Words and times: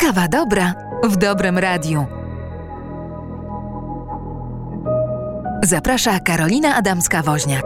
Kawa 0.00 0.28
dobra 0.28 0.74
w 1.04 1.16
dobrym 1.16 1.58
radiu. 1.58 2.06
Zaprasza 5.62 6.20
Karolina 6.20 6.82
Adamska-Woźniak. 6.82 7.62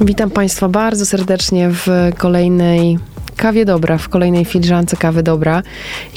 Witam 0.00 0.30
Państwa 0.30 0.68
bardzo 0.68 1.06
serdecznie 1.06 1.70
w 1.70 1.86
kolejnej 2.18 2.98
kawie 3.38 3.64
dobra, 3.64 3.98
w 3.98 4.08
kolejnej 4.08 4.44
filiżance 4.44 4.96
kawy 4.96 5.22
dobra. 5.22 5.62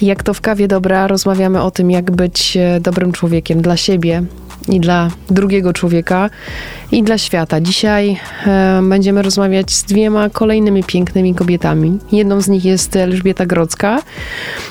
Jak 0.01 0.23
to 0.23 0.33
w 0.33 0.41
kawie 0.41 0.67
dobra 0.67 1.07
rozmawiamy 1.07 1.61
o 1.61 1.71
tym, 1.71 1.91
jak 1.91 2.11
być 2.11 2.57
e, 2.57 2.79
dobrym 2.79 3.11
człowiekiem 3.11 3.61
dla 3.61 3.77
siebie 3.77 4.23
i 4.69 4.79
dla 4.79 5.09
drugiego 5.29 5.73
człowieka 5.73 6.29
i 6.91 7.04
dla 7.04 7.18
świata. 7.18 7.61
Dzisiaj 7.61 8.19
e, 8.47 8.81
będziemy 8.89 9.21
rozmawiać 9.21 9.71
z 9.71 9.83
dwiema 9.83 10.29
kolejnymi 10.29 10.83
pięknymi 10.83 11.36
kobietami. 11.36 11.99
Jedną 12.11 12.41
z 12.41 12.47
nich 12.47 12.65
jest 12.65 12.96
Elżbieta 12.96 13.46
Grodzka, 13.46 14.01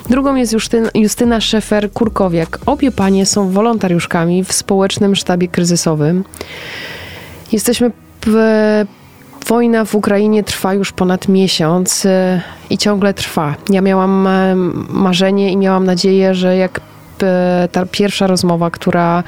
drugą 0.08 0.34
jest 0.34 0.52
Justyna, 0.52 0.88
Justyna 0.94 1.38
Szefer-Kurkowiak. 1.38 2.58
Obie 2.66 2.90
panie 2.90 3.26
są 3.26 3.50
wolontariuszkami 3.50 4.44
w 4.44 4.52
społecznym 4.52 5.16
sztabie 5.16 5.48
kryzysowym. 5.48 6.24
Jesteśmy 7.52 7.90
Wojna 9.50 9.84
w 9.84 9.94
Ukrainie 9.94 10.44
trwa 10.44 10.74
już 10.74 10.92
ponad 10.92 11.28
miesiąc 11.28 12.04
y, 12.04 12.40
i 12.70 12.78
ciągle 12.78 13.14
trwa. 13.14 13.54
Ja 13.70 13.80
miałam 13.80 14.28
marzenie 14.88 15.52
i 15.52 15.56
miałam 15.56 15.84
nadzieję, 15.84 16.34
że 16.34 16.56
jak 16.56 16.80
e, 17.22 17.68
ta 17.72 17.86
pierwsza 17.86 18.26
rozmowa, 18.26 18.70
która 18.70 19.22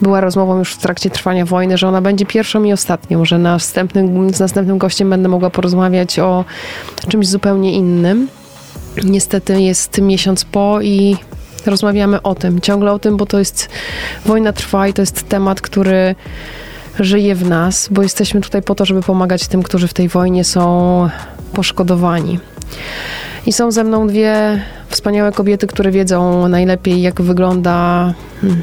była 0.00 0.20
rozmową 0.20 0.58
już 0.58 0.72
w 0.72 0.78
trakcie 0.78 1.10
trwania 1.10 1.44
wojny, 1.44 1.78
że 1.78 1.88
ona 1.88 2.02
będzie 2.02 2.26
pierwszą 2.26 2.64
i 2.64 2.72
ostatnią, 2.72 3.24
że 3.24 3.38
następnym, 3.38 4.34
z 4.34 4.40
następnym 4.40 4.78
gościem 4.78 5.10
będę 5.10 5.28
mogła 5.28 5.50
porozmawiać 5.50 6.18
o 6.18 6.44
czymś 7.08 7.28
zupełnie 7.28 7.72
innym. 7.72 8.28
Niestety 9.04 9.62
jest 9.62 10.00
miesiąc 10.00 10.44
po 10.44 10.80
i 10.82 11.16
rozmawiamy 11.66 12.22
o 12.22 12.34
tym, 12.34 12.60
ciągle 12.60 12.92
o 12.92 12.98
tym, 12.98 13.16
bo 13.16 13.26
to 13.26 13.38
jest 13.38 13.68
wojna 14.26 14.52
trwa 14.52 14.88
i 14.88 14.92
to 14.92 15.02
jest 15.02 15.28
temat, 15.28 15.60
który 15.60 16.14
żyje 17.00 17.34
w 17.34 17.48
nas, 17.48 17.88
bo 17.90 18.02
jesteśmy 18.02 18.40
tutaj 18.40 18.62
po 18.62 18.74
to, 18.74 18.84
żeby 18.84 19.02
pomagać 19.02 19.48
tym, 19.48 19.62
którzy 19.62 19.88
w 19.88 19.94
tej 19.94 20.08
wojnie 20.08 20.44
są 20.44 21.08
poszkodowani. 21.52 22.38
I 23.46 23.52
są 23.52 23.70
ze 23.70 23.84
mną 23.84 24.06
dwie 24.06 24.62
wspaniałe 24.88 25.32
kobiety, 25.32 25.66
które 25.66 25.90
wiedzą 25.90 26.48
najlepiej, 26.48 27.02
jak 27.02 27.22
wygląda, 27.22 28.14
hmm, 28.40 28.62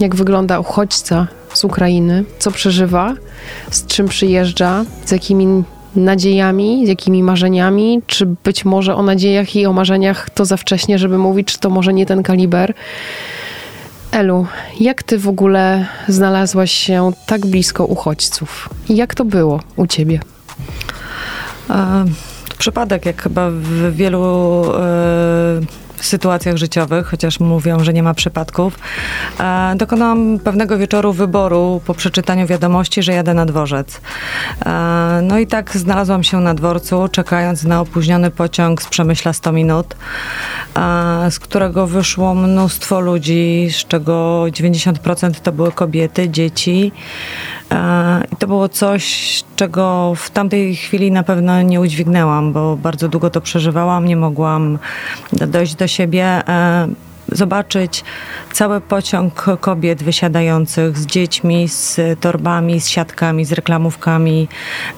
jak 0.00 0.14
wygląda 0.14 0.60
uchodźca 0.60 1.26
z 1.54 1.64
Ukrainy, 1.64 2.24
co 2.38 2.50
przeżywa, 2.50 3.14
z 3.70 3.86
czym 3.86 4.08
przyjeżdża, 4.08 4.84
z 5.04 5.10
jakimi 5.10 5.64
nadziejami, 5.96 6.86
z 6.86 6.88
jakimi 6.88 7.22
marzeniami, 7.22 8.02
czy 8.06 8.26
być 8.26 8.64
może 8.64 8.94
o 8.94 9.02
nadziejach 9.02 9.56
i 9.56 9.66
o 9.66 9.72
marzeniach 9.72 10.30
to 10.30 10.44
za 10.44 10.56
wcześnie, 10.56 10.98
żeby 10.98 11.18
mówić, 11.18 11.48
czy 11.48 11.58
to 11.58 11.70
może 11.70 11.92
nie 11.92 12.06
ten 12.06 12.22
kaliber. 12.22 12.74
Elu, 14.12 14.46
jak 14.80 15.02
ty 15.02 15.18
w 15.18 15.28
ogóle 15.28 15.86
znalazłaś 16.08 16.72
się 16.72 17.12
tak 17.26 17.46
blisko 17.46 17.84
uchodźców? 17.84 18.68
Jak 18.88 19.14
to 19.14 19.24
było 19.24 19.60
u 19.76 19.86
ciebie? 19.86 20.20
Przypadek, 22.58 23.06
jak 23.06 23.22
chyba 23.22 23.50
w 23.50 23.92
wielu 23.92 24.64
e, 24.74 25.60
sytuacjach 26.06 26.56
życiowych, 26.56 27.06
chociaż 27.06 27.40
mówią, 27.40 27.84
że 27.84 27.92
nie 27.92 28.02
ma 28.02 28.14
przypadków, 28.14 28.78
e, 29.40 29.74
dokonałam 29.76 30.38
pewnego 30.38 30.78
wieczoru 30.78 31.12
wyboru 31.12 31.80
po 31.86 31.94
przeczytaniu 31.94 32.46
wiadomości, 32.46 33.02
że 33.02 33.12
jadę 33.12 33.34
na 33.34 33.46
dworzec. 33.46 34.00
E, 34.66 35.20
no 35.22 35.38
i 35.38 35.46
tak 35.46 35.76
znalazłam 35.76 36.22
się 36.22 36.40
na 36.40 36.54
dworcu, 36.54 37.08
czekając 37.12 37.64
na 37.64 37.80
opóźniony 37.80 38.30
pociąg 38.30 38.82
z 38.82 38.88
Przemyśla 38.88 39.32
100 39.32 39.52
minut, 39.52 39.96
e, 40.76 41.30
z 41.30 41.38
którego 41.38 41.86
wyszło 41.86 42.34
mnóstwo 42.34 43.00
ludzi, 43.00 43.68
z 43.70 43.76
czego 43.76 44.44
90% 44.50 45.40
to 45.40 45.52
były 45.52 45.72
kobiety, 45.72 46.30
dzieci. 46.30 46.92
I 48.32 48.36
to 48.36 48.46
było 48.46 48.68
coś, 48.68 49.44
czego 49.62 50.12
w 50.16 50.30
tamtej 50.30 50.76
chwili 50.76 51.12
na 51.12 51.22
pewno 51.22 51.62
nie 51.62 51.80
udźwignęłam, 51.80 52.52
bo 52.52 52.76
bardzo 52.76 53.08
długo 53.08 53.30
to 53.30 53.40
przeżywałam, 53.40 54.04
nie 54.06 54.16
mogłam 54.16 54.78
dojść 55.32 55.74
do 55.74 55.86
siebie 55.86 56.24
e, 56.24 56.88
zobaczyć 57.32 58.04
cały 58.52 58.80
pociąg 58.80 59.46
kobiet 59.60 60.02
wysiadających 60.02 60.98
z 60.98 61.06
dziećmi, 61.06 61.68
z 61.68 62.00
torbami, 62.20 62.80
z 62.80 62.88
siatkami, 62.88 63.44
z 63.44 63.52
reklamówkami, 63.52 64.48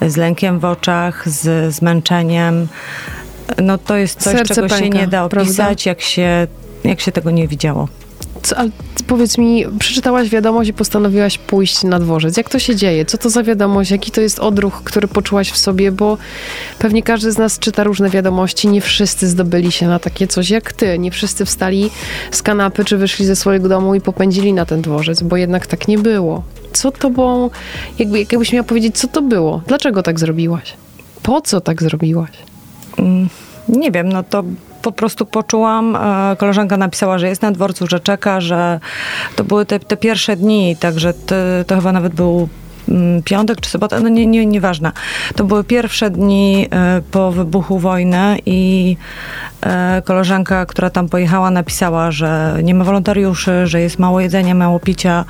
z 0.02 0.16
lękiem 0.16 0.58
w 0.58 0.64
oczach, 0.64 1.28
z 1.28 1.75
zmęczeniem. 1.75 2.69
No 3.62 3.78
to 3.78 3.96
jest 3.96 4.20
coś, 4.20 4.32
Serce 4.32 4.54
czego 4.54 4.69
pęka, 4.69 4.84
się 4.84 4.91
nie 4.91 5.08
da 5.08 5.25
opisać, 5.25 5.86
jak 5.86 6.00
się, 6.00 6.46
jak 6.84 7.00
się 7.00 7.12
tego 7.12 7.31
nie 7.31 7.48
widziało. 7.48 7.88
Co, 8.44 8.56
powiedz 9.06 9.38
mi, 9.38 9.65
przeczytałaś 9.78 10.28
wiadomość 10.28 10.71
i 10.71 10.72
postanowiłaś 10.72 11.38
pójść 11.38 11.82
na 11.82 11.99
dworzec. 11.99 12.37
Jak 12.37 12.49
to 12.49 12.59
się 12.59 12.77
dzieje? 12.77 13.05
Co 13.05 13.19
to 13.19 13.31
za 13.31 13.43
wiadomość? 13.43 13.91
Jaki 13.91 14.10
to 14.10 14.21
jest 14.21 14.41
odruch, 14.41 14.82
który 14.84 15.09
poczułaś 15.09 15.50
w 15.50 15.56
sobie? 15.56 15.93
Bo 15.93 16.19
pewnie 16.78 17.03
każdy 17.03 17.32
z 17.32 17.38
nas 17.38 17.59
czyta 17.59 17.84
różne 17.84 18.10
wiadomości. 18.10 18.69
Nie 18.69 18.81
wszyscy 18.81 19.28
zdobyli 19.28 19.72
się 19.72 19.87
na 19.87 19.99
takie 19.99 20.27
coś 20.27 20.50
jak 20.50 20.72
ty. 20.72 20.99
Nie 20.99 21.10
wszyscy 21.10 21.44
wstali 21.44 21.91
z 22.31 22.43
kanapy 22.43 22.84
czy 22.84 22.97
wyszli 22.97 23.27
ze 23.27 23.37
swojego 23.37 23.69
domu 23.69 23.94
i 23.94 24.00
popędzili 24.00 24.53
na 24.53 24.66
ten 24.66 24.82
dworzec, 24.82 25.22
bo 25.22 25.37
jednak 25.37 25.66
tak 25.66 25.88
nie 25.88 25.99
było. 25.99 26.43
Co 26.72 26.93
tobą, 26.93 27.50
jakby, 27.99 28.19
jakbyś 28.19 28.53
miała 28.53 28.65
powiedzieć, 28.65 28.99
co 28.99 29.09
to 29.09 29.22
było? 29.22 29.62
Dlaczego 29.66 30.03
tak 30.03 30.21
zrobiłaś? 30.21 30.75
Po 31.22 31.41
co 31.41 31.61
tak 31.61 31.82
zrobiłaś? 31.82 32.31
Mm, 32.99 33.28
nie 33.69 33.91
wiem, 33.91 34.09
no 34.09 34.22
to 34.22 34.44
po 34.84 34.93
prostu 34.93 35.27
poczułam, 35.27 35.97
e, 35.97 36.37
koleżanka 36.37 36.77
napisała, 36.77 37.19
że 37.19 37.28
jest 37.28 37.43
na 37.43 37.53
dworcu, 37.53 37.87
że 37.87 38.00
czeka, 38.00 38.41
że 38.41 38.81
to 39.37 39.45
były 39.45 39.67
te, 39.67 39.81
te 39.81 39.97
pierwsze 39.97 40.37
dni, 40.37 40.77
także 40.77 41.15
to, 41.15 41.34
to 41.67 41.75
chyba 41.75 41.93
nawet 41.93 42.15
był 42.15 42.49
piątek 43.25 43.61
czy 43.61 43.71
sobota, 43.71 44.00
no 44.00 44.09
nie, 44.09 44.27
nie, 44.27 44.47
nieważne. 44.47 44.93
To 45.37 45.45
były 45.45 45.65
pierwsze 45.65 46.11
dni 46.11 46.69
e, 46.71 47.03
po 47.11 47.33
wybuchu 47.33 47.78
wojny 47.78 48.39
i 48.47 48.97
E, 49.65 50.03
koleżanka, 50.05 50.67
która 50.67 50.91
tam 50.91 51.09
pojechała, 51.09 51.50
napisała, 51.50 52.11
że 52.11 52.59
nie 52.62 52.75
ma 52.75 52.84
wolontariuszy, 52.84 53.67
że 53.67 53.81
jest 53.81 53.99
mało 53.99 54.21
jedzenia, 54.21 54.55
mało 54.55 54.81
picia, 54.81 55.25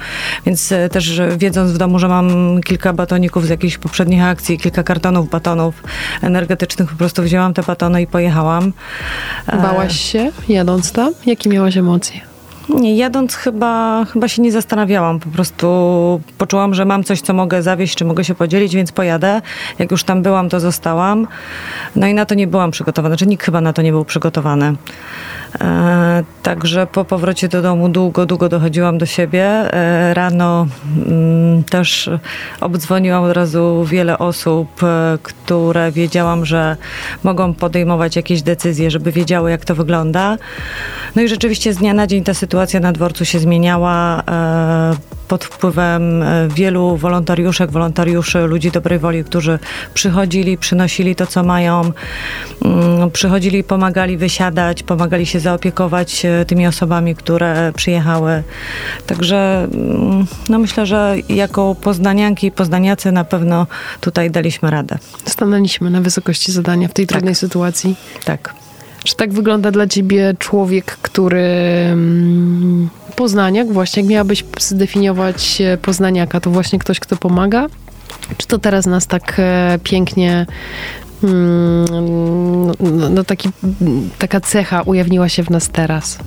więc 0.47 0.73
e, 0.73 0.89
też 0.89 1.21
wiedząc 1.37 1.73
w 1.73 1.79
domu, 1.79 1.99
że 1.99 2.09
mam 2.09 2.61
kilka 2.61 2.93
batoników 2.93 3.47
z 3.47 3.49
jakichś 3.49 3.79
poprzednich 3.79 4.23
akcji, 4.23 4.59
kilka 4.59 4.83
kartonów 4.83 5.31
batonów 5.31 5.83
energetycznych, 6.23 6.91
po 6.91 6.97
prostu 6.97 7.23
wzięłam 7.23 7.55
te 7.55 7.63
batony 7.63 8.03
i 8.03 8.07
pojechałam. 8.07 8.73
Bałaś 9.47 10.01
się 10.01 10.31
jadąc 10.49 10.93
tam? 10.93 11.13
Jakie 11.27 11.51
miałaś 11.51 11.77
emocje? 11.77 12.34
Nie, 12.69 12.97
jadąc 12.97 13.35
chyba, 13.35 14.05
chyba 14.05 14.29
się 14.29 14.43
nie 14.43 14.53
zastanawiałam. 14.53 15.21
Po 15.21 15.29
prostu 15.29 16.21
poczułam, 16.39 16.75
że 16.75 16.85
mam 16.85 17.05
coś, 17.05 17.21
co 17.21 17.35
mogę 17.35 17.63
zawieść, 17.63 17.97
czy 17.97 18.05
mogę 18.05 18.25
się 18.25 18.35
podzielić, 18.35 18.75
więc 18.75 18.93
pojadę. 18.93 19.43
Jak 19.79 19.91
już 19.91 20.05
tam 20.05 20.23
byłam, 20.23 20.49
to 20.49 20.61
zostałam. 20.61 21.27
No 21.97 22.07
i 22.07 22.15
na 22.15 22.25
to 22.25 22.35
nie 22.35 22.47
byłam 22.47 22.71
przygotowana. 22.71 23.13
Znaczy 23.13 23.27
nikt 23.27 23.45
chyba 23.45 23.61
na 23.61 23.73
to 23.73 23.83
nie 23.83 23.93
był 23.93 24.05
przygotowany. 24.05 24.75
E, 25.61 26.25
także 26.43 26.87
po 26.87 27.05
powrocie 27.05 27.49
do 27.49 27.63
domu 27.63 27.89
długo, 27.89 28.27
długo 28.27 28.49
dochodziłam 28.49 28.99
do 28.99 29.07
siebie. 29.07 29.45
E, 29.45 30.15
rano 30.15 30.67
mm, 31.07 31.65
też 31.65 32.11
obdzwoniłam 32.61 33.25
od 33.25 33.33
razu 33.33 33.85
wiele 33.91 34.19
osób, 34.19 34.83
e, 34.83 35.19
które 35.23 35.93
wiedziałam, 35.93 36.47
że 36.47 36.77
mogą 37.25 37.55
podejmować 37.55 38.17
jakieś 38.17 38.43
decyzje, 38.43 38.91
żeby 38.91 39.13
wiedziały, 39.13 39.51
jak 39.51 39.65
to 39.65 39.75
wygląda. 39.75 40.37
No 41.17 41.23
i 41.23 41.29
rzeczywiście 41.29 41.75
z 41.75 41.77
dnia 41.77 41.95
na 41.95 42.07
dzień 42.07 42.25
ta 42.25 42.35
sytuacja 42.35 42.54
na 42.81 42.93
dworcu 42.93 43.25
się 43.25 43.39
zmieniała 43.39 44.23
pod 45.29 45.45
wpływem 45.45 46.23
e, 46.23 46.49
wielu 46.49 46.97
wolontariuszek, 46.97 47.71
wolontariuszy, 47.71 48.39
ludzi 48.39 48.71
dobrej 48.71 48.99
woli, 48.99 49.25
którzy 49.25 49.59
przychodzili, 49.95 50.59
przynosili 50.59 51.17
to, 51.17 51.27
co 51.27 51.43
mają, 51.43 51.93
mm, 52.65 53.11
przychodzili, 53.11 53.65
pomagali 53.65 54.17
wysiadać, 54.17 54.83
pomagali 54.83 55.27
się 55.27 55.41
zaopiekować 55.41 56.25
e, 56.25 56.45
tymi 56.45 56.67
osobami, 56.67 57.15
które 57.15 57.73
przyjechały. 57.77 58.43
Także 59.07 59.69
mm, 59.73 60.27
no 60.49 60.59
myślę, 60.59 60.87
że 60.87 61.17
jako 61.29 61.75
poznanianki 61.75 62.47
i 62.47 62.53
poznaniacy 62.53 63.13
na 63.13 63.25
pewno 63.25 63.67
tutaj 64.01 64.31
daliśmy 64.31 64.71
radę. 64.71 64.99
Stanęliśmy 65.27 65.91
na 65.91 66.01
wysokości 66.01 66.53
zadania 66.53 66.89
w 66.89 66.93
tej 66.93 67.07
trudnej 67.07 67.35
tak. 67.35 67.41
sytuacji. 67.41 67.97
Tak. 68.25 68.64
Czy 69.05 69.17
tak 69.17 69.33
wygląda 69.33 69.71
dla 69.71 69.87
ciebie 69.87 70.35
człowiek, 70.39 70.85
który 70.85 71.43
mm, 71.93 72.89
Poznaniak, 73.17 73.73
właśnie, 73.73 74.03
jak 74.03 74.11
miałabyś 74.11 74.45
zdefiniować 74.61 75.61
e, 75.61 75.77
Poznaniaka, 75.77 76.41
to 76.41 76.51
właśnie 76.51 76.79
ktoś, 76.79 77.01
kto 77.01 77.17
pomaga? 77.17 77.67
Czy 78.37 78.47
to 78.47 78.59
teraz 78.59 78.87
nas 78.87 79.07
tak 79.07 79.35
e, 79.39 79.79
pięknie 79.83 80.47
mm, 81.25 82.67
no, 82.81 83.09
no 83.11 83.25
taki, 83.25 83.49
taka 84.19 84.41
cecha 84.41 84.83
ujawniła 84.83 85.29
się 85.29 85.43
w 85.43 85.51
nas 85.51 85.69
teraz? 85.69 86.19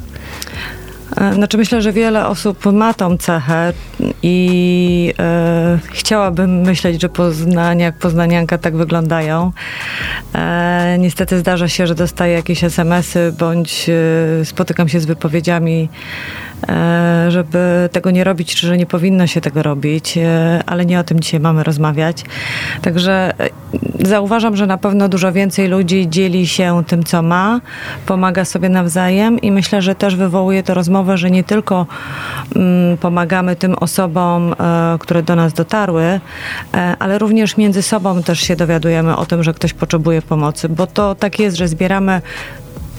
E, 1.18 1.34
znaczy 1.34 1.58
myślę, 1.58 1.81
że 1.81 1.92
wiele 1.92 2.28
osób 2.28 2.66
ma 2.66 2.94
tą 2.94 3.18
cechę 3.18 3.74
i 4.24 5.14
e, 5.19 5.80
chciałabym 5.92 6.62
myśleć, 6.62 7.02
że 7.02 7.10
poznaniak, 7.10 7.98
poznanianka 7.98 8.58
tak 8.58 8.75
wyglądają. 8.75 9.52
E, 10.36 10.98
niestety 11.00 11.40
zdarza 11.40 11.68
się, 11.68 11.88
że 11.88 11.96
dostaję 11.96 12.34
jakieś 12.34 12.64
SMS-y 12.64 13.31
bądź 13.31 13.90
e, 13.90 14.46
spotykam 14.46 14.90
się 14.90 15.00
z 15.00 15.06
wypowiedziami 15.06 15.90
żeby 17.27 17.89
tego 17.92 18.12
nie 18.12 18.24
robić, 18.24 18.56
czy 18.56 18.68
że 18.68 18.77
nie 18.77 18.86
powinno 18.86 19.27
się 19.27 19.42
tego 19.42 19.63
robić, 19.63 20.18
e, 20.18 20.63
ale 20.65 20.86
nie 20.86 21.00
o 21.00 21.04
tym 21.04 21.19
dzisiaj 21.19 21.39
mamy 21.39 21.63
rozmawiać. 21.63 22.24
Także 22.81 23.33
e, 23.39 23.50
zauważam, 24.07 24.56
że 24.56 24.68
na 24.68 24.77
pewno 24.77 25.09
dużo 25.09 25.31
więcej 25.31 25.68
ludzi 25.68 26.09
dzieli 26.09 26.48
się 26.48 26.83
tym, 26.88 27.04
co 27.04 27.21
ma, 27.21 27.62
pomaga 28.06 28.45
sobie 28.45 28.69
nawzajem 28.69 29.42
i 29.42 29.51
myślę, 29.51 29.81
że 29.81 29.95
też 29.95 30.15
wywołuje 30.15 30.63
to 30.63 30.74
rozmowę, 30.74 31.18
że 31.18 31.31
nie 31.31 31.44
tylko 31.44 31.86
mm, 32.56 32.98
pomagamy 32.98 33.56
tym 33.56 33.75
osobom, 33.75 34.56
które 35.00 35.24
do 35.24 35.36
nas 35.36 35.53
dotarły, 35.53 36.19
ale 37.00 37.18
również 37.18 37.57
między 37.57 37.81
sobą 37.81 38.24
też 38.24 38.39
się 38.39 38.56
dowiadujemy 38.56 39.18
o 39.18 39.25
tym, 39.25 39.44
że 39.44 39.53
ktoś 39.53 39.74
potrzebuje 39.74 40.21
pomocy, 40.21 40.69
bo 40.69 40.88
to 40.88 41.15
tak 41.15 41.39
jest, 41.39 41.57
że 41.57 41.68
zbieramy 41.68 42.21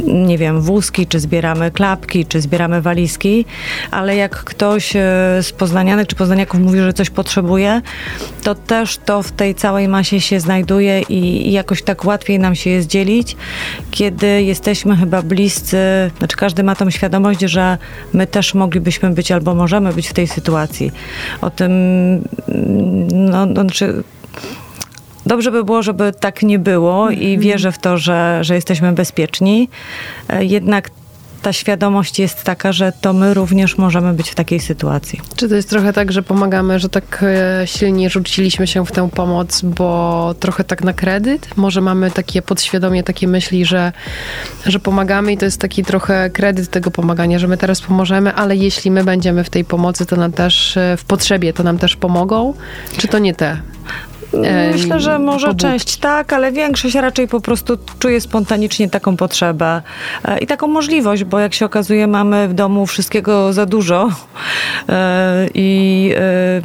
nie 0.04 0.38
wiem, 0.38 0.60
wózki, 0.60 1.06
czy 1.06 1.20
zbieramy 1.20 1.70
klapki, 1.70 2.26
czy 2.26 2.40
zbieramy 2.40 2.82
walizki, 2.82 3.44
ale 3.90 4.16
jak 4.16 4.44
ktoś 4.44 4.96
e, 4.96 5.00
z 5.42 5.52
poznanianych 5.52 6.06
czy 6.06 6.16
poznaniaków 6.16 6.60
mówi, 6.60 6.80
że 6.80 6.92
coś 6.92 7.10
potrzebuje, 7.10 7.82
to 8.42 8.54
też 8.54 8.98
to 8.98 9.22
w 9.22 9.32
tej 9.32 9.54
całej 9.54 9.88
masie 9.88 10.20
się 10.20 10.40
znajduje 10.40 11.00
i, 11.00 11.48
i 11.48 11.52
jakoś 11.52 11.82
tak 11.82 12.04
łatwiej 12.04 12.38
nam 12.38 12.54
się 12.54 12.70
jest 12.70 12.88
dzielić, 12.88 13.36
kiedy 13.90 14.42
jesteśmy 14.42 14.96
chyba 14.96 15.22
bliscy, 15.22 15.78
znaczy 16.18 16.36
każdy 16.36 16.62
ma 16.62 16.76
tą 16.76 16.90
świadomość, 16.90 17.40
że 17.40 17.78
my 18.12 18.26
też 18.26 18.54
moglibyśmy 18.54 19.10
być 19.10 19.32
albo 19.32 19.54
możemy 19.54 19.92
być 19.92 20.08
w 20.08 20.12
tej 20.12 20.26
sytuacji. 20.26 20.92
O 21.40 21.50
tym, 21.50 21.72
no, 23.12 23.46
no 23.46 23.62
znaczy 23.62 24.02
Dobrze 25.28 25.50
by 25.50 25.64
było, 25.64 25.82
żeby 25.82 26.12
tak 26.20 26.42
nie 26.42 26.58
było 26.58 27.10
i 27.10 27.14
mhm. 27.14 27.40
wierzę 27.40 27.72
w 27.72 27.78
to, 27.78 27.98
że, 27.98 28.38
że 28.44 28.54
jesteśmy 28.54 28.92
bezpieczni. 28.92 29.68
E, 30.28 30.44
jednak 30.44 30.90
ta 31.42 31.52
świadomość 31.52 32.18
jest 32.18 32.44
taka, 32.44 32.72
że 32.72 32.92
to 33.00 33.12
my 33.12 33.34
również 33.34 33.78
możemy 33.78 34.12
być 34.12 34.30
w 34.30 34.34
takiej 34.34 34.60
sytuacji. 34.60 35.20
Czy 35.36 35.48
to 35.48 35.54
jest 35.54 35.70
trochę 35.70 35.92
tak, 35.92 36.12
że 36.12 36.22
pomagamy, 36.22 36.78
że 36.78 36.88
tak 36.88 37.24
e, 37.62 37.66
silnie 37.66 38.10
rzuciliśmy 38.10 38.66
się 38.66 38.86
w 38.86 38.92
tę 38.92 39.10
pomoc, 39.10 39.62
bo 39.62 40.34
trochę 40.40 40.64
tak 40.64 40.84
na 40.84 40.92
kredyt? 40.92 41.56
Może 41.56 41.80
mamy 41.80 42.10
takie 42.10 42.42
podświadomie 42.42 43.02
takie 43.02 43.28
myśli, 43.28 43.64
że, 43.64 43.92
że 44.66 44.78
pomagamy 44.78 45.32
i 45.32 45.36
to 45.36 45.44
jest 45.44 45.60
taki 45.60 45.84
trochę 45.84 46.30
kredyt 46.30 46.70
tego 46.70 46.90
pomagania, 46.90 47.38
że 47.38 47.48
my 47.48 47.56
teraz 47.56 47.80
pomożemy, 47.80 48.34
ale 48.34 48.56
jeśli 48.56 48.90
my 48.90 49.04
będziemy 49.04 49.44
w 49.44 49.50
tej 49.50 49.64
pomocy, 49.64 50.06
to 50.06 50.16
nam 50.16 50.32
też 50.32 50.76
e, 50.76 50.96
w 50.96 51.04
potrzebie, 51.04 51.52
to 51.52 51.62
nam 51.62 51.78
też 51.78 51.96
pomogą? 51.96 52.54
Czy 52.96 53.08
to 53.08 53.18
nie 53.18 53.34
te? 53.34 53.60
Myślę, 54.72 55.00
że 55.00 55.18
może 55.18 55.46
pobud. 55.46 55.62
część 55.62 55.96
tak, 55.96 56.32
ale 56.32 56.52
większość 56.52 56.94
raczej 56.94 57.28
po 57.28 57.40
prostu 57.40 57.78
czuje 57.98 58.20
spontanicznie 58.20 58.90
taką 58.90 59.16
potrzebę 59.16 59.82
e, 60.24 60.38
i 60.38 60.46
taką 60.46 60.66
możliwość, 60.66 61.24
bo 61.24 61.38
jak 61.38 61.54
się 61.54 61.66
okazuje, 61.66 62.06
mamy 62.06 62.48
w 62.48 62.54
domu 62.54 62.86
wszystkiego 62.86 63.52
za 63.52 63.66
dużo 63.66 64.08
e, 64.88 65.48
i, 65.54 66.12
e, 66.16 66.62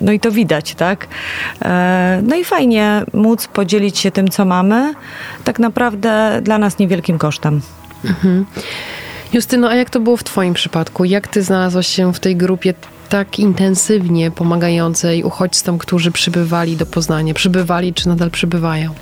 no 0.00 0.12
i 0.12 0.20
to 0.20 0.30
widać, 0.30 0.74
tak? 0.74 1.06
No 2.22 2.36
i 2.36 2.44
fajnie 2.44 3.02
móc 3.12 3.46
podzielić 3.46 3.98
się 3.98 4.10
tym, 4.10 4.28
co 4.28 4.44
mamy, 4.44 4.94
tak 5.44 5.58
naprawdę 5.58 6.40
dla 6.42 6.58
nas 6.58 6.78
niewielkim 6.78 7.18
kosztem. 7.18 7.60
Mhm. 8.04 8.46
Justyno, 9.32 9.68
a 9.68 9.74
jak 9.74 9.90
to 9.90 10.00
było 10.00 10.16
w 10.16 10.24
Twoim 10.24 10.54
przypadku? 10.54 11.04
Jak 11.04 11.28
Ty 11.28 11.42
znalazłaś 11.42 11.86
się 11.86 12.12
w 12.12 12.20
tej 12.20 12.36
grupie 12.36 12.74
tak 13.08 13.38
intensywnie 13.38 14.30
pomagającej 14.30 15.24
uchodźcom, 15.24 15.78
którzy 15.78 16.10
przybywali 16.10 16.76
do 16.76 16.86
Poznania? 16.86 17.34
Przybywali 17.34 17.94
czy 17.94 18.08
nadal 18.08 18.30
przybywają? 18.30 18.94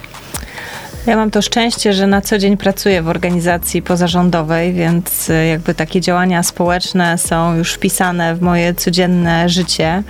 Ja 1.07 1.17
mam 1.17 1.31
to 1.31 1.43
szczęście, 1.43 1.93
że 1.93 2.07
na 2.07 2.21
co 2.21 2.39
dzień 2.39 2.57
pracuję 2.57 3.03
w 3.03 3.09
organizacji 3.09 3.83
pozarządowej, 3.83 4.73
więc 4.73 5.31
e, 5.31 5.47
jakby 5.47 5.75
takie 5.75 6.01
działania 6.01 6.43
społeczne 6.43 7.19
są 7.19 7.55
już 7.55 7.73
wpisane 7.73 8.35
w 8.35 8.43
moje 8.43 8.75
codzienne 8.75 9.49
życie. 9.49 10.03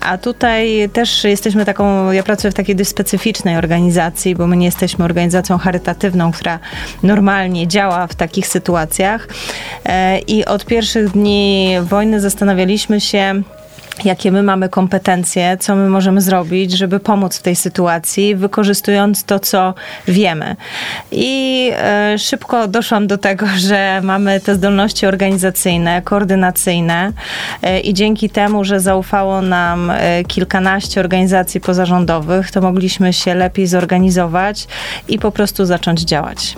A 0.00 0.18
tutaj 0.18 0.88
też 0.92 1.24
jesteśmy 1.24 1.64
taką, 1.64 2.12
ja 2.12 2.22
pracuję 2.22 2.50
w 2.50 2.54
takiej 2.54 2.76
dość 2.76 2.90
specyficznej 2.90 3.56
organizacji, 3.56 4.34
bo 4.34 4.46
my 4.46 4.56
nie 4.56 4.66
jesteśmy 4.66 5.04
organizacją 5.04 5.58
charytatywną, 5.58 6.32
która 6.32 6.58
normalnie 7.02 7.68
działa 7.68 8.06
w 8.06 8.14
takich 8.14 8.46
sytuacjach. 8.46 9.28
E, 9.84 10.18
I 10.18 10.44
od 10.44 10.66
pierwszych 10.66 11.10
dni 11.10 11.74
wojny 11.82 12.20
zastanawialiśmy 12.20 13.00
się, 13.00 13.42
jakie 14.04 14.32
my 14.32 14.42
mamy 14.42 14.68
kompetencje, 14.68 15.56
co 15.60 15.76
my 15.76 15.88
możemy 15.88 16.20
zrobić, 16.20 16.72
żeby 16.72 17.00
pomóc 17.00 17.38
w 17.38 17.42
tej 17.42 17.56
sytuacji, 17.56 18.36
wykorzystując 18.36 19.24
to, 19.24 19.38
co 19.38 19.74
wiemy. 20.08 20.56
I 21.12 21.70
e, 21.74 22.18
szybko 22.18 22.68
doszłam 22.68 23.06
do 23.06 23.18
tego, 23.18 23.46
że 23.68 24.00
mamy 24.04 24.40
te 24.40 24.54
zdolności 24.54 25.06
organizacyjne, 25.06 26.02
koordynacyjne 26.02 27.12
e, 27.62 27.80
i 27.80 27.94
dzięki 27.94 28.30
temu, 28.30 28.64
że 28.64 28.80
zaufało 28.80 29.42
nam 29.42 29.90
e, 29.90 30.24
kilkanaście 30.24 31.00
organizacji 31.00 31.60
pozarządowych, 31.60 32.50
to 32.50 32.60
mogliśmy 32.60 33.12
się 33.12 33.34
lepiej 33.34 33.66
zorganizować 33.66 34.66
i 35.08 35.18
po 35.18 35.30
prostu 35.30 35.64
zacząć 35.64 36.00
działać. 36.00 36.54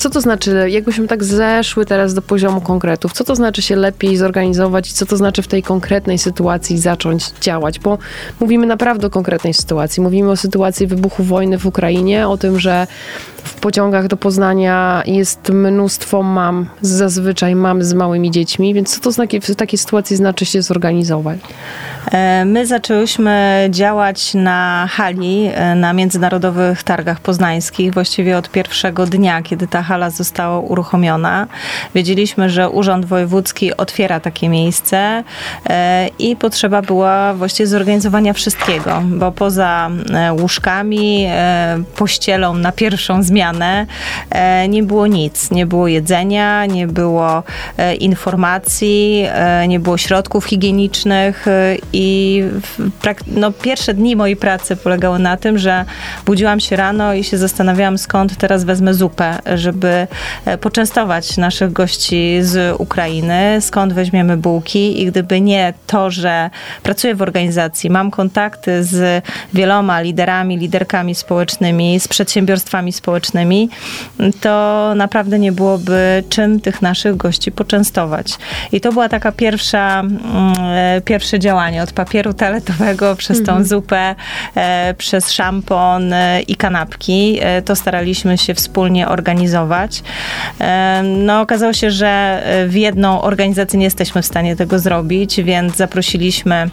Co 0.00 0.10
to 0.10 0.20
znaczy, 0.20 0.70
jakbyśmy 0.70 1.08
tak 1.08 1.24
zeszły 1.24 1.86
teraz 1.86 2.14
do 2.14 2.22
poziomu 2.22 2.60
konkretów, 2.60 3.12
co 3.12 3.24
to 3.24 3.36
znaczy 3.36 3.62
się 3.62 3.76
lepiej 3.76 4.16
zorganizować 4.16 4.90
i 4.90 4.94
co 4.94 5.06
to 5.06 5.16
znaczy 5.16 5.42
w 5.42 5.48
tej 5.48 5.62
konkretnej 5.62 6.18
sytuacji 6.18 6.78
zacząć 6.78 7.30
działać? 7.40 7.78
Bo 7.78 7.98
mówimy 8.40 8.66
naprawdę 8.66 9.06
o 9.06 9.10
konkretnej 9.10 9.54
sytuacji. 9.54 10.02
Mówimy 10.02 10.30
o 10.30 10.36
sytuacji 10.36 10.86
wybuchu 10.86 11.22
wojny 11.22 11.58
w 11.58 11.66
Ukrainie, 11.66 12.28
o 12.28 12.36
tym, 12.36 12.60
że 12.60 12.86
w 13.44 13.54
pociągach 13.54 14.06
do 14.06 14.16
Poznania 14.16 15.02
jest 15.06 15.48
mnóstwo 15.48 16.22
mam, 16.22 16.66
zazwyczaj 16.80 17.54
mam 17.54 17.82
z 17.82 17.92
małymi 17.92 18.30
dziećmi, 18.30 18.74
więc 18.74 18.94
co 18.94 19.00
to 19.00 19.12
znaczy, 19.12 19.40
w 19.40 19.56
takiej 19.56 19.78
sytuacji 19.78 20.16
znaczy 20.16 20.46
się 20.46 20.62
zorganizować? 20.62 21.38
E, 22.12 22.44
my 22.44 22.66
zaczęłyśmy 22.66 23.68
działać 23.70 24.34
na 24.34 24.86
hali, 24.90 25.50
e, 25.54 25.74
na 25.74 25.92
międzynarodowych 25.92 26.82
targach 26.82 27.20
poznańskich, 27.20 27.94
właściwie 27.94 28.38
od 28.38 28.50
pierwszego 28.50 29.06
dnia, 29.06 29.42
kiedy 29.42 29.66
ta 29.66 29.82
hala 29.82 30.10
została 30.10 30.58
uruchomiona. 30.58 31.46
Wiedzieliśmy, 31.94 32.50
że 32.50 32.70
Urząd 32.70 33.04
Wojewódzki 33.04 33.76
otwiera 33.76 34.20
takie 34.20 34.48
miejsce 34.48 35.24
e, 35.66 36.08
i 36.18 36.36
potrzeba 36.36 36.82
była 36.82 37.34
właściwie 37.34 37.66
zorganizowania 37.66 38.32
wszystkiego, 38.32 39.02
bo 39.06 39.32
poza 39.32 39.90
łóżkami, 40.40 41.26
pościelą 41.96 42.54
na 42.54 42.72
pierwszą 42.72 43.22
zmianę 43.30 43.86
nie 44.68 44.82
było 44.82 45.06
nic. 45.06 45.50
Nie 45.50 45.66
było 45.66 45.88
jedzenia, 45.88 46.66
nie 46.66 46.86
było 46.86 47.42
informacji, 48.00 49.26
nie 49.68 49.80
było 49.80 49.98
środków 49.98 50.44
higienicznych 50.44 51.46
i 51.92 52.42
no, 53.26 53.52
pierwsze 53.52 53.94
dni 53.94 54.16
mojej 54.16 54.36
pracy 54.36 54.76
polegały 54.76 55.18
na 55.18 55.36
tym, 55.36 55.58
że 55.58 55.84
budziłam 56.26 56.60
się 56.60 56.76
rano 56.76 57.14
i 57.14 57.24
się 57.24 57.38
zastanawiałam, 57.38 57.98
skąd 57.98 58.36
teraz 58.36 58.64
wezmę 58.64 58.94
zupę, 58.94 59.38
żeby 59.54 60.06
e, 60.44 60.58
poczęstować 60.58 61.36
naszych 61.36 61.72
gości 61.72 62.38
z 62.42 62.80
Ukrainy, 62.80 63.58
skąd 63.60 63.92
weźmiemy 63.92 64.36
bułki 64.36 65.02
i 65.02 65.06
gdyby 65.06 65.40
nie 65.40 65.74
to, 65.86 66.10
że 66.10 66.50
pracuję 66.82 67.14
w 67.14 67.22
organizacji, 67.22 67.90
mam 67.90 68.10
kontakty 68.10 68.84
z 68.84 69.24
wieloma 69.54 70.00
liderami, 70.00 70.56
liderkami 70.56 71.14
społecznymi, 71.14 72.00
z 72.00 72.08
przedsiębiorstwami 72.08 72.92
społecznymi, 72.92 73.19
to 74.40 74.92
naprawdę 74.96 75.38
nie 75.38 75.52
byłoby 75.52 76.24
czym 76.28 76.60
tych 76.60 76.82
naszych 76.82 77.16
gości 77.16 77.52
poczęstować. 77.52 78.32
I 78.72 78.80
to 78.80 78.92
była 78.92 79.08
taka 79.08 79.32
pierwsza, 79.32 80.00
mm, 80.00 80.20
e, 80.60 81.00
pierwsze 81.04 81.38
działanie 81.38 81.82
od 81.82 81.92
papieru 81.92 82.34
toaletowego 82.34 83.16
przez 83.16 83.38
tą 83.38 83.52
mhm. 83.52 83.64
zupę, 83.64 84.14
e, 84.54 84.94
przez 84.94 85.32
szampon 85.32 86.12
e, 86.12 86.40
i 86.40 86.56
kanapki. 86.56 87.40
To 87.64 87.76
staraliśmy 87.76 88.38
się 88.38 88.54
wspólnie 88.54 89.08
organizować. 89.08 90.02
No, 91.04 91.40
okazało 91.40 91.72
się, 91.72 91.90
że 91.90 92.42
w 92.68 92.74
jedną 92.74 93.22
organizację 93.22 93.78
nie 93.78 93.84
jesteśmy 93.84 94.22
w 94.22 94.26
stanie 94.26 94.56
tego 94.56 94.78
zrobić, 94.78 95.40
więc 95.42 95.76
zaprosiliśmy 95.76 96.70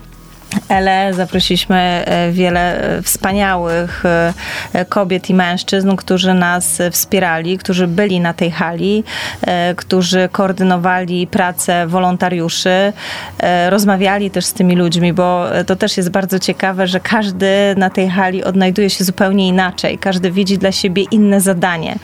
Ele, 0.69 1.13
zaprosiliśmy 1.13 1.77
e, 1.77 2.31
wiele 2.31 2.81
e, 2.97 3.01
wspaniałych 3.01 4.03
e, 4.05 4.85
kobiet 4.85 5.29
i 5.29 5.33
mężczyzn, 5.33 5.95
którzy 5.95 6.33
nas 6.33 6.81
wspierali, 6.91 7.57
którzy 7.57 7.87
byli 7.87 8.19
na 8.19 8.33
tej 8.33 8.51
hali, 8.51 9.03
którzy 9.75 10.29
koordynowali 10.31 11.27
pracę 11.27 11.87
wolontariuszy, 11.87 12.93
rozmawiali 13.69 14.31
też 14.31 14.45
z 14.45 14.53
tymi 14.53 14.75
ludźmi, 14.75 15.13
bo 15.13 15.45
to 15.67 15.75
też 15.75 15.97
jest 15.97 16.09
bardzo 16.09 16.39
ciekawe, 16.39 16.87
że 16.87 16.99
każdy 16.99 17.75
na 17.77 17.89
tej 17.89 18.09
hali 18.09 18.43
odnajduje 18.43 18.89
się 18.89 19.03
zupełnie 19.03 19.47
inaczej, 19.47 19.97
każdy 19.97 20.31
widzi 20.31 20.57
dla 20.57 20.71
siebie 20.71 21.03
inne 21.11 21.41
zadanie. 21.41 21.95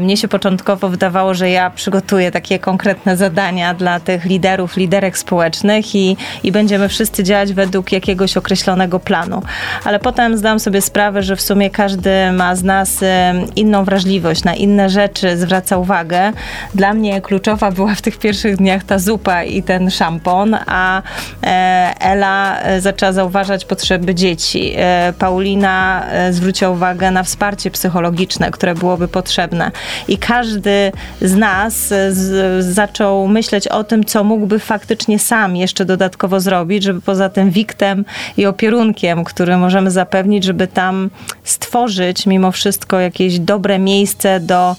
Mnie 0.00 0.16
się 0.16 0.28
początkowo 0.28 0.88
wydawało, 0.88 1.34
że 1.34 1.50
ja 1.50 1.70
przygotuję 1.70 2.30
takie 2.30 2.58
konkretne 2.58 3.16
zadania 3.16 3.74
dla 3.74 4.00
tych 4.00 4.24
liderów, 4.24 4.76
liderek 4.76 5.18
społecznych 5.18 5.94
i, 5.94 6.16
i 6.42 6.52
będziemy 6.52 6.88
wszyscy 6.88 7.24
działać 7.24 7.47
według 7.52 7.92
jakiegoś 7.92 8.36
określonego 8.36 9.00
planu. 9.00 9.42
Ale 9.84 9.98
potem 9.98 10.36
zdałam 10.36 10.60
sobie 10.60 10.80
sprawę, 10.80 11.22
że 11.22 11.36
w 11.36 11.40
sumie 11.40 11.70
każdy 11.70 12.32
ma 12.32 12.56
z 12.56 12.62
nas 12.62 13.00
inną 13.56 13.84
wrażliwość, 13.84 14.44
na 14.44 14.54
inne 14.54 14.90
rzeczy 14.90 15.36
zwraca 15.36 15.76
uwagę. 15.76 16.32
Dla 16.74 16.94
mnie 16.94 17.20
kluczowa 17.20 17.70
była 17.70 17.94
w 17.94 18.02
tych 18.02 18.18
pierwszych 18.18 18.56
dniach 18.56 18.84
ta 18.84 18.98
zupa 18.98 19.42
i 19.42 19.62
ten 19.62 19.90
szampon, 19.90 20.56
a 20.66 21.02
e, 21.42 21.94
Ela 22.00 22.60
e, 22.60 22.80
zaczęła 22.80 23.12
zauważać 23.12 23.64
potrzeby 23.64 24.14
dzieci. 24.14 24.72
E, 24.76 25.12
Paulina 25.18 26.06
zwróciła 26.30 26.70
uwagę 26.70 27.10
na 27.10 27.22
wsparcie 27.22 27.70
psychologiczne, 27.70 28.50
które 28.50 28.74
byłoby 28.74 29.08
potrzebne. 29.08 29.70
I 30.08 30.18
każdy 30.18 30.92
z 31.22 31.36
nas 31.36 31.94
zaczął 32.60 33.28
myśleć 33.28 33.68
o 33.68 33.84
tym, 33.84 34.04
co 34.04 34.24
mógłby 34.24 34.58
faktycznie 34.58 35.18
sam 35.18 35.56
jeszcze 35.56 35.84
dodatkowo 35.84 36.40
zrobić, 36.40 36.84
żeby 36.84 37.00
poza 37.00 37.28
tym 37.28 37.37
wiktem 37.44 38.04
i 38.36 38.46
opierunkiem, 38.46 39.24
który 39.24 39.56
możemy 39.56 39.90
zapewnić, 39.90 40.44
żeby 40.44 40.66
tam 40.66 41.10
stworzyć 41.44 42.26
mimo 42.26 42.52
wszystko 42.52 43.00
jakieś 43.00 43.38
dobre 43.38 43.78
miejsce 43.78 44.40
do 44.40 44.76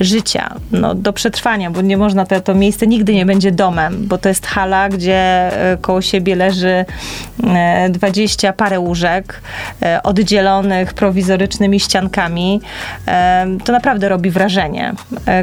życia, 0.00 0.54
no, 0.72 0.94
do 0.94 1.12
przetrwania, 1.12 1.70
bo 1.70 1.82
nie 1.82 1.96
można, 1.96 2.26
to, 2.26 2.40
to 2.40 2.54
miejsce 2.54 2.86
nigdy 2.86 3.14
nie 3.14 3.26
będzie 3.26 3.52
domem, 3.52 4.06
bo 4.06 4.18
to 4.18 4.28
jest 4.28 4.46
hala, 4.46 4.88
gdzie 4.88 5.14
e, 5.72 5.76
koło 5.80 6.02
siebie 6.02 6.36
leży 6.36 6.84
e, 7.44 7.88
dwadzieścia 7.90 8.52
parę 8.52 8.80
łóżek 8.80 9.40
e, 9.82 10.02
oddzielonych 10.02 10.94
prowizorycznymi 10.94 11.80
ściankami. 11.80 12.60
To 13.64 13.72
naprawdę 13.72 14.08
robi 14.08 14.30
wrażenie. 14.30 14.94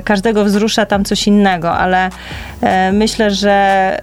Każdego 0.03 0.45
wzrusza 0.45 0.85
tam 0.85 1.05
coś 1.05 1.27
innego, 1.27 1.71
ale 1.71 2.09
myślę, 2.93 3.31
że 3.31 4.00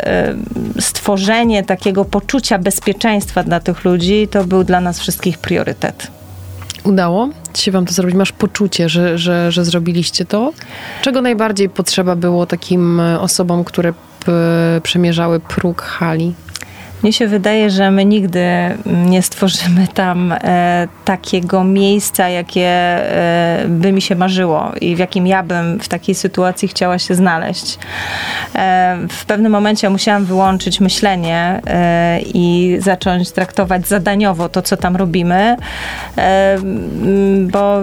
stworzenie 0.80 1.64
takiego 1.64 2.04
poczucia 2.04 2.58
bezpieczeństwa 2.58 3.42
dla 3.42 3.60
tych 3.60 3.84
ludzi 3.84 4.28
to 4.30 4.44
był 4.44 4.64
dla 4.64 4.80
nas 4.80 5.00
wszystkich 5.00 5.38
priorytet. 5.38 6.10
Udało 6.84 7.28
się 7.62 7.70
wam 7.72 7.86
to 7.86 7.92
zrobić? 7.92 8.16
Masz 8.16 8.32
poczucie, 8.32 8.88
że, 8.88 9.18
że, 9.18 9.52
że 9.52 9.64
zrobiliście 9.64 10.24
to? 10.24 10.52
Czego 11.02 11.22
najbardziej 11.22 11.68
potrzeba 11.68 12.16
było 12.16 12.46
takim 12.46 13.00
osobom, 13.00 13.64
które 13.64 13.92
przemierzały 14.82 15.40
próg 15.40 15.82
hali? 15.82 16.34
Mnie 17.02 17.12
się 17.12 17.28
wydaje, 17.28 17.70
że 17.70 17.90
my 17.90 18.04
nigdy 18.04 18.44
nie 18.86 19.22
stworzymy 19.22 19.88
tam 19.94 20.32
e, 20.32 20.88
takiego 21.04 21.64
miejsca, 21.64 22.28
jakie 22.28 22.68
e, 22.68 23.64
by 23.68 23.92
mi 23.92 24.02
się 24.02 24.14
marzyło 24.14 24.72
i 24.80 24.96
w 24.96 24.98
jakim 24.98 25.26
ja 25.26 25.42
bym 25.42 25.80
w 25.80 25.88
takiej 25.88 26.14
sytuacji 26.14 26.68
chciała 26.68 26.98
się 26.98 27.14
znaleźć. 27.14 27.78
E, 28.54 28.98
w 29.08 29.24
pewnym 29.24 29.52
momencie 29.52 29.90
musiałam 29.90 30.24
wyłączyć 30.24 30.80
myślenie 30.80 31.60
e, 31.66 32.20
i 32.34 32.76
zacząć 32.80 33.30
traktować 33.30 33.88
zadaniowo 33.88 34.48
to, 34.48 34.62
co 34.62 34.76
tam 34.76 34.96
robimy, 34.96 35.56
e, 36.18 36.58
bo 37.52 37.78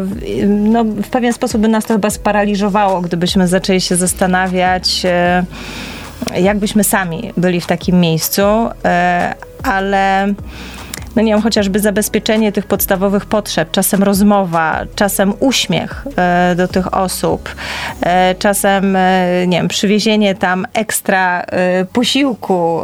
no, 0.47 0.83
w 0.83 1.09
pewien 1.09 1.33
sposób 1.33 1.61
by 1.61 1.67
nas 1.67 1.85
to 1.85 1.93
chyba 1.93 2.09
sparaliżowało, 2.09 3.01
gdybyśmy 3.01 3.47
zaczęli 3.47 3.81
się 3.81 3.95
zastanawiać, 3.95 5.01
e, 5.05 5.43
jakbyśmy 6.35 6.83
sami 6.83 7.33
byli 7.38 7.61
w 7.61 7.67
takim 7.67 7.99
miejscu, 7.99 8.41
e, 8.85 9.35
ale 9.63 10.33
no 11.15 11.21
nie 11.21 11.31
wiem, 11.33 11.41
chociażby 11.41 11.79
zabezpieczenie 11.79 12.51
tych 12.51 12.65
podstawowych 12.65 13.25
potrzeb, 13.25 13.71
czasem 13.71 14.03
rozmowa, 14.03 14.85
czasem 14.95 15.33
uśmiech 15.39 16.05
e, 16.17 16.53
do 16.57 16.67
tych 16.67 16.93
osób, 16.93 17.55
e, 18.01 18.35
czasem, 18.35 18.95
e, 18.95 19.47
nie 19.47 19.57
wiem, 19.57 19.67
przywiezienie 19.67 20.35
tam 20.35 20.65
ekstra 20.73 21.45
posiłku, 21.93 22.81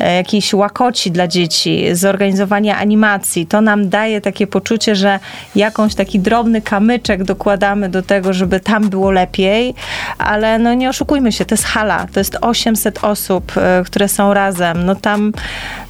jakiejś 0.00 0.54
łakoci 0.54 1.10
dla 1.10 1.28
dzieci, 1.28 1.84
zorganizowanie 1.92 2.76
animacji, 2.76 3.46
to 3.46 3.60
nam 3.60 3.88
daje 3.88 4.20
takie 4.20 4.46
poczucie, 4.46 4.96
że 4.96 5.18
jakąś 5.56 5.94
taki 5.94 6.20
drobny 6.20 6.62
kamyczek 6.62 7.24
dokładamy 7.24 7.88
do 7.88 8.02
tego, 8.02 8.32
żeby 8.32 8.60
tam 8.60 8.88
było 8.88 9.10
lepiej, 9.10 9.74
ale 10.18 10.58
no 10.58 10.74
nie 10.74 10.88
oszukujmy 10.88 11.32
się, 11.32 11.44
to 11.44 11.54
jest 11.54 11.64
hala, 11.64 12.06
to 12.12 12.20
jest 12.20 12.38
800 12.40 13.04
osób, 13.04 13.52
które 13.84 14.08
są 14.08 14.34
razem, 14.34 14.86
no 14.86 14.94
tam 14.94 15.32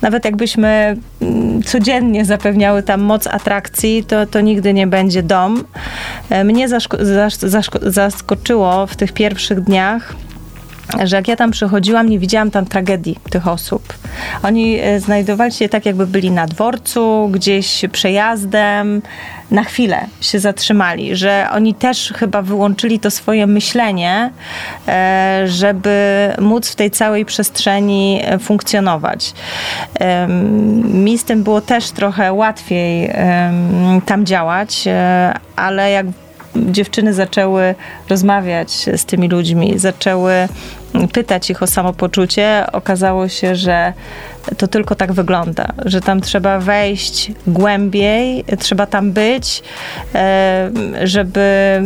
nawet 0.02 0.24
jakbyśmy 0.24 0.43
gdybyśmy 0.44 0.96
mm, 1.22 1.62
codziennie 1.62 2.24
zapewniały 2.24 2.82
tam 2.82 3.00
moc 3.00 3.26
atrakcji, 3.26 4.04
to, 4.04 4.26
to 4.26 4.40
nigdy 4.40 4.72
nie 4.74 4.86
będzie 4.86 5.22
dom. 5.22 5.64
E, 6.30 6.44
mnie 6.44 6.68
zaskoczyło 7.82 8.86
w 8.86 8.96
tych 8.96 9.12
pierwszych 9.12 9.60
dniach, 9.60 10.14
że 11.04 11.16
jak 11.16 11.28
ja 11.28 11.36
tam 11.36 11.50
przychodziłam, 11.50 12.08
nie 12.08 12.18
widziałam 12.18 12.50
tam 12.50 12.66
tragedii 12.66 13.18
tych 13.30 13.48
osób. 13.48 13.94
Oni 14.42 14.78
e, 14.80 15.00
znajdowali 15.00 15.52
się 15.52 15.68
tak, 15.68 15.86
jakby 15.86 16.06
byli 16.06 16.30
na 16.30 16.46
dworcu, 16.46 17.28
gdzieś 17.32 17.84
przejazdem, 17.92 19.02
na 19.50 19.64
chwilę 19.64 20.06
się 20.20 20.38
zatrzymali, 20.38 21.16
że 21.16 21.46
oni 21.52 21.74
też 21.74 22.12
chyba 22.16 22.42
wyłączyli 22.42 23.00
to 23.00 23.10
swoje 23.10 23.46
myślenie, 23.46 24.30
e, 24.88 25.42
żeby 25.46 26.28
móc 26.40 26.70
w 26.70 26.76
tej 26.76 26.90
całej 26.90 27.24
przestrzeni 27.24 28.20
e, 28.24 28.38
funkcjonować. 28.38 29.34
Mi 30.84 31.18
z 31.18 31.24
tym 31.24 31.42
było 31.42 31.60
też 31.60 31.90
trochę 31.90 32.32
łatwiej 32.32 33.10
tam 34.06 34.26
działać, 34.26 34.84
ale 35.56 35.90
jak 35.90 36.06
dziewczyny 36.56 37.14
zaczęły 37.14 37.74
rozmawiać 38.08 38.70
z 38.96 39.04
tymi 39.04 39.28
ludźmi, 39.28 39.78
zaczęły 39.78 40.32
pytać 41.12 41.50
ich 41.50 41.62
o 41.62 41.66
samopoczucie, 41.66 42.66
okazało 42.72 43.28
się, 43.28 43.56
że 43.56 43.92
to 44.58 44.68
tylko 44.68 44.94
tak 44.94 45.12
wygląda, 45.12 45.66
że 45.84 46.00
tam 46.00 46.20
trzeba 46.20 46.58
wejść 46.58 47.32
głębiej, 47.46 48.44
trzeba 48.58 48.86
tam 48.86 49.12
być, 49.12 49.62
e, 50.14 50.70
żeby 51.02 51.80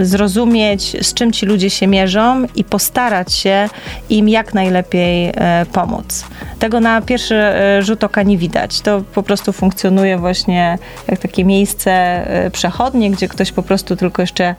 zrozumieć, 0.00 0.96
z 1.06 1.14
czym 1.14 1.32
ci 1.32 1.46
ludzie 1.46 1.70
się 1.70 1.86
mierzą 1.86 2.46
i 2.56 2.64
postarać 2.64 3.32
się 3.32 3.68
im 4.10 4.28
jak 4.28 4.54
najlepiej 4.54 5.32
e, 5.34 5.66
pomóc. 5.72 6.24
Tego 6.58 6.80
na 6.80 7.02
pierwszy 7.02 7.34
e, 7.34 7.82
rzut 7.82 8.04
oka 8.04 8.22
nie 8.22 8.38
widać. 8.38 8.80
To 8.80 9.02
po 9.14 9.22
prostu 9.22 9.52
funkcjonuje 9.52 10.18
właśnie 10.18 10.78
jak 11.08 11.18
takie 11.18 11.44
miejsce 11.44 12.22
przechodnie, 12.52 13.10
gdzie 13.10 13.28
ktoś 13.28 13.52
po 13.52 13.62
prostu 13.62 13.96
tylko 13.96 14.22
jeszcze 14.22 14.54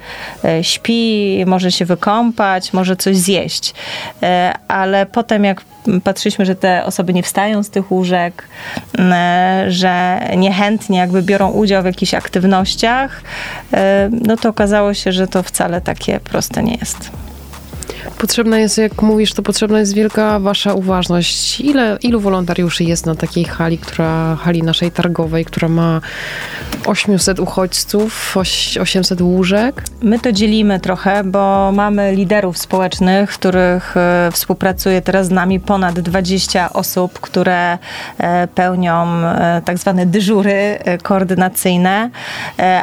śpi, 0.62 1.43
może 1.47 1.71
się 1.71 1.85
wykąpać, 1.85 2.73
może 2.73 2.95
coś 2.95 3.17
zjeść. 3.17 3.73
Ale 4.67 5.05
potem 5.05 5.43
jak 5.43 5.62
patrzyliśmy, 6.03 6.45
że 6.45 6.55
te 6.55 6.85
osoby 6.85 7.13
nie 7.13 7.23
wstają 7.23 7.33
z 7.63 7.70
tych 7.70 7.92
łóżek, 7.92 8.48
że 9.68 10.20
niechętnie 10.38 10.98
jakby 10.98 11.22
biorą 11.22 11.52
udział 11.52 11.84
w 11.84 11.86
jakichś 11.86 12.13
aktywnościach, 12.13 13.22
e, 13.74 14.10
no 14.12 14.38
to 14.38 14.50
okazało 14.50 14.94
się, 14.94 15.12
że 15.12 15.28
to 15.28 15.44
wcale 15.44 15.82
takie 15.82 16.20
proste 16.20 16.63
nie 16.63 16.75
jest. 16.75 17.12
Potrzebna 18.17 18.60
jest, 18.60 18.77
jak 18.77 19.01
mówisz, 19.01 19.33
to 19.33 19.41
potrzebna 19.41 19.79
jest 19.79 19.93
wielka 19.93 20.39
wasza 20.39 20.74
uważność. 20.74 21.62
Ile, 21.62 21.98
ilu 22.01 22.19
wolontariuszy 22.19 22.83
jest 22.83 23.05
na 23.05 23.15
takiej 23.15 23.45
hali, 23.45 23.77
która, 23.77 24.36
hali 24.36 24.63
naszej 24.63 24.91
targowej, 24.91 25.45
która 25.45 25.67
ma 25.67 26.01
800 26.86 27.39
uchodźców, 27.39 28.36
800 28.81 29.22
łóżek? 29.22 29.83
My 30.01 30.19
to 30.19 30.31
dzielimy 30.31 30.79
trochę, 30.79 31.24
bo 31.24 31.72
mamy 31.72 32.15
liderów 32.15 32.57
społecznych, 32.57 33.29
których 33.29 33.98
e, 33.98 34.29
współpracuje 34.33 35.01
teraz 35.01 35.27
z 35.27 35.31
nami 35.31 35.60
ponad 35.60 36.00
20 36.00 36.74
osób, 36.74 37.19
które 37.19 37.77
e, 38.17 38.48
pełnią 38.48 39.07
e, 39.07 39.62
tak 39.65 39.77
zwane 39.77 40.05
dyżury 40.05 40.79
koordynacyjne, 41.03 42.10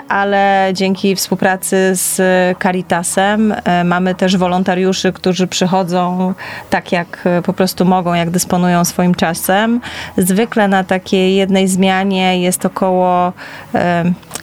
ale 0.09 0.71
dzięki 0.73 1.17
współpracy 1.17 1.91
z 1.93 2.19
Caritasem 2.59 3.55
mamy 3.85 4.15
też 4.15 4.37
wolontariuszy, 4.37 5.10
którzy 5.13 5.47
przychodzą 5.47 6.35
tak, 6.71 6.93
jak 6.93 7.29
po 7.43 7.53
prostu 7.53 7.85
mogą, 7.85 8.15
jak 8.15 8.31
dysponują 8.31 8.85
swoim 8.85 9.15
czasem. 9.15 9.81
Zwykle 10.17 10.69
na 10.69 10.85
takiej 10.85 11.37
jednej 11.37 11.69
zmianie 11.69 12.43
jest 12.43 12.67
około 12.67 13.33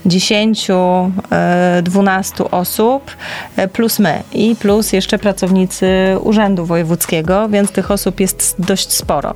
10-12 0.06 2.46
e, 2.46 2.52
osób, 2.52 3.12
e, 3.56 3.68
plus 3.68 4.00
my 4.00 4.24
i 4.34 4.56
plus 4.56 4.94
jeszcze 4.94 5.20
pracownicy 5.20 5.88
Urzędu 6.22 6.66
Wojewódzkiego, 6.66 7.50
więc 7.50 7.72
tych 7.72 7.92
osób 7.92 8.20
jest 8.20 8.56
dość 8.60 8.92
sporo. 8.92 9.34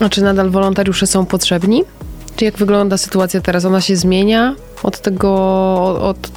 A 0.00 0.08
czy 0.08 0.22
nadal 0.22 0.50
wolontariusze 0.50 1.06
są 1.06 1.26
potrzebni? 1.26 1.84
Jak 2.40 2.56
wygląda 2.56 2.98
sytuacja 2.98 3.40
teraz? 3.40 3.64
Ona 3.64 3.80
się 3.80 3.96
zmienia 3.96 4.54
od 4.82 5.00
tego, 5.00 5.30
od, 6.00 6.30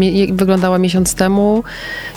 jak 0.00 0.34
wyglądała 0.34 0.78
miesiąc 0.78 1.14
temu? 1.14 1.64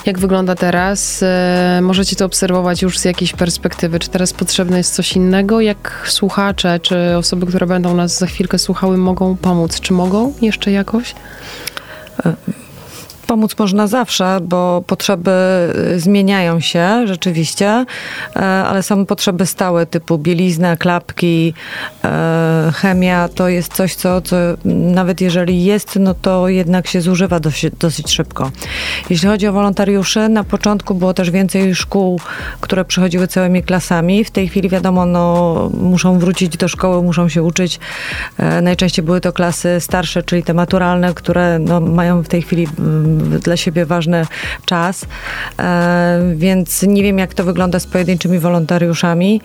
Jak 0.06 0.20
wygląda 0.20 0.56
teraz? 0.56 1.24
E, 1.24 1.80
możecie 1.82 2.16
to 2.16 2.26
obserwować 2.26 2.82
już 2.82 3.00
z 3.00 3.06
jakiejś 3.06 3.34
perspektywy. 3.34 4.00
Czy 4.00 4.10
teraz 4.10 4.34
potrzebne 4.34 4.78
jest 4.78 4.96
coś 4.96 5.16
innego? 5.16 5.62
Jak 5.62 6.06
słuchacze, 6.08 6.80
czy 6.80 7.18
osoby, 7.18 7.46
które 7.46 7.66
będą 7.68 7.96
nas 7.96 8.18
za 8.18 8.28
chwilkę 8.28 8.60
słuchały, 8.60 8.98
mogą 8.98 9.38
pomóc? 9.38 9.80
Czy 9.80 9.94
mogą 9.94 10.34
jeszcze 10.42 10.72
jakoś? 10.72 11.16
Pomóc 13.28 13.60
można 13.60 13.88
zawsze, 13.88 14.40
bo 14.42 14.84
potrzeby 14.88 15.32
y, 15.96 16.00
zmieniają 16.00 16.60
się 16.60 17.08
rzeczywiście, 17.08 17.86
e, 18.36 18.40
ale 18.40 18.84
są 18.84 19.06
potrzeby 19.06 19.46
stałe 19.46 19.86
typu 19.86 20.18
bielizna, 20.18 20.78
klapki, 20.78 21.54
e, 22.04 22.72
chemia. 22.76 23.30
To 23.30 23.50
jest 23.50 23.74
coś, 23.74 23.96
co, 23.96 24.22
co 24.22 24.36
nawet 24.66 25.22
jeżeli 25.22 25.64
jest, 25.64 25.96
no 26.00 26.14
to 26.14 26.48
jednak 26.48 26.88
się 26.88 27.02
zużywa 27.02 27.40
dosyć, 27.40 27.74
dosyć 27.80 28.12
szybko. 28.12 28.52
Jeśli 29.10 29.28
chodzi 29.28 29.48
o 29.48 29.54
wolontariuszy, 29.54 30.30
na 30.30 30.44
początku 30.44 30.96
było 30.96 31.14
też 31.14 31.32
więcej 31.32 31.76
szkół, 31.76 32.20
które 32.62 32.86
przychodziły 32.86 33.28
całymi 33.28 33.64
klasami. 33.64 34.24
W 34.24 34.32
tej 34.32 34.48
chwili 34.48 34.70
wiadomo, 34.70 35.06
no, 35.06 35.70
muszą 35.74 36.20
wrócić 36.20 36.58
do 36.58 36.68
szkoły, 36.68 37.04
muszą 37.04 37.30
się 37.30 37.44
uczyć. 37.44 37.80
E, 38.38 38.62
najczęściej 38.62 39.06
były 39.06 39.22
to 39.22 39.34
klasy 39.34 39.78
starsze, 39.80 40.24
czyli 40.24 40.44
te 40.44 40.54
maturalne, 40.54 41.14
które 41.14 41.60
no, 41.60 41.82
mają 41.82 42.24
w 42.24 42.28
tej 42.28 42.42
chwili 42.42 42.68
mm, 42.80 43.17
dla 43.18 43.58
siebie 43.58 43.86
ważny 43.86 44.26
czas, 44.66 45.06
e, 45.60 46.22
więc 46.36 46.84
nie 46.84 47.04
wiem, 47.04 47.18
jak 47.18 47.34
to 47.34 47.44
wygląda 47.44 47.80
z 47.80 47.88
pojedynczymi 47.88 48.40
wolontariuszami, 48.40 49.42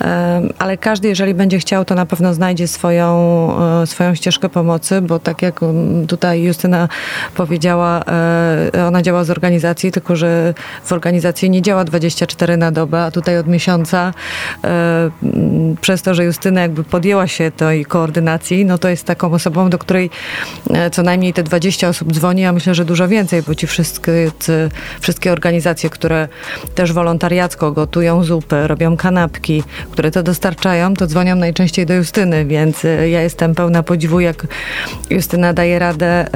e, 0.00 0.42
ale 0.58 0.76
każdy, 0.76 1.08
jeżeli 1.08 1.34
będzie 1.34 1.58
chciał, 1.58 1.84
to 1.84 1.94
na 1.94 2.06
pewno 2.06 2.34
znajdzie 2.34 2.68
swoją, 2.68 3.10
e, 3.82 3.86
swoją 3.86 4.14
ścieżkę 4.14 4.48
pomocy, 4.48 5.00
bo 5.02 5.18
tak 5.18 5.42
jak 5.42 5.60
tutaj 6.08 6.42
Justyna 6.42 6.88
powiedziała, 7.34 8.04
ona 8.86 9.02
działa 9.02 9.24
z 9.24 9.30
organizacji, 9.30 9.92
tylko 9.92 10.16
że 10.16 10.54
w 10.84 10.92
organizacji 10.92 11.50
nie 11.50 11.62
działa 11.62 11.84
24 11.84 12.56
na 12.56 12.72
dobę, 12.72 13.02
a 13.02 13.10
tutaj 13.10 13.38
od 13.38 13.46
miesiąca 13.46 14.14
przez 15.80 16.02
to, 16.02 16.14
że 16.14 16.24
Justyna 16.24 16.60
jakby 16.60 16.84
podjęła 16.84 17.26
się 17.26 17.50
tej 17.50 17.84
koordynacji, 17.84 18.64
no 18.64 18.78
to 18.78 18.88
jest 18.88 19.04
taką 19.04 19.32
osobą, 19.32 19.70
do 19.70 19.78
której 19.78 20.10
co 20.92 21.02
najmniej 21.02 21.32
te 21.32 21.42
20 21.42 21.88
osób 21.88 22.12
dzwoni, 22.12 22.44
a 22.44 22.52
myślę, 22.52 22.74
że 22.74 22.84
dużo 22.84 23.08
więcej, 23.10 23.42
bo 23.42 23.54
ci 23.54 23.66
wszystkie, 23.66 24.12
wszystkie 25.00 25.32
organizacje, 25.32 25.90
które 25.90 26.28
też 26.74 26.92
wolontariacko 26.92 27.72
gotują 27.72 28.24
zupy, 28.24 28.66
robią 28.66 28.96
kanapki, 28.96 29.62
które 29.90 30.10
to 30.10 30.22
dostarczają, 30.22 30.94
to 30.94 31.06
dzwonią 31.06 31.36
najczęściej 31.36 31.86
do 31.86 31.94
Justyny, 31.94 32.44
więc 32.44 32.84
e, 32.84 33.08
ja 33.08 33.22
jestem 33.22 33.54
pełna 33.54 33.82
podziwu, 33.82 34.20
jak 34.20 34.46
Justyna 35.10 35.52
daje 35.52 35.78
radę 35.78 36.26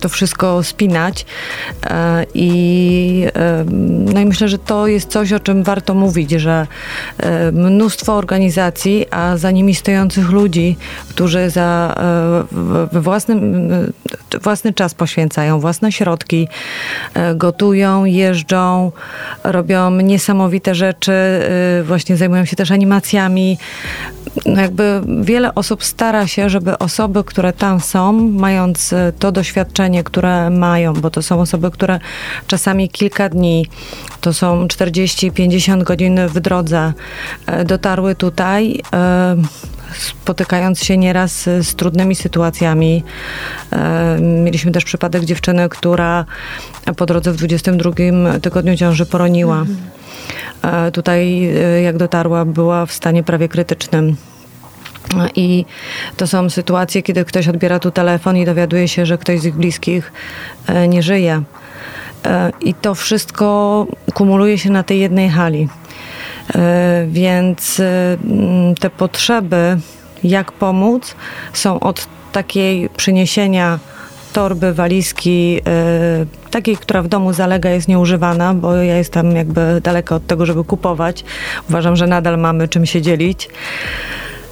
to 0.00 0.08
wszystko 0.08 0.62
spinać 0.62 1.26
e, 1.86 2.26
i 2.34 3.26
no 4.14 4.20
i 4.20 4.26
myślę, 4.26 4.48
że 4.48 4.58
to 4.58 4.86
jest 4.86 5.08
coś, 5.10 5.32
o 5.32 5.40
czym 5.40 5.62
warto 5.62 5.94
mówić, 5.94 6.30
że 6.30 6.66
e, 7.18 7.52
mnóstwo 7.52 8.16
organizacji, 8.16 9.06
a 9.10 9.36
za 9.36 9.50
nimi 9.50 9.74
stojących 9.74 10.30
ludzi, 10.30 10.76
którzy 11.08 11.50
za 11.50 11.94
we 12.92 13.00
własnym, 13.00 13.70
własny 14.42 14.72
czas 14.72 14.94
poświęcają, 14.94 15.43
własne 15.52 15.92
środki, 15.92 16.48
e, 17.14 17.34
gotują, 17.34 18.04
jeżdżą, 18.04 18.92
robią 19.44 19.90
niesamowite 19.90 20.74
rzeczy, 20.74 21.12
e, 21.12 21.82
właśnie 21.82 22.16
zajmują 22.16 22.44
się 22.44 22.56
też 22.56 22.70
animacjami. 22.70 23.58
No 24.46 24.60
jakby 24.60 25.00
wiele 25.22 25.54
osób 25.54 25.84
stara 25.84 26.26
się, 26.26 26.50
żeby 26.50 26.78
osoby, 26.78 27.24
które 27.24 27.52
tam 27.52 27.80
są, 27.80 28.12
mając 28.12 28.92
e, 28.92 29.12
to 29.18 29.32
doświadczenie, 29.32 30.04
które 30.04 30.50
mają, 30.50 30.92
bo 30.92 31.10
to 31.10 31.22
są 31.22 31.40
osoby, 31.40 31.70
które 31.70 32.00
czasami 32.46 32.88
kilka 32.88 33.28
dni, 33.28 33.66
to 34.20 34.34
są 34.34 34.66
40-50 34.66 35.82
godzin 35.82 36.20
w 36.28 36.40
drodze, 36.40 36.92
dotarły 37.64 38.14
tutaj 38.14 38.82
spotykając 39.98 40.84
się 40.84 40.96
nieraz 40.96 41.42
z 41.42 41.74
trudnymi 41.74 42.14
sytuacjami. 42.14 43.04
E, 43.72 44.18
mieliśmy 44.20 44.72
też 44.72 44.84
przypadek 44.84 45.24
dziewczyny, 45.24 45.68
która 45.68 46.24
po 46.96 47.06
drodze 47.06 47.32
w 47.32 47.36
22 47.36 47.92
tygodniu 48.42 48.76
ciąży 48.76 49.06
poroniła. 49.06 49.58
Mhm. 49.58 50.92
Tutaj, 50.92 51.44
e, 51.44 51.82
jak 51.82 51.96
dotarła, 51.96 52.44
była 52.44 52.86
w 52.86 52.92
stanie 52.92 53.22
prawie 53.22 53.48
krytycznym. 53.48 54.16
I 55.34 55.64
to 56.16 56.26
są 56.26 56.50
sytuacje, 56.50 57.02
kiedy 57.02 57.24
ktoś 57.24 57.48
odbiera 57.48 57.78
tu 57.78 57.90
telefon 57.90 58.36
i 58.36 58.44
dowiaduje 58.44 58.88
się, 58.88 59.06
że 59.06 59.18
ktoś 59.18 59.40
z 59.40 59.44
ich 59.44 59.54
bliskich 59.54 60.12
nie 60.88 61.02
żyje. 61.02 61.42
I 62.60 62.74
to 62.74 62.94
wszystko 62.94 63.86
kumuluje 64.14 64.58
się 64.58 64.70
na 64.70 64.82
tej 64.82 65.00
jednej 65.00 65.30
hali. 65.30 65.68
E, 66.54 67.06
więc 67.08 67.80
e, 67.80 68.16
te 68.80 68.90
potrzeby, 68.90 69.78
jak 70.24 70.52
pomóc, 70.52 71.14
są 71.52 71.80
od 71.80 72.06
takiej 72.32 72.88
przyniesienia 72.88 73.78
torby, 74.32 74.74
walizki, 74.74 75.60
e, 75.66 76.50
takiej, 76.50 76.76
która 76.76 77.02
w 77.02 77.08
domu 77.08 77.32
zalega, 77.32 77.70
jest 77.70 77.88
nieużywana, 77.88 78.54
bo 78.54 78.74
ja 78.74 78.96
jestem 78.96 79.36
jakby 79.36 79.80
daleka 79.82 80.14
od 80.14 80.26
tego, 80.26 80.46
żeby 80.46 80.64
kupować. 80.64 81.24
Uważam, 81.68 81.96
że 81.96 82.06
nadal 82.06 82.38
mamy 82.38 82.68
czym 82.68 82.86
się 82.86 83.02
dzielić. 83.02 83.48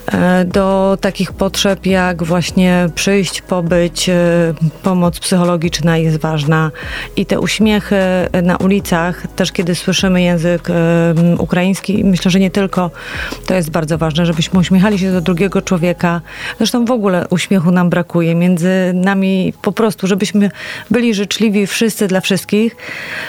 E, 0.07 0.45
do 0.45 0.99
takich 1.01 1.33
potrzeb 1.33 1.87
jak 1.87 2.23
właśnie 2.23 2.89
przyjść, 2.95 3.43
pobyć, 3.43 4.09
e, 4.09 4.15
pomoc 4.83 5.21
psychologiczna 5.21 5.97
jest 5.97 6.17
ważna 6.17 6.71
i 7.17 7.27
te 7.27 7.41
uśmiechy 7.41 7.97
na 8.43 8.57
ulicach, 8.57 9.27
też 9.37 9.53
kiedy 9.53 9.75
słyszymy 9.75 10.23
język 10.23 10.71
e, 10.71 10.75
ukraiński, 11.39 12.05
myślę, 12.05 12.31
że 12.31 12.41
nie 12.41 12.51
tylko, 12.51 12.91
to 13.47 13.55
jest 13.55 13.71
bardzo 13.71 13.99
ważne, 13.99 14.27
żebyśmy 14.27 14.61
uśmiechali 14.61 14.99
się 14.99 15.13
do 15.13 15.21
drugiego 15.21 15.63
człowieka. 15.63 16.21
Zresztą 16.59 16.85
w 16.85 16.91
ogóle 16.91 17.27
uśmiechu 17.31 17.71
nam 17.71 17.91
brakuje 17.91 18.35
między 18.35 18.93
nami 18.95 19.53
po 19.63 19.73
prostu, 19.73 20.07
żebyśmy 20.07 20.51
byli 20.91 21.15
życzliwi 21.15 21.67
wszyscy 21.67 22.09
dla 22.09 22.21
wszystkich, 22.21 22.77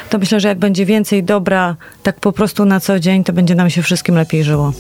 to 0.09 0.17
myślę, 0.17 0.39
że 0.39 0.47
jak 0.47 0.57
będzie 0.57 0.85
więcej 0.85 1.23
dobra 1.23 1.75
tak 2.03 2.19
po 2.19 2.31
prostu 2.31 2.65
na 2.65 2.79
co 2.79 2.99
dzień, 2.99 3.23
to 3.23 3.33
będzie 3.33 3.55
nam 3.55 3.69
się 3.69 3.81
wszystkim 3.81 4.15
lepiej 4.15 4.43
żyło. 4.43 4.73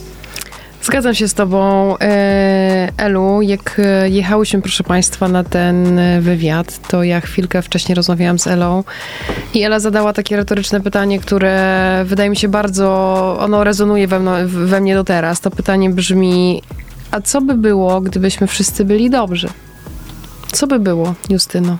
Zgadzam 0.83 1.15
się 1.15 1.27
z 1.27 1.33
Tobą, 1.33 1.95
e, 1.97 2.89
Elu. 2.97 3.41
Jak 3.41 3.81
e, 3.83 4.09
jechałyśmy, 4.09 4.61
proszę 4.61 4.83
Państwa, 4.83 5.27
na 5.27 5.43
ten 5.43 5.99
e, 5.99 6.21
wywiad, 6.21 6.87
to 6.87 7.03
ja 7.03 7.21
chwilkę 7.21 7.61
wcześniej 7.61 7.95
rozmawiałam 7.95 8.39
z 8.39 8.47
Elą 8.47 8.83
i 9.53 9.63
Ela 9.63 9.79
zadała 9.79 10.13
takie 10.13 10.37
retoryczne 10.37 10.81
pytanie, 10.81 11.19
które 11.19 12.03
wydaje 12.05 12.29
mi 12.29 12.35
się 12.35 12.47
bardzo, 12.47 12.87
ono 13.39 13.63
rezonuje 13.63 14.07
we, 14.07 14.19
mno, 14.19 14.31
we 14.45 14.81
mnie 14.81 14.95
do 14.95 15.03
teraz. 15.03 15.39
To 15.39 15.51
pytanie 15.51 15.89
brzmi, 15.89 16.61
a 17.11 17.21
co 17.21 17.41
by 17.41 17.53
było, 17.53 18.01
gdybyśmy 18.01 18.47
wszyscy 18.47 18.85
byli 18.85 19.09
dobrzy? 19.09 19.47
Co 20.51 20.67
by 20.67 20.79
było, 20.79 21.13
Justyno? 21.29 21.77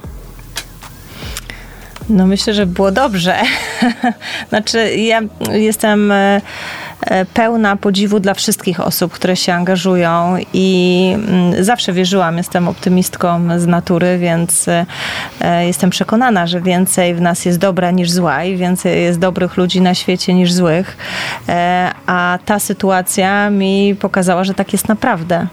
No 2.10 2.28
myślę, 2.28 2.54
że 2.54 2.66
było 2.66 2.92
dobrze. 2.92 3.36
znaczy, 4.50 4.96
ja 4.96 5.22
jestem 5.52 6.14
pełna 7.34 7.76
podziwu 7.76 8.20
dla 8.20 8.34
wszystkich 8.34 8.80
osób, 8.80 9.14
które 9.14 9.36
się 9.36 9.54
angażują 9.54 10.38
i 10.54 11.10
mm, 11.16 11.64
zawsze 11.64 11.94
wierzyłam, 11.94 12.38
jestem 12.38 12.68
optymistką 12.68 13.60
z 13.60 13.68
natury, 13.68 14.18
więc 14.18 14.68
e, 14.68 14.86
jestem 15.68 15.90
przekonana, 15.90 16.48
że 16.48 16.62
więcej 16.62 17.16
w 17.16 17.22
nas 17.22 17.46
jest 17.46 17.60
dobra 17.60 17.92
niż 17.92 18.12
zła 18.12 18.44
i 18.44 18.58
więcej 18.58 19.04
jest 19.04 19.20
dobrych 19.20 19.58
ludzi 19.58 19.82
na 19.82 19.94
świecie 19.94 20.34
niż 20.34 20.54
złych. 20.54 20.98
E, 21.50 21.92
a 22.06 22.40
ta 22.46 22.60
sytuacja 22.60 23.50
mi 23.50 23.96
pokazała, 24.00 24.44
że 24.44 24.54
tak 24.54 24.74
jest 24.74 24.88
naprawdę. 24.88 25.48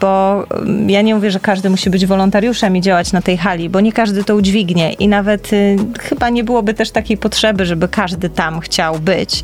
Bo 0.00 0.44
mm, 0.50 0.90
ja 0.90 1.02
nie 1.02 1.14
mówię, 1.14 1.30
że 1.30 1.40
każdy 1.40 1.70
musi 1.70 1.90
być 1.90 2.06
wolontariuszem 2.06 2.76
i 2.76 2.80
działać 2.80 3.12
na 3.12 3.22
tej 3.22 3.38
hali, 3.38 3.68
bo 3.68 3.80
nie 3.80 3.92
każdy 3.92 4.24
to 4.24 4.36
udźwignie 4.36 4.92
i 4.92 5.08
nawet 5.08 5.52
y, 5.52 5.76
chyba 6.00 6.30
nie 6.30 6.44
byłoby 6.44 6.74
też 6.74 6.90
takiej 6.90 7.16
potrzeby, 7.16 7.66
żeby 7.66 7.88
każdy 7.88 8.28
tam 8.28 8.60
chciał 8.60 8.98
być, 8.98 9.42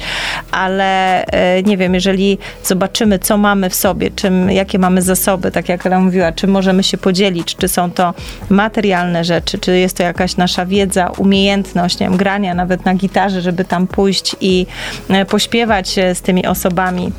ale 0.50 0.85
ale 0.86 1.24
e, 1.26 1.62
nie 1.62 1.76
wiem, 1.76 1.94
jeżeli 1.94 2.38
zobaczymy, 2.64 3.18
co 3.18 3.38
mamy 3.38 3.70
w 3.70 3.74
sobie, 3.74 4.10
czym, 4.10 4.50
jakie 4.50 4.78
mamy 4.78 5.02
zasoby, 5.02 5.50
tak 5.50 5.68
jak 5.68 5.86
Ela 5.86 6.00
mówiła, 6.00 6.32
czy 6.32 6.46
możemy 6.46 6.82
się 6.82 6.98
podzielić, 6.98 7.56
czy 7.56 7.68
są 7.68 7.90
to 7.90 8.14
materialne 8.50 9.24
rzeczy, 9.24 9.58
czy 9.58 9.78
jest 9.78 9.96
to 9.96 10.02
jakaś 10.02 10.36
nasza 10.36 10.66
wiedza, 10.66 11.10
umiejętność, 11.18 11.98
nie 11.98 12.08
wiem, 12.08 12.16
grania 12.16 12.54
nawet 12.54 12.84
na 12.84 12.94
gitarze, 12.94 13.40
żeby 13.40 13.64
tam 13.64 13.86
pójść 13.86 14.36
i 14.40 14.66
e, 15.08 15.24
pośpiewać 15.24 15.88
z 16.14 16.20
tymi 16.20 16.46
osobami 16.46 17.12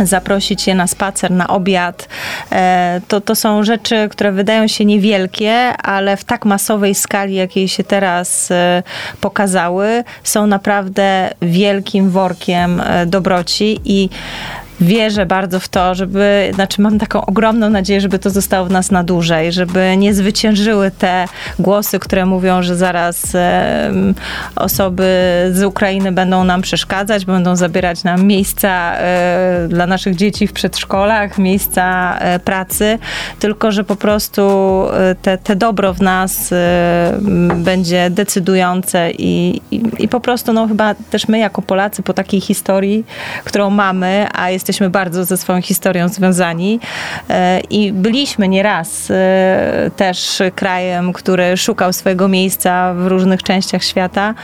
zaprosić 0.00 0.66
je 0.66 0.74
na 0.74 0.86
spacer, 0.86 1.30
na 1.30 1.48
obiad. 1.48 2.08
E, 2.52 3.00
to, 3.08 3.20
to 3.20 3.34
są 3.34 3.64
rzeczy, 3.64 4.08
które 4.10 4.32
wydają 4.32 4.66
się 4.66 4.84
niewielkie, 4.84 5.52
ale 5.76 6.16
w 6.16 6.24
tak 6.24 6.44
masowej 6.44 6.94
skali, 6.94 7.34
jakiej 7.34 7.68
się 7.68 7.84
teraz 7.84 8.50
e, 8.50 8.82
pokazały, 9.20 10.04
są 10.24 10.46
naprawdę 10.46 11.30
wielkim 11.42 12.10
workiem 12.10 12.80
e, 12.80 13.06
dobroci 13.06 13.80
i 13.84 14.08
wierzę 14.82 15.26
bardzo 15.26 15.60
w 15.60 15.68
to, 15.68 15.94
żeby, 15.94 16.50
znaczy 16.54 16.82
mam 16.82 16.98
taką 16.98 17.26
ogromną 17.26 17.70
nadzieję, 17.70 18.00
żeby 18.00 18.18
to 18.18 18.30
zostało 18.30 18.66
w 18.66 18.70
nas 18.70 18.90
na 18.90 19.04
dłużej, 19.04 19.52
żeby 19.52 19.96
nie 19.96 20.14
zwyciężyły 20.14 20.90
te 20.90 21.24
głosy, 21.58 21.98
które 21.98 22.26
mówią, 22.26 22.62
że 22.62 22.76
zaraz 22.76 23.34
e, 23.34 23.92
osoby 24.56 25.02
z 25.52 25.62
Ukrainy 25.62 26.12
będą 26.12 26.44
nam 26.44 26.62
przeszkadzać, 26.62 27.24
będą 27.24 27.56
zabierać 27.56 28.04
nam 28.04 28.26
miejsca 28.26 28.94
e, 28.96 29.66
dla 29.68 29.86
naszych 29.86 30.16
dzieci 30.16 30.46
w 30.46 30.52
przedszkolach, 30.52 31.38
miejsca 31.38 32.16
e, 32.18 32.38
pracy, 32.38 32.98
tylko 33.38 33.72
że 33.72 33.84
po 33.84 33.96
prostu 33.96 34.42
e, 34.92 35.14
te, 35.14 35.38
te 35.38 35.56
dobro 35.56 35.94
w 35.94 36.00
nas 36.00 36.52
e, 36.52 37.18
będzie 37.56 38.10
decydujące 38.10 39.10
i, 39.10 39.60
i, 39.70 39.82
i 39.98 40.08
po 40.08 40.20
prostu 40.20 40.52
no 40.52 40.68
chyba 40.68 40.94
też 40.94 41.28
my 41.28 41.38
jako 41.38 41.62
Polacy 41.62 42.02
po 42.02 42.12
takiej 42.12 42.40
historii, 42.40 43.04
którą 43.44 43.70
mamy, 43.70 44.26
a 44.34 44.50
jesteśmy 44.50 44.71
bardzo 44.80 45.24
ze 45.24 45.36
swoją 45.36 45.62
historią 45.62 46.08
związani 46.08 46.80
e, 47.30 47.60
i 47.60 47.92
byliśmy 47.92 48.48
nieraz 48.48 49.10
e, 49.10 49.90
też 49.96 50.42
krajem, 50.54 51.12
który 51.12 51.56
szukał 51.56 51.92
swojego 51.92 52.28
miejsca 52.28 52.94
w 52.94 53.06
różnych 53.06 53.42
częściach 53.42 53.84
świata, 53.84 54.34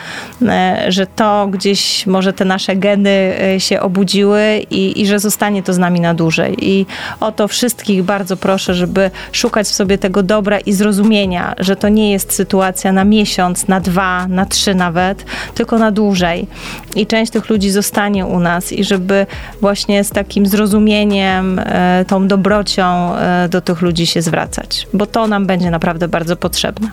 e, 0.42 0.84
że 0.88 1.06
to 1.06 1.48
gdzieś 1.50 2.06
może 2.06 2.32
te 2.32 2.44
nasze 2.44 2.76
geny 2.76 3.34
się 3.58 3.80
obudziły 3.80 4.66
i, 4.70 5.00
i 5.00 5.06
że 5.06 5.18
zostanie 5.18 5.62
to 5.62 5.72
z 5.72 5.78
nami 5.78 6.00
na 6.00 6.14
dłużej. 6.14 6.56
I 6.60 6.86
o 7.20 7.32
to 7.32 7.48
wszystkich 7.48 8.02
bardzo 8.02 8.36
proszę, 8.36 8.74
żeby 8.74 9.10
szukać 9.32 9.66
w 9.66 9.74
sobie 9.74 9.98
tego 9.98 10.22
dobra 10.22 10.58
i 10.58 10.72
zrozumienia, 10.72 11.54
że 11.58 11.76
to 11.76 11.88
nie 11.88 12.12
jest 12.12 12.32
sytuacja 12.32 12.92
na 12.92 13.04
miesiąc, 13.04 13.68
na 13.68 13.80
dwa, 13.80 14.26
na 14.28 14.46
trzy 14.46 14.74
nawet, 14.74 15.24
tylko 15.54 15.78
na 15.78 15.90
dłużej. 15.90 16.46
I 16.96 17.06
część 17.06 17.32
tych 17.32 17.48
ludzi 17.48 17.70
zostanie 17.70 18.26
u 18.26 18.40
nas 18.40 18.72
i 18.72 18.84
żeby 18.84 19.26
właśnie 19.60 20.04
z 20.04 20.10
takim 20.18 20.46
zrozumieniem, 20.46 21.58
e, 21.58 22.04
tą 22.08 22.28
dobrocią 22.28 23.16
e, 23.16 23.48
do 23.48 23.60
tych 23.60 23.80
ludzi 23.82 24.06
się 24.06 24.22
zwracać, 24.22 24.86
bo 24.92 25.06
to 25.06 25.26
nam 25.26 25.46
będzie 25.46 25.70
naprawdę 25.70 26.08
bardzo 26.08 26.36
potrzebne. 26.36 26.90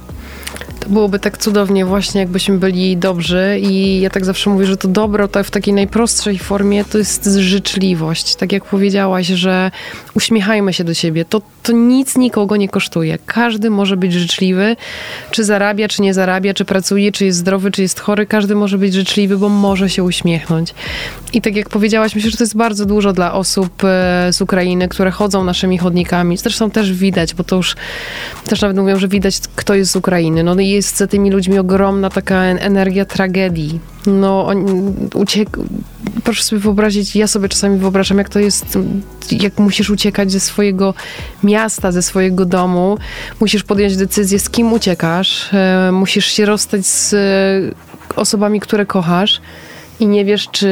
To 0.80 0.90
byłoby 0.90 1.20
tak 1.20 1.38
cudownie 1.38 1.86
właśnie, 1.86 2.22
jakbyśmy 2.22 2.58
byli 2.58 2.98
dobrzy 2.98 3.60
i 3.62 4.02
ja 4.02 4.10
tak 4.10 4.26
zawsze 4.26 4.50
mówię, 4.50 4.66
że 4.66 4.78
to 4.78 4.88
dobro 4.88 5.28
to 5.28 5.44
w 5.44 5.52
takiej 5.52 5.74
najprostszej 5.74 6.38
formie 6.38 6.86
to 6.86 6.98
jest 6.98 7.26
życzliwość. 7.26 8.36
Tak 8.36 8.52
jak 8.52 8.66
powiedziałaś, 8.66 9.28
że 9.28 9.72
uśmiechajmy 10.14 10.74
się 10.74 10.84
do 10.84 10.94
siebie. 10.94 11.26
To, 11.26 11.42
to 11.64 11.72
nic 11.72 12.18
nikogo 12.18 12.56
nie 12.56 12.70
kosztuje. 12.70 13.18
Każdy 13.26 13.70
może 13.70 13.98
być 13.98 14.14
życzliwy, 14.14 14.76
czy 15.32 15.44
zarabia, 15.44 15.88
czy 15.88 16.02
nie 16.02 16.14
zarabia, 16.14 16.54
czy 16.54 16.66
pracuje, 16.66 17.12
czy 17.12 17.26
jest 17.26 17.38
zdrowy, 17.38 17.72
czy 17.72 17.82
jest 17.82 18.00
chory. 18.00 18.26
Każdy 18.26 18.56
może 18.56 18.78
być 18.78 18.94
życzliwy, 18.94 19.38
bo 19.38 19.50
może 19.50 19.90
się 19.90 20.04
uśmiechnąć. 20.04 20.74
I 21.34 21.42
tak 21.42 21.56
jak 21.56 21.70
powiedziałaś, 21.70 22.16
myślę, 22.16 22.32
że 22.32 22.38
to 22.38 22.44
jest 22.44 22.58
bardzo 22.58 22.86
dużo 22.86 23.14
dla 23.14 23.34
osób 23.34 23.84
e, 23.84 24.34
z 24.34 24.42
Ukrainy, 24.42 24.88
które 24.88 25.12
chodzą 25.12 25.44
naszymi 25.44 25.78
chodnikami. 25.78 26.38
Zresztą 26.38 26.72
też 26.72 26.94
widać, 26.94 27.34
bo 27.34 27.44
to 27.44 27.56
już 27.56 27.76
też 28.48 28.62
nawet 28.62 28.78
mówią, 28.78 29.00
że 29.00 29.08
widać, 29.08 29.40
kto 29.56 29.76
jest 29.76 29.92
z 29.92 29.96
Ukrainy. 29.96 30.44
No 30.44 30.56
jest 30.72 30.98
za 30.98 31.08
tymi 31.08 31.32
ludźmi 31.32 31.60
ogromna 31.60 32.10
taka 32.10 32.44
en- 32.44 32.58
energia 32.62 33.06
tragedii. 33.06 33.80
No, 34.08 34.48
on, 34.48 34.66
uciek... 35.14 35.50
Proszę 36.24 36.44
sobie 36.44 36.60
wyobrazić, 36.60 37.16
ja 37.16 37.28
sobie 37.28 37.50
czasami 37.50 37.80
wyobrażam, 37.80 38.18
jak 38.18 38.30
to 38.30 38.40
jest, 38.40 38.78
jak 39.32 39.60
musisz 39.60 39.90
uciekać 39.90 40.32
ze 40.32 40.40
swojego 40.40 40.94
miasta, 41.44 41.92
ze 41.92 42.02
swojego 42.02 42.46
domu, 42.46 42.98
musisz 43.40 43.64
podjąć 43.64 43.98
decyzję, 43.98 44.40
z 44.40 44.50
kim 44.50 44.74
uciekasz, 44.74 45.54
e, 45.54 45.92
musisz 45.92 46.26
się 46.26 46.46
rozstać 46.46 46.86
z 46.86 47.14
e, 47.14 48.16
osobami, 48.16 48.60
które 48.60 48.86
kochasz 48.86 49.42
i 50.00 50.08
nie 50.08 50.26
wiesz, 50.26 50.48
czy, 50.52 50.70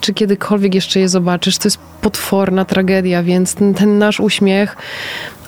czy 0.00 0.14
kiedykolwiek 0.14 0.74
jeszcze 0.74 1.00
je 1.00 1.08
zobaczysz. 1.08 1.58
To 1.58 1.66
jest 1.66 1.78
potworna 2.00 2.64
tragedia, 2.64 3.22
więc 3.22 3.54
ten, 3.54 3.74
ten 3.74 3.98
nasz 3.98 4.20
uśmiech, 4.20 4.76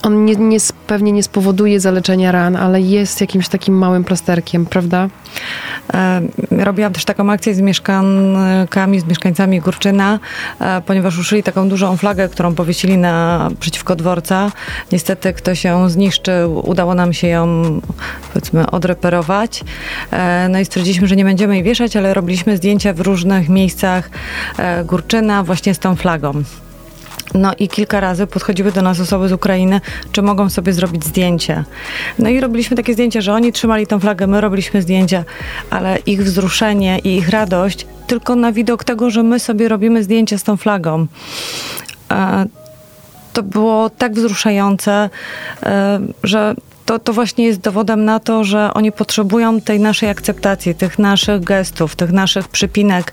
on 0.02 0.24
nie, 0.24 0.36
nie, 0.36 0.58
pewnie 0.86 1.12
nie 1.12 1.22
spowoduje 1.22 1.80
zaleczenia 1.80 2.32
ran, 2.32 2.56
ale 2.56 2.80
jest 2.80 3.20
jakimś 3.20 3.48
takim 3.48 3.74
małym 3.74 4.04
plasterkiem, 4.04 4.66
prawda? 4.66 5.08
E, 5.94 6.20
Robiłam 6.50 6.92
też 6.92 7.04
taką 7.04 7.30
akcję 7.30 7.54
z 7.54 7.60
mieszkankami, 7.60 9.00
z 9.00 9.04
mieszkańcami 9.04 9.60
Górczyna, 9.60 10.18
e, 10.60 10.82
ponieważ 10.86 11.18
uszyli 11.18 11.42
taką 11.42 11.68
dużą 11.68 11.96
flagę, 11.96 12.28
którą 12.28 12.54
powiesili 12.54 12.98
na, 12.98 13.48
przeciwko 13.60 13.96
dworca. 13.96 14.52
Niestety 14.92 15.32
ktoś 15.32 15.64
ją 15.64 15.88
zniszczył, 15.88 16.70
udało 16.70 16.94
nam 16.94 17.12
się 17.12 17.28
ją 17.28 17.62
powiedzmy 18.32 18.70
odreperować. 18.70 19.64
E, 20.10 20.48
No 20.48 20.58
i 20.58 20.64
stwierdziliśmy, 20.64 21.08
że 21.08 21.16
nie 21.16 21.24
będziemy 21.24 21.54
jej 21.54 21.64
wieszać, 21.64 21.96
ale 21.96 22.14
robiliśmy 22.14 22.56
zdjęcia 22.56 22.92
w 22.92 23.00
różnych 23.00 23.48
miejscach 23.48 24.10
Górczyna 24.84 25.42
właśnie 25.42 25.74
z 25.74 25.78
tą 25.78 25.96
flagą. 25.96 26.42
No 27.34 27.52
i 27.58 27.68
kilka 27.68 28.00
razy 28.00 28.26
podchodziły 28.26 28.72
do 28.72 28.82
nas 28.82 29.00
osoby 29.00 29.28
z 29.28 29.32
Ukrainy, 29.32 29.80
czy 30.12 30.22
mogą 30.22 30.50
sobie 30.50 30.72
zrobić 30.72 31.04
zdjęcie. 31.04 31.64
No 32.18 32.28
i 32.28 32.40
robiliśmy 32.40 32.76
takie 32.76 32.92
zdjęcia, 32.94 33.20
że 33.20 33.32
oni 33.32 33.52
trzymali 33.52 33.86
tą 33.86 34.00
flagę, 34.00 34.26
my 34.26 34.40
robiliśmy 34.40 34.82
zdjęcia, 34.82 35.24
ale 35.70 35.98
ich 36.06 36.24
wzruszenie 36.24 36.98
i 36.98 37.16
ich 37.16 37.28
radość 37.28 37.86
tylko 38.06 38.36
na 38.36 38.52
widok 38.52 38.84
tego, 38.84 39.10
że 39.10 39.22
my 39.22 39.40
sobie 39.40 39.68
robimy 39.68 40.02
zdjęcie 40.04 40.38
z 40.38 40.42
tą 40.42 40.56
flagą. 40.56 41.06
E, 42.10 42.46
To 43.32 43.42
było 43.42 43.90
tak 43.90 44.12
wzruszające, 44.14 45.10
e, 45.62 46.00
że 46.22 46.54
to, 46.86 46.98
to 46.98 47.12
właśnie 47.12 47.44
jest 47.44 47.60
dowodem 47.60 48.04
na 48.04 48.20
to, 48.20 48.44
że 48.44 48.74
oni 48.74 48.92
potrzebują 48.92 49.60
tej 49.60 49.80
naszej 49.80 50.08
akceptacji, 50.08 50.74
tych 50.74 50.98
naszych 50.98 51.44
gestów, 51.44 51.96
tych 51.96 52.12
naszych 52.12 52.48
przypinek 52.48 53.12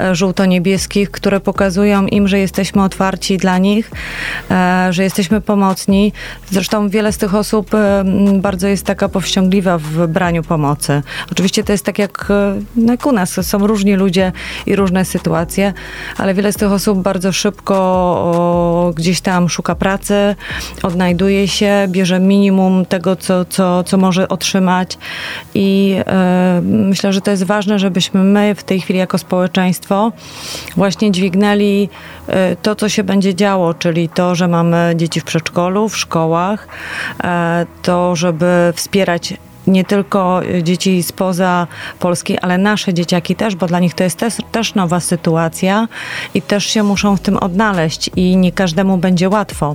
e, 0.00 0.14
żółto-niebieskich, 0.14 1.10
które 1.10 1.40
pokazują 1.40 2.06
im, 2.06 2.28
że 2.28 2.38
jesteśmy 2.38 2.82
otwarci 2.82 3.36
dla 3.36 3.58
nich, 3.58 3.90
e, 4.50 4.88
że 4.90 5.02
jesteśmy 5.02 5.40
pomocni. 5.40 6.12
Zresztą 6.50 6.88
wiele 6.88 7.12
z 7.12 7.18
tych 7.18 7.34
osób 7.34 7.74
e, 7.74 8.04
bardzo 8.34 8.68
jest 8.68 8.86
taka 8.86 9.08
powściągliwa 9.08 9.78
w 9.78 10.06
braniu 10.06 10.42
pomocy. 10.42 11.02
Oczywiście 11.32 11.64
to 11.64 11.72
jest 11.72 11.84
tak 11.84 11.98
jak, 11.98 12.28
no 12.76 12.92
jak 12.92 13.06
u 13.06 13.12
nas, 13.12 13.46
są 13.46 13.66
różni 13.66 13.94
ludzie 13.94 14.32
i 14.66 14.76
różne 14.76 15.04
sytuacje, 15.04 15.72
ale 16.16 16.34
wiele 16.34 16.52
z 16.52 16.56
tych 16.56 16.72
osób 16.72 17.02
bardzo 17.02 17.32
szybko 17.32 18.92
gdzieś 18.96 19.20
tam 19.20 19.48
szuka 19.48 19.74
pracy, 19.74 20.36
odnajduje 20.82 21.48
się, 21.48 21.86
bierze 21.88 22.20
minimum 22.20 22.86
tego, 22.86 23.13
co, 23.16 23.44
co, 23.44 23.84
co 23.84 23.96
może 23.96 24.28
otrzymać. 24.28 24.98
I 25.54 25.96
e, 26.06 26.60
myślę, 26.64 27.12
że 27.12 27.20
to 27.20 27.30
jest 27.30 27.42
ważne, 27.42 27.78
żebyśmy 27.78 28.20
my 28.20 28.54
w 28.54 28.64
tej 28.64 28.80
chwili 28.80 28.98
jako 28.98 29.18
społeczeństwo 29.18 30.12
właśnie 30.76 31.12
dźwignęli 31.12 31.88
e, 32.26 32.56
to, 32.56 32.74
co 32.74 32.88
się 32.88 33.04
będzie 33.04 33.34
działo, 33.34 33.74
czyli 33.74 34.08
to, 34.08 34.34
że 34.34 34.48
mamy 34.48 34.92
dzieci 34.96 35.20
w 35.20 35.24
przedszkolu, 35.24 35.88
w 35.88 35.96
szkołach, 35.96 36.68
e, 37.24 37.66
to, 37.82 38.16
żeby 38.16 38.72
wspierać 38.74 39.34
nie 39.66 39.84
tylko 39.84 40.40
dzieci 40.62 41.02
spoza 41.02 41.66
Polski, 42.00 42.38
ale 42.38 42.58
nasze 42.58 42.94
dzieciaki 42.94 43.36
też, 43.36 43.56
bo 43.56 43.66
dla 43.66 43.80
nich 43.80 43.94
to 43.94 44.04
jest 44.04 44.18
też, 44.18 44.34
też 44.52 44.74
nowa 44.74 45.00
sytuacja 45.00 45.88
i 46.34 46.42
też 46.42 46.66
się 46.66 46.82
muszą 46.82 47.16
w 47.16 47.20
tym 47.20 47.36
odnaleźć 47.36 48.10
i 48.16 48.36
nie 48.36 48.52
każdemu 48.52 48.96
będzie 48.96 49.28
łatwo. 49.28 49.74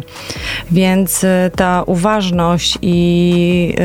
Więc 0.72 1.24
y, 1.24 1.52
ta 1.56 1.84
uważność 1.86 2.78
i 2.82 3.76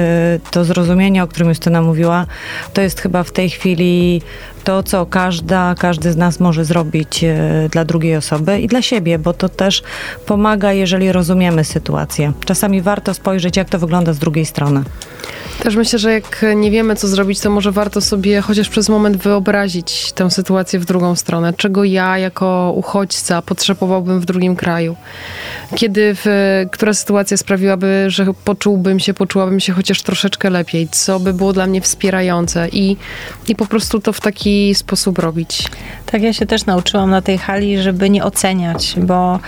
y, 0.46 0.50
to 0.50 0.64
zrozumienie, 0.64 1.22
o 1.22 1.26
którym 1.26 1.48
Justyna 1.48 1.82
mówiła, 1.82 2.26
to 2.72 2.80
jest 2.80 3.00
chyba 3.00 3.22
w 3.22 3.32
tej 3.32 3.50
chwili 3.50 4.22
to, 4.64 4.82
co 4.82 5.06
każda, 5.06 5.74
każdy 5.78 6.12
z 6.12 6.16
nas 6.16 6.40
może 6.40 6.64
zrobić 6.64 7.24
dla 7.70 7.84
drugiej 7.84 8.16
osoby 8.16 8.60
i 8.60 8.66
dla 8.66 8.82
siebie, 8.82 9.18
bo 9.18 9.32
to 9.32 9.48
też 9.48 9.82
pomaga, 10.26 10.72
jeżeli 10.72 11.12
rozumiemy 11.12 11.64
sytuację. 11.64 12.32
Czasami 12.44 12.82
warto 12.82 13.14
spojrzeć, 13.14 13.56
jak 13.56 13.70
to 13.70 13.78
wygląda 13.78 14.12
z 14.12 14.18
drugiej 14.18 14.46
strony. 14.46 14.84
Też 15.64 15.76
myślę, 15.76 15.98
że 15.98 16.12
jak 16.12 16.44
nie 16.56 16.70
wiemy, 16.70 16.96
co 16.96 17.08
zrobić, 17.08 17.40
to 17.40 17.50
może 17.50 17.72
warto 17.72 18.00
sobie 18.00 18.40
chociaż 18.40 18.68
przez 18.68 18.88
moment 18.88 19.16
wyobrazić 19.16 20.12
tę 20.12 20.30
sytuację 20.30 20.78
w 20.78 20.84
drugą 20.84 21.16
stronę. 21.16 21.52
Czego 21.52 21.84
ja 21.84 22.18
jako 22.18 22.72
uchodźca 22.76 23.42
potrzebowałbym 23.42 24.20
w 24.20 24.24
drugim 24.24 24.56
kraju? 24.56 24.96
Kiedy, 25.74 26.14
w, 26.14 26.26
która 26.70 26.94
sytuacja 26.94 27.37
sprawiłaby, 27.37 28.04
że 28.08 28.26
poczułbym 28.44 29.00
się, 29.00 29.14
poczułabym 29.14 29.60
się 29.60 29.72
chociaż 29.72 30.02
troszeczkę 30.02 30.50
lepiej? 30.50 30.88
Co 30.88 31.20
by 31.20 31.34
było 31.34 31.52
dla 31.52 31.66
mnie 31.66 31.80
wspierające? 31.80 32.68
I, 32.68 32.96
i 33.48 33.56
po 33.56 33.66
prostu 33.66 34.00
to 34.00 34.12
w 34.12 34.20
taki 34.20 34.74
sposób 34.74 35.18
robić. 35.18 35.68
Tak, 36.06 36.22
ja 36.22 36.32
się 36.32 36.46
też 36.46 36.66
nauczyłam 36.66 37.10
na 37.10 37.22
tej 37.22 37.38
hali, 37.38 37.82
żeby 37.82 38.10
nie 38.10 38.24
oceniać, 38.24 38.94
bo 38.98 39.38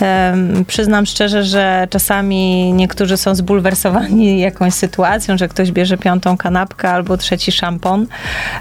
em, 0.00 0.64
przyznam 0.64 1.06
szczerze, 1.06 1.44
że 1.44 1.88
czasami 1.90 2.72
niektórzy 2.72 3.16
są 3.16 3.34
zbulwersowani 3.34 4.40
jakąś 4.50 4.74
sytuacją, 4.74 5.15
że 5.36 5.48
ktoś 5.48 5.72
bierze 5.72 5.98
piątą 5.98 6.36
kanapkę 6.36 6.90
albo 6.90 7.16
trzeci 7.16 7.52
szampon, 7.52 8.06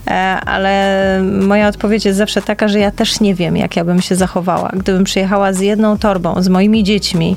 e, 0.08 0.12
ale 0.46 1.22
moja 1.42 1.68
odpowiedź 1.68 2.06
jest 2.06 2.18
zawsze 2.18 2.42
taka, 2.42 2.68
że 2.68 2.80
ja 2.80 2.92
też 2.92 3.20
nie 3.20 3.36
wiem, 3.36 3.58
jak 3.58 3.76
ja 3.76 3.84
bym 3.84 4.02
się 4.02 4.16
zachowała. 4.16 4.70
Gdybym 4.74 5.04
przyjechała 5.04 5.54
z 5.54 5.60
jedną 5.60 5.98
torbą, 5.98 6.42
z 6.42 6.48
moimi 6.48 6.84
dziećmi 6.84 7.36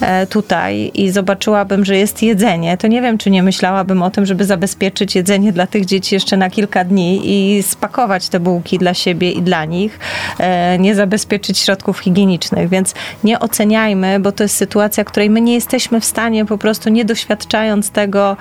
e, 0.00 0.26
tutaj 0.26 0.90
i 0.94 1.10
zobaczyłabym, 1.10 1.84
że 1.84 1.96
jest 1.96 2.22
jedzenie, 2.22 2.76
to 2.76 2.86
nie 2.86 3.02
wiem, 3.02 3.18
czy 3.18 3.30
nie 3.30 3.42
myślałabym 3.42 4.02
o 4.02 4.10
tym, 4.10 4.26
żeby 4.26 4.44
zabezpieczyć 4.44 5.14
jedzenie 5.14 5.52
dla 5.52 5.66
tych 5.66 5.84
dzieci 5.84 6.14
jeszcze 6.14 6.36
na 6.36 6.50
kilka 6.50 6.84
dni 6.84 7.20
i 7.24 7.62
spakować 7.62 8.28
te 8.28 8.40
bułki 8.40 8.78
dla 8.78 8.94
siebie 8.94 9.32
i 9.32 9.42
dla 9.42 9.64
nich, 9.64 9.98
e, 10.38 10.78
nie 10.78 10.94
zabezpieczyć 10.94 11.58
środków 11.58 11.98
higienicznych, 11.98 12.68
więc 12.68 12.94
nie 13.24 13.40
oceniajmy, 13.40 14.20
bo 14.20 14.32
to 14.32 14.44
jest 14.44 14.56
sytuacja, 14.56 15.04
której 15.04 15.30
my 15.30 15.40
nie 15.40 15.54
jesteśmy 15.54 16.00
w 16.00 16.04
stanie 16.04 16.44
po 16.44 16.58
prostu 16.58 16.90
nie 16.90 17.04
doświadczając 17.04 17.90
tego 17.90 18.36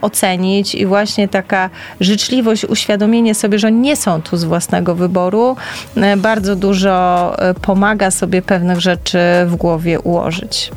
ocenić 0.00 0.74
i 0.74 0.86
właśnie 0.86 1.28
taka 1.28 1.70
życzliwość, 2.00 2.64
uświadomienie 2.64 3.34
sobie, 3.34 3.58
że 3.58 3.72
nie 3.72 3.96
są 3.96 4.22
tu 4.22 4.36
z 4.36 4.44
własnego 4.44 4.94
wyboru, 4.94 5.56
e, 5.96 6.16
bardzo 6.16 6.56
dużo 6.56 7.36
pomaga 7.62 8.10
sobie 8.10 8.42
pewnych 8.42 8.80
rzeczy 8.80 9.18
w 9.46 9.56
głowie 9.56 10.00
ułożyć. 10.00 10.70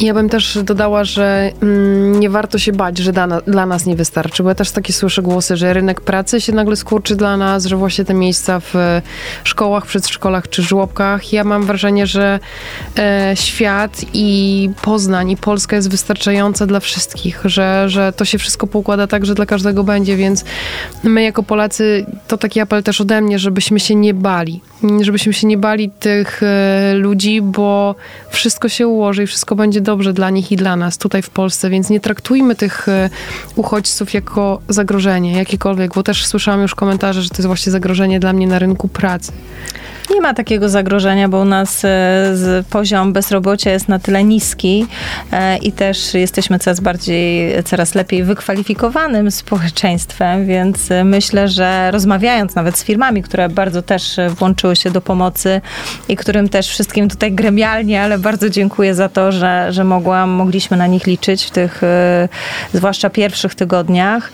Ja 0.00 0.14
bym 0.14 0.28
też 0.28 0.58
dodała, 0.64 1.04
że 1.04 1.52
mm, 1.62 2.20
nie 2.20 2.30
warto 2.30 2.58
się 2.58 2.72
bać, 2.72 2.98
że 2.98 3.12
dla, 3.12 3.26
dla, 3.40 3.66
nas 3.66 3.86
nie 3.86 3.96
wystarczy, 3.96 4.42
bo 4.42 4.48
ja 4.48 4.54
też 4.54 4.70
takie 4.70 4.92
słyszę 4.92 5.22
głosy, 5.22 5.56
że 5.56 5.72
rynek 5.72 6.00
pracy 6.00 6.40
się 6.40 6.52
nagle 6.52 6.76
skurczy 6.76 7.16
dla 7.16 7.36
nas, 7.36 7.64
że 7.64 7.76
właśnie 7.76 8.04
te 8.04 8.14
miejsca 8.14 8.60
w 8.60 9.02
szkołach, 9.44 9.86
przedszkolach 9.86 10.48
czy 10.48 10.62
żłobkach. 10.62 11.32
Ja 11.32 11.44
mam 11.44 11.66
wrażenie, 11.66 12.06
że 12.06 12.40
e, 12.98 13.32
świat 13.34 14.00
i 14.14 14.70
Poznań 14.82 15.30
i 15.30 15.36
Polska 15.36 15.76
jest 15.76 15.90
wystarczająca 15.90 16.66
dla 16.66 16.80
wszystkich, 16.80 17.40
że, 17.44 17.84
że 17.88 18.12
to 18.12 18.24
się 18.24 18.38
wszystko 18.38 18.66
poukłada 18.66 19.06
tak, 19.06 19.26
że 19.26 19.34
dla 19.34 19.46
każdego 19.46 19.84
będzie, 19.84 20.16
więc 20.16 20.44
my 21.04 21.22
jako 21.22 21.42
Polacy, 21.42 22.06
to 22.28 22.38
taki 22.38 22.60
apel 22.60 22.82
też 22.82 23.00
ode 23.00 23.20
mnie, 23.20 23.38
żebyśmy 23.38 23.80
się 23.80 23.94
nie 23.94 24.14
bali, 24.14 24.60
żebyśmy 25.00 25.32
się 25.32 25.46
nie 25.46 25.58
bali 25.58 25.90
tych 25.90 26.42
e, 26.42 26.94
ludzi, 26.94 27.42
bo 27.42 27.94
wszystko 28.30 28.68
się 28.68 28.88
ułoży 28.88 29.22
i 29.22 29.26
wszystko 29.26 29.54
będzie 29.54 29.80
dobrze 29.80 29.89
dla 30.12 30.30
nich 30.30 30.52
i 30.52 30.56
dla 30.56 30.76
nas 30.76 30.98
tutaj 30.98 31.22
w 31.22 31.30
Polsce, 31.30 31.70
więc 31.70 31.90
nie 31.90 32.00
traktujmy 32.00 32.54
tych 32.54 32.88
e, 32.88 33.10
uchodźców 33.56 34.14
jako 34.14 34.60
zagrożenie, 34.68 35.32
jakiekolwiek, 35.32 35.94
bo 35.94 36.02
też 36.02 36.26
słyszałam 36.26 36.62
już 36.62 36.74
komentarze, 36.74 37.22
że 37.22 37.28
to 37.28 37.36
jest 37.36 37.46
właśnie 37.46 37.72
zagrożenie 37.72 38.20
dla 38.20 38.32
mnie 38.32 38.46
na 38.46 38.58
rynku 38.58 38.88
pracy. 38.88 39.32
Nie 40.14 40.20
ma 40.20 40.34
takiego 40.34 40.68
zagrożenia, 40.68 41.28
bo 41.28 41.40
u 41.40 41.44
nas 41.44 41.84
e, 41.84 42.34
poziom 42.70 43.12
bezrobocia 43.12 43.70
jest 43.70 43.88
na 43.88 43.98
tyle 43.98 44.24
niski 44.24 44.86
e, 45.32 45.56
i 45.56 45.72
też 45.72 46.14
jesteśmy 46.14 46.58
coraz 46.58 46.80
bardziej, 46.80 47.62
coraz 47.64 47.94
lepiej 47.94 48.24
wykwalifikowanym 48.24 49.30
społeczeństwem, 49.30 50.46
więc 50.46 50.90
e, 50.90 51.04
myślę, 51.04 51.48
że 51.48 51.90
rozmawiając 51.90 52.54
nawet 52.54 52.78
z 52.78 52.84
firmami, 52.84 53.22
które 53.22 53.48
bardzo 53.48 53.82
też 53.82 54.16
włączyły 54.28 54.76
się 54.76 54.90
do 54.90 55.00
pomocy 55.00 55.60
i 56.08 56.16
którym 56.16 56.48
też 56.48 56.68
wszystkim 56.68 57.08
tutaj 57.08 57.32
gremialnie, 57.32 58.02
ale 58.02 58.18
bardzo 58.18 58.50
dziękuję 58.50 58.94
za 58.94 59.08
to, 59.08 59.32
że, 59.32 59.66
że 59.70 59.84
mogłam, 59.84 60.30
mogliśmy 60.30 60.76
na 60.76 60.86
nich 60.86 61.06
liczyć 61.06 61.44
w 61.44 61.50
tych 61.50 61.80
zwłaszcza 62.74 63.10
pierwszych 63.10 63.54
tygodniach, 63.54 64.32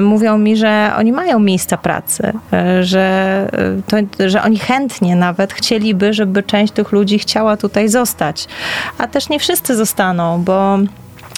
mówią 0.00 0.38
mi, 0.38 0.56
że 0.56 0.92
oni 0.96 1.12
mają 1.12 1.38
miejsca 1.38 1.76
pracy, 1.76 2.32
że, 2.80 3.48
to, 3.86 3.96
że 4.28 4.42
oni 4.42 4.58
chętnie 4.58 4.83
chętnie 4.84 5.16
nawet 5.16 5.52
chcieliby, 5.52 6.12
żeby 6.12 6.42
część 6.42 6.72
tych 6.72 6.92
ludzi 6.92 7.18
chciała 7.18 7.56
tutaj 7.56 7.88
zostać. 7.88 8.46
A 8.98 9.06
też 9.06 9.28
nie 9.28 9.38
wszyscy 9.38 9.76
zostaną, 9.76 10.42
bo 10.42 10.78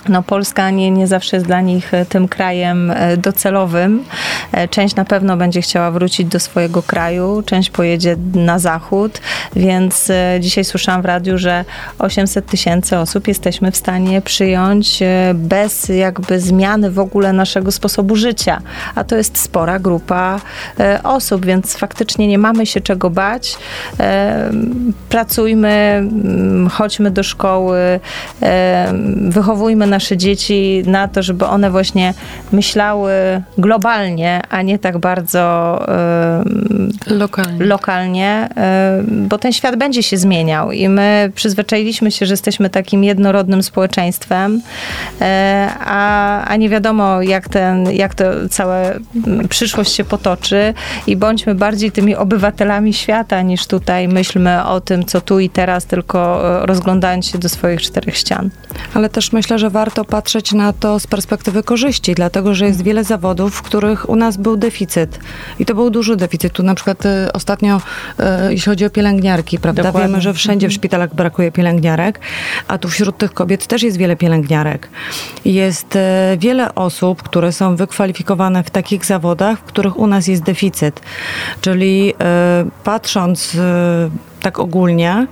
no 0.09 0.23
Polska 0.23 0.71
nie, 0.71 0.91
nie 0.91 1.07
zawsze 1.07 1.37
jest 1.37 1.47
dla 1.47 1.61
nich 1.61 1.95
e, 1.95 2.07
tym 2.07 2.29
krajem 2.29 2.91
e, 2.91 3.17
docelowym. 3.17 4.05
E, 4.53 4.69
część 4.69 4.95
na 4.95 5.05
pewno 5.05 5.37
będzie 5.37 5.63
chciała 5.63 5.91
wrócić 5.91 6.27
do 6.27 6.41
swojego 6.41 6.83
kraju, 6.83 7.43
część 7.47 7.71
pojedzie 7.71 8.17
na 8.35 8.59
zachód, 8.59 9.21
więc 9.57 10.13
dzisiaj 10.41 10.65
słyszałam 10.65 11.03
w 11.03 11.05
radiu, 11.05 11.39
że 11.39 11.65
800 11.99 12.47
tysięcy 12.47 12.99
osób 12.99 13.29
jesteśmy 13.29 13.73
w 13.73 13.77
stanie 13.77 14.23
przyjąć 14.23 15.01
bez 15.35 15.89
jakby 15.89 16.41
zmiany 16.41 16.91
w 16.91 16.99
ogóle 16.99 17.33
naszego 17.33 17.73
sposobu 17.73 18.17
życia, 18.17 18.61
a 18.95 19.05
to 19.05 19.17
jest 19.17 19.39
spora 19.39 19.79
grupa 19.79 20.41
osób, 21.03 21.47
więc 21.47 21.77
faktycznie 21.77 22.29
nie 22.29 22.39
mamy 22.39 22.67
się 22.67 22.81
czego 22.81 23.11
bać. 23.11 23.59
Pracujmy, 25.09 26.03
chodźmy 26.71 27.11
do 27.11 27.23
szkoły, 27.23 28.01
wychowujmy 29.29 29.87
nasze 29.97 30.17
dzieci 30.17 30.83
na 30.87 31.09
to, 31.09 31.23
żeby 31.23 31.45
one 31.47 31.71
właśnie 31.71 32.15
myślały 32.53 33.13
globalnie, 33.59 34.43
a 34.51 34.63
nie 34.63 34.79
tak 34.79 34.99
bardzo 34.99 35.37
lokalnie, 37.07 37.67
lokalnie 37.67 38.49
bo 39.09 39.39
ten 39.39 39.53
świat 39.53 39.77
będzie 39.77 40.03
się 40.03 40.17
zmieniał 40.17 40.73
i 40.73 40.89
my 40.89 41.33
przyzwyczailiśmy 41.35 42.11
się, 42.11 42.27
że 42.27 42.33
jesteśmy 42.33 42.71
takim 42.71 43.05
jednorodnym 43.05 43.63
społeczeństwem, 43.63 44.63
e, 45.21 45.69
a, 45.81 46.45
a 46.45 46.57
nie 46.57 46.69
wiadomo, 46.69 47.23
jak, 47.23 47.49
ten, 47.49 47.91
jak 47.91 48.15
to 48.15 48.25
cała 48.51 48.77
przyszłość 49.49 49.93
się 49.93 50.05
potoczy 50.05 50.75
i 51.07 51.17
bądźmy 51.17 51.55
bardziej 51.55 51.93
tymi 51.93 52.15
obywatelami 52.15 52.95
świata, 52.95 53.43
niż 53.43 53.67
tutaj 53.67 54.09
myślmy 54.09 54.65
o 54.65 54.81
tym, 54.81 55.05
co 55.05 55.21
tu 55.21 55.41
i 55.41 55.51
teraz, 55.51 55.87
tylko 55.87 56.19
e, 56.63 56.67
rozglądając 56.67 57.27
się 57.27 57.39
do 57.39 57.49
swoich 57.49 57.83
czterech 57.83 58.17
ścian. 58.17 58.51
Ale 58.95 59.09
też 59.09 59.33
myślę, 59.33 59.59
że 59.59 59.71
warto 59.71 60.05
patrzeć 60.05 60.53
na 60.53 60.73
to 60.73 61.01
z 61.01 61.07
perspektywy 61.07 61.63
korzyści, 61.63 62.15
dlatego 62.15 62.55
że 62.55 62.67
jest 62.67 62.83
wiele 62.83 63.05
zawodów, 63.05 63.55
w 63.55 63.63
których 63.63 64.09
u 64.09 64.17
nas 64.17 64.37
był 64.37 64.57
deficyt. 64.57 65.19
I 65.59 65.67
to 65.67 65.75
był 65.75 65.91
duży 65.91 66.17
deficyt. 66.17 66.53
Tu 66.53 66.63
na 66.63 66.75
przykład 66.75 67.07
y, 67.07 67.33
ostatnio, 67.33 67.77
y, 67.77 68.23
jeśli 68.51 68.71
chodzi 68.71 68.85
o 68.85 68.91
pielęgniarki, 68.91 69.59
prawda? 69.59 69.83
Dokładnie. 69.83 70.09
Wiemy, 70.09 70.21
że 70.21 70.35
wszędzie 70.35 70.67
w 70.67 70.71
mhm. 70.71 70.79
szpitalach 70.79 71.15
brakuje 71.15 71.53
pielęgniarek, 71.53 72.21
a 72.69 72.79
tu 72.79 72.89
wśród 72.89 73.19
tych 73.19 73.35
kobiet 73.35 73.67
też 73.67 73.83
jest 73.83 73.97
wiele 73.97 74.17
pielęgniarek. 74.17 74.89
Jest 75.45 75.97
y, 75.97 76.01
wiele 76.39 76.75
osób, 76.75 77.23
które 77.23 77.53
są 77.53 77.77
wykwalifikowane 77.77 78.65
w 78.65 78.71
takich 78.71 79.05
zawodach, 79.05 79.59
w 79.59 79.63
których 79.63 79.99
u 79.99 80.07
nas 80.07 80.27
jest 80.27 80.43
deficyt. 80.43 81.01
Czyli 81.61 82.15
patrząc 82.85 83.57
tak 84.41 84.59
ogólnie, 84.59 85.27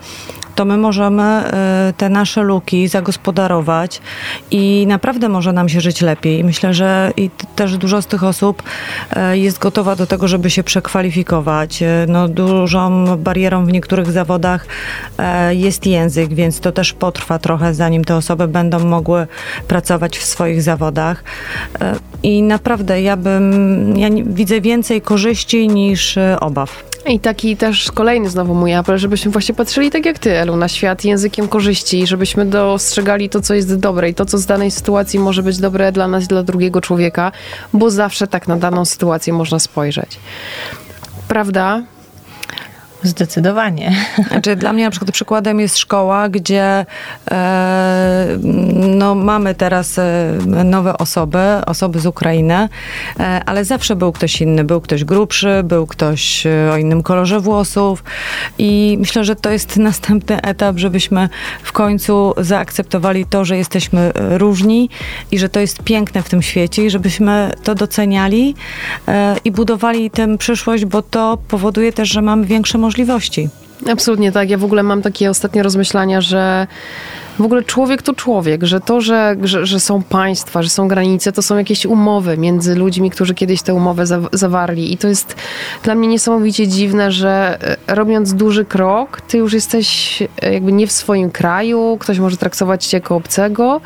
to 0.55 0.65
my 0.65 0.77
możemy 0.77 1.23
e, 1.23 1.93
te 1.97 2.09
nasze 2.09 2.43
luki 2.43 2.89
zagospodarować 2.89 4.01
i 4.51 4.87
naprawdę 4.89 5.29
może 5.29 5.53
nam 5.53 5.69
się 5.69 5.81
żyć 5.81 6.01
lepiej. 6.01 6.45
Myślę, 6.45 6.75
że 6.75 7.13
i 7.17 7.31
też 7.57 7.79
dużo 7.79 8.03
z 8.03 8.07
tych 8.07 8.25
osób 8.25 8.63
e, 9.17 9.39
jest 9.39 9.59
gotowa 9.59 9.97
do 9.97 10.07
tego, 10.07 10.29
żeby 10.29 10.51
się 10.51 10.65
przekwalifikować. 10.65 11.83
E, 11.83 12.07
no, 12.09 12.29
dużą 12.29 13.17
barierą 13.17 13.67
w 13.67 13.73
niektórych 13.73 14.13
zawodach 14.13 14.67
jest 15.51 15.87
język, 15.87 16.35
więc 16.35 16.61
to 16.61 16.73
też 16.73 16.93
potrwa 16.93 17.39
trochę, 17.39 17.75
zanim 17.75 18.05
te 18.05 18.17
osoby 18.17 18.49
będą 18.49 18.79
mogły 18.79 19.27
pracować 19.69 20.19
w 20.19 20.25
swoich 20.25 20.63
zawodach. 20.63 21.25
I 22.23 22.43
naprawdę 22.43 23.03
ja 23.03 23.17
bym, 23.17 23.99
ja 23.99 24.09
widzę 24.27 24.61
więcej 24.61 25.03
korzyści 25.03 25.69
niż 25.69 26.19
obaw. 26.41 26.94
I 27.07 27.21
taki 27.21 27.57
też 27.57 27.93
kolejny 27.93 28.31
znowu 28.31 28.55
mój 28.55 28.75
apel, 28.75 28.99
żebyśmy 28.99 29.31
właśnie 29.31 29.55
patrzyli 29.55 29.91
tak 29.91 30.07
jak 30.07 30.19
ty, 30.19 30.39
Elu, 30.39 30.57
na 30.57 30.69
świat 30.69 31.05
językiem 31.05 31.49
korzyści, 31.49 32.07
żebyśmy 32.07 32.47
dostrzegali 32.47 33.29
to, 33.29 33.41
co 33.41 33.55
jest 33.55 33.79
dobre 33.79 34.11
i 34.11 34.15
to, 34.15 34.27
co 34.27 34.39
z 34.39 34.47
danej 34.47 34.71
sytuacji 34.71 35.19
może 35.19 35.43
być 35.43 35.59
dobre 35.59 35.93
dla 35.93 36.09
nas, 36.09 36.27
dla 36.27 36.43
drugiego 36.43 36.81
człowieka, 36.81 37.33
bo 37.73 37.91
zawsze 37.91 38.27
tak 38.27 38.49
na 38.49 38.57
daną 38.57 38.85
sytuację 38.85 39.33
można 39.33 39.59
spojrzeć. 39.59 40.19
Prawda? 41.29 41.83
Zdecydowanie. 43.05 43.93
Znaczy, 44.31 44.57
dla 44.57 44.73
mnie 44.73 44.85
na 44.85 44.91
przykład 44.91 45.11
przykładem 45.11 45.61
jest 45.61 45.79
szkoła, 45.79 46.29
gdzie 46.29 46.87
e, 47.31 48.27
no, 48.75 49.15
mamy 49.15 49.55
teraz 49.55 49.99
e, 49.99 50.33
nowe 50.65 50.99
osoby, 50.99 51.39
osoby 51.67 52.01
z 52.01 52.07
Ukrainy, 52.07 52.69
e, 53.21 53.43
ale 53.47 53.65
zawsze 53.65 53.97
był 53.97 54.13
ktoś 54.13 54.41
inny. 54.41 54.65
Był 54.65 54.81
ktoś 54.81 55.05
grubszy, 55.05 55.63
był 55.65 55.87
ktoś 55.87 56.47
e, 56.47 56.71
o 56.73 56.77
innym 56.77 57.03
kolorze 57.03 57.41
włosów 57.41 58.05
i 58.59 58.97
myślę, 59.01 59.25
że 59.25 59.37
to 59.37 59.51
jest 59.51 59.77
następny 59.77 60.43
etap, 60.43 60.79
żebyśmy 60.79 61.29
w 61.63 61.73
końcu 61.73 62.35
zaakceptowali 62.37 63.27
to, 63.27 63.45
że 63.45 63.57
jesteśmy 63.57 64.01
e, 64.01 64.39
różni 64.39 64.91
i 65.31 65.39
że 65.39 65.49
to 65.49 65.61
jest 65.61 65.83
piękne 65.83 66.23
w 66.23 66.29
tym 66.29 66.43
świecie 66.43 66.85
i 66.85 66.91
żebyśmy 66.91 67.51
to 67.65 67.75
doceniali 67.75 68.55
e, 69.09 69.37
i 69.45 69.51
budowali 69.51 70.11
tę 70.11 70.39
przyszłość, 70.39 70.85
bo 70.85 71.03
to 71.03 71.39
powoduje 71.49 71.93
też, 71.93 72.09
że 72.09 72.23
mamy 72.23 72.47
większe 72.47 72.79
możliwości 72.79 72.94
możliwości. 72.95 73.49
Absolutnie 73.91 74.33
tak. 74.33 74.51
Ja 74.51 74.59
w 74.59 74.65
ogóle 74.65 74.83
mam 74.83 75.03
takie 75.03 75.31
ostatnie 75.31 75.63
rozmyślania, 75.63 76.21
że 76.21 76.67
w 77.39 77.43
ogóle 77.43 77.63
człowiek 77.63 78.03
to 78.03 78.15
człowiek, 78.15 78.65
że 78.65 78.81
to, 78.81 79.01
że, 79.01 79.37
że, 79.43 79.67
że, 79.67 79.81
są 79.81 80.03
państwa, 80.03 80.63
że 80.63 80.69
są 80.69 80.89
granice, 80.89 81.33
to 81.33 81.43
są 81.43 81.57
jakieś 81.57 81.87
umowy 81.87 82.39
między 82.39 82.75
ludźmi, 82.75 83.11
którzy 83.11 83.35
kiedyś 83.35 83.63
tę 83.63 83.75
umowę 83.75 84.07
za, 84.07 84.21
zawarli. 84.33 84.93
I 84.93 84.99
to 84.99 85.09
jest 85.09 85.37
dla 85.83 85.95
mnie 85.95 86.09
niesamowicie 86.09 86.69
dziwne, 86.69 87.13
że 87.13 87.59
e, 87.89 87.95
robiąc 87.95 88.35
duży 88.35 88.65
krok, 88.65 89.21
ty 89.21 89.39
już 89.39 89.53
jesteś 89.53 90.19
e, 90.23 90.53
jakby 90.53 90.73
nie 90.73 90.87
w 90.87 90.93
swoim 90.93 91.31
kraju, 91.31 91.97
ktoś 92.01 92.19
może 92.19 92.37
traktować 92.37 92.87
cię 92.87 92.97
jako 92.97 93.17
obcego. 93.17 93.81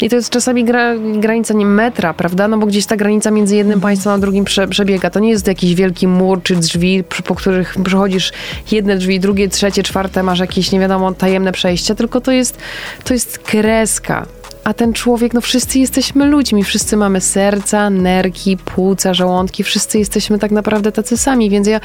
I 0.00 0.08
to 0.08 0.16
jest 0.16 0.30
czasami 0.30 0.64
gra, 0.64 0.94
granica 1.14 1.54
nie 1.54 1.66
metra, 1.66 2.14
prawda? 2.14 2.48
No 2.48 2.58
bo 2.58 2.66
gdzieś 2.66 2.86
ta 2.86 2.96
granica 2.96 3.30
między 3.30 3.56
jednym 3.56 3.80
państwem 3.80 4.12
a 4.12 4.18
drugim 4.18 4.44
prze, 4.44 4.68
przebiega. 4.68 5.10
To 5.10 5.20
nie 5.20 5.30
jest 5.30 5.46
jakiś 5.46 5.74
wielki 5.74 6.08
mur 6.08 6.42
czy 6.42 6.56
drzwi, 6.56 7.04
po 7.24 7.34
których 7.34 7.74
przechodzisz 7.84 8.32
jedne 8.70 8.96
drzwi, 8.96 9.20
drugie, 9.20 9.48
trzecie, 9.48 9.82
czwarte, 9.82 10.22
masz 10.22 10.38
jakieś 10.38 10.72
nie 10.72 10.80
wiadomo 10.80 11.14
tajemne 11.14 11.52
przejścia, 11.52 11.94
tylko 11.94 12.20
to 12.20 12.32
jest 12.32 12.58
to 13.04 13.14
jest 13.14 13.38
kreska. 13.38 14.26
A 14.64 14.74
ten 14.74 14.92
człowiek, 14.92 15.34
no 15.34 15.40
wszyscy 15.40 15.78
jesteśmy 15.78 16.26
ludźmi, 16.26 16.64
wszyscy 16.64 16.96
mamy 16.96 17.20
serca, 17.20 17.90
nerki, 17.90 18.56
płuca, 18.56 19.14
żołądki, 19.14 19.64
wszyscy 19.64 19.98
jesteśmy 19.98 20.38
tak 20.38 20.50
naprawdę 20.50 20.92
tacy 20.92 21.16
sami, 21.16 21.50
więc 21.50 21.68
ja 21.68 21.80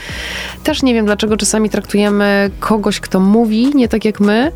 też 0.63 0.83
nie 0.83 0.93
wiem, 0.93 1.05
dlaczego 1.05 1.37
czasami 1.37 1.69
traktujemy 1.69 2.51
kogoś, 2.59 2.99
kto 2.99 3.19
mówi 3.19 3.71
nie 3.75 3.87
tak 3.87 4.05
jak 4.05 4.19
my, 4.19 4.51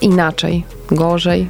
inaczej, 0.00 0.64
gorzej. 0.90 1.48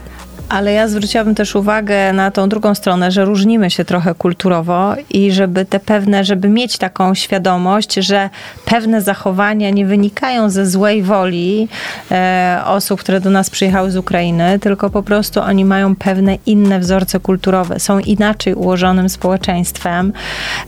Ale 0.51 0.73
ja 0.73 0.89
zwróciłabym 0.89 1.35
też 1.35 1.55
uwagę 1.57 2.13
na 2.13 2.31
tą 2.31 2.49
drugą 2.49 2.75
stronę, 2.75 3.11
że 3.11 3.25
różnimy 3.25 3.71
się 3.71 3.85
trochę 3.85 4.15
kulturowo 4.15 4.95
i 5.11 5.33
żeby 5.33 5.65
te 5.65 5.81
pewne, 5.81 6.25
żeby 6.25 6.49
mieć 6.49 6.79
taką 6.79 7.15
świadomość, 7.15 7.95
że 7.95 8.31
pewne 8.65 9.03
zachowania 9.03 9.71
nie 9.71 9.87
wynikają 9.87 10.51
ze 10.51 10.67
złej 10.67 11.03
woli 11.03 11.69
e, 12.11 12.63
osób, 12.65 13.01
które 13.01 13.21
do 13.21 13.31
nas 13.31 13.51
przyjechały 13.51 13.91
z 13.91 13.97
Ukrainy, 13.97 14.59
tylko 14.59 14.91
po 14.91 15.03
prostu 15.03 15.41
oni 15.41 15.65
mają 15.65 15.97
pewne 15.97 16.39
inne 16.47 16.81
wzorce 16.81 17.21
kulturowe, 17.21 17.81
są 17.81 17.99
inaczej 17.99 18.55
ułożonym 18.55 19.09
społeczeństwem 19.09 20.13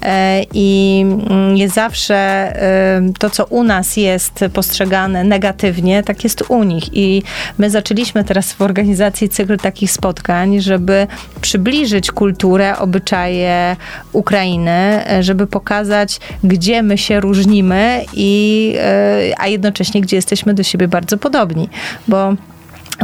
e, 0.02 0.42
i 0.54 1.00
mm, 1.04 1.54
nie 1.54 1.68
zawsze 1.68 2.14
e, 2.14 3.02
to, 3.18 3.30
co 3.30 3.44
u 3.44 3.62
nas 3.62 3.96
jest 3.96 4.44
postrzegane 4.52 5.24
negatywnie, 5.24 6.02
tak 6.02 6.24
jest 6.24 6.44
u 6.48 6.64
nich. 6.64 6.84
I 6.92 7.22
my 7.58 7.70
zaczęliśmy 7.70 8.24
teraz 8.24 8.52
w 8.52 8.62
organizacji 8.62 9.28
cykl 9.28 9.56
takich 9.72 9.92
spotkań, 9.92 10.60
żeby 10.60 11.06
przybliżyć 11.40 12.10
kulturę, 12.10 12.78
obyczaje 12.78 13.76
Ukrainy, 14.12 15.04
żeby 15.20 15.46
pokazać, 15.46 16.20
gdzie 16.44 16.82
my 16.82 16.98
się 16.98 17.20
różnimy, 17.20 18.04
i, 18.14 18.74
e, 18.78 19.32
a 19.38 19.46
jednocześnie 19.48 20.00
gdzie 20.00 20.16
jesteśmy 20.16 20.54
do 20.54 20.62
siebie 20.62 20.88
bardzo 20.88 21.18
podobni. 21.18 21.68
Bo 22.08 22.34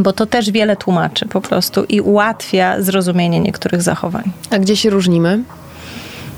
bo 0.02 0.12
to 0.12 0.26
też 0.26 0.50
wiele 0.50 0.76
tłumaczy 0.76 1.26
po 1.26 1.40
prostu 1.40 1.84
i 1.84 2.00
ułatwia 2.00 2.82
zrozumienie 2.82 3.40
niektórych 3.40 3.82
zachowań. 3.82 4.24
A 4.50 4.58
gdzie 4.58 4.76
się 4.76 4.90
różnimy? 4.90 5.42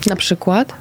Na 0.07 0.15
przykład? 0.15 0.73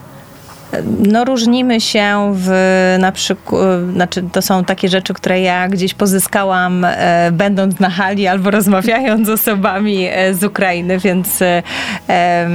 No 0.99 1.25
różnimy 1.25 1.81
się 1.81 2.33
w 2.35 2.51
na 2.99 3.13
przykład, 3.13 3.63
znaczy 3.93 4.23
to 4.33 4.43
są 4.43 4.65
takie 4.65 4.89
rzeczy, 4.89 5.15
które 5.15 5.41
ja 5.41 5.69
gdzieś 5.69 5.95
pozyskałam 5.95 6.85
e, 6.85 7.31
będąc 7.33 7.81
na 7.81 7.91
hali 7.91 8.27
albo 8.27 8.51
rozmawiając 8.61 9.27
z 9.27 9.31
osobami 9.31 10.09
e, 10.11 10.35
z 10.35 10.45
Ukrainy, 10.45 10.99
więc 10.99 11.43
e, 11.43 12.49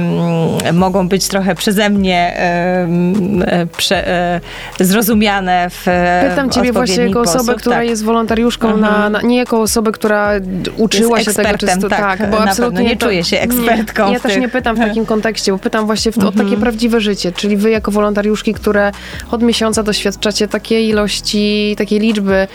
mogą 0.72 1.08
być 1.08 1.28
trochę 1.28 1.54
przeze 1.54 1.90
mnie 1.90 2.36
e, 2.36 3.66
prze, 3.76 4.08
e, 4.08 4.40
zrozumiane 4.80 5.70
w 5.70 5.86
Pytam 6.30 6.50
ciebie 6.50 6.72
właśnie 6.72 7.04
jako 7.06 7.20
osobę, 7.20 7.54
która 7.54 7.76
tak. 7.76 7.86
jest 7.86 8.04
wolontariuszką, 8.04 8.68
mhm. 8.68 8.92
na, 8.92 9.10
na, 9.10 9.22
nie 9.22 9.36
jako 9.36 9.60
osobę, 9.60 9.92
która 9.92 10.30
uczyła 10.76 11.18
jest 11.18 11.30
się 11.30 11.42
tego 11.42 11.58
czysto, 11.58 11.88
tak, 11.88 12.18
tak 12.18 12.30
bo 12.30 12.40
absolutnie 12.40 12.84
nie 12.84 12.96
czuję 12.96 13.24
się 13.24 13.40
ekspertką. 13.40 14.06
Nie, 14.06 14.12
ja 14.12 14.20
też 14.20 14.32
tych. 14.32 14.40
nie 14.40 14.48
pytam 14.48 14.76
w 14.76 14.78
takim 14.78 15.06
kontekście, 15.06 15.52
bo 15.52 15.58
pytam 15.58 15.86
właśnie 15.86 16.12
w, 16.12 16.18
o 16.18 16.32
takie 16.32 16.42
mhm. 16.42 16.60
prawdziwe 16.60 17.00
życie, 17.00 17.32
czyli 17.32 17.56
wy 17.56 17.70
jako 17.70 17.90
wolontariusz 17.90 18.05
wolontariuszki, 18.06 18.54
które 18.54 18.92
od 19.30 19.42
miesiąca 19.42 19.82
doświadczacie 19.82 20.48
takiej 20.48 20.88
ilości, 20.88 21.74
takiej 21.78 22.00
liczby 22.00 22.48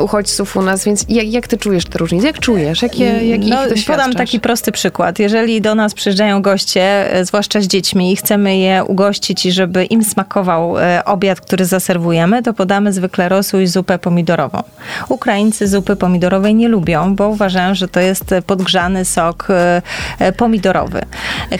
uchodźców 0.00 0.56
u 0.56 0.62
nas, 0.62 0.84
więc 0.84 1.04
jak, 1.08 1.26
jak 1.26 1.48
ty 1.48 1.58
czujesz 1.58 1.84
te 1.84 1.98
różnice? 1.98 2.26
Jak 2.26 2.38
czujesz? 2.38 2.82
Jakie, 2.82 3.04
jak 3.04 3.40
no, 3.40 3.66
ich 3.66 3.86
Podam 3.86 4.12
taki 4.12 4.40
prosty 4.40 4.72
przykład. 4.72 5.18
Jeżeli 5.18 5.60
do 5.60 5.74
nas 5.74 5.94
przyjeżdżają 5.94 6.42
goście, 6.42 7.14
e, 7.14 7.24
zwłaszcza 7.24 7.60
z 7.60 7.66
dziećmi 7.66 8.12
i 8.12 8.16
chcemy 8.16 8.58
je 8.58 8.84
ugościć 8.84 9.46
i 9.46 9.52
żeby 9.52 9.84
im 9.84 10.04
smakował 10.04 10.78
e, 10.78 11.04
obiad, 11.04 11.40
który 11.40 11.64
zaserwujemy, 11.64 12.42
to 12.42 12.54
podamy 12.54 12.92
zwykle 12.92 13.28
rosół 13.28 13.60
i 13.60 13.66
zupę 13.66 13.98
pomidorową. 13.98 14.62
Ukraińcy 15.08 15.68
zupy 15.68 15.96
pomidorowej 15.96 16.54
nie 16.54 16.68
lubią, 16.68 17.14
bo 17.16 17.28
uważają, 17.28 17.74
że 17.74 17.88
to 17.88 18.00
jest 18.00 18.34
podgrzany 18.46 19.04
sok 19.04 19.48
e, 20.18 20.32
pomidorowy. 20.32 21.00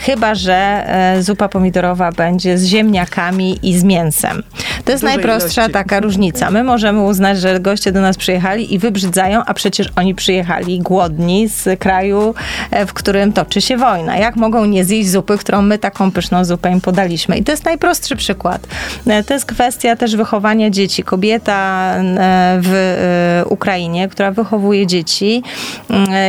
Chyba, 0.00 0.35
że 0.35 0.85
zupa 1.20 1.48
pomidorowa 1.48 2.12
będzie 2.12 2.59
z 2.59 2.64
ziemniakami 2.64 3.29
warzywami 3.30 3.58
i 3.62 3.78
z 3.78 3.84
mięsem. 3.84 4.42
To 4.84 4.92
jest 4.92 5.04
najprostsza 5.04 5.62
ilości. 5.62 5.72
taka 5.72 6.00
różnica. 6.00 6.50
My 6.50 6.64
możemy 6.64 7.02
uznać, 7.02 7.40
że 7.40 7.60
goście 7.60 7.92
do 7.92 8.00
nas 8.00 8.16
przyjechali 8.16 8.74
i 8.74 8.78
wybrzydzają, 8.78 9.42
a 9.46 9.54
przecież 9.54 9.88
oni 9.96 10.14
przyjechali 10.14 10.78
głodni 10.80 11.48
z 11.48 11.80
kraju, 11.80 12.34
e, 12.70 12.86
w 12.86 12.92
którym 12.92 13.32
toczy 13.32 13.60
się 13.60 13.76
wojna. 13.76 14.16
Jak 14.16 14.36
mogą 14.36 14.64
nie 14.64 14.84
zjeść 14.84 15.10
zupy, 15.10 15.38
którą 15.38 15.62
my 15.62 15.78
taką 15.78 16.10
pyszną 16.10 16.44
zupę 16.44 16.72
im 16.72 16.80
podaliśmy? 16.80 17.38
I 17.38 17.44
to 17.44 17.52
jest 17.52 17.64
najprostszy 17.64 18.16
przykład. 18.16 18.66
E, 19.06 19.24
to 19.24 19.34
jest 19.34 19.46
kwestia 19.46 19.96
też 19.96 20.16
wychowania 20.16 20.70
dzieci. 20.70 21.02
Kobieta 21.02 21.94
e, 21.96 22.60
w 22.62 23.42
Ukrainie, 23.48 24.08
która 24.08 24.30
wychowuje 24.30 24.86
dzieci, 24.86 25.42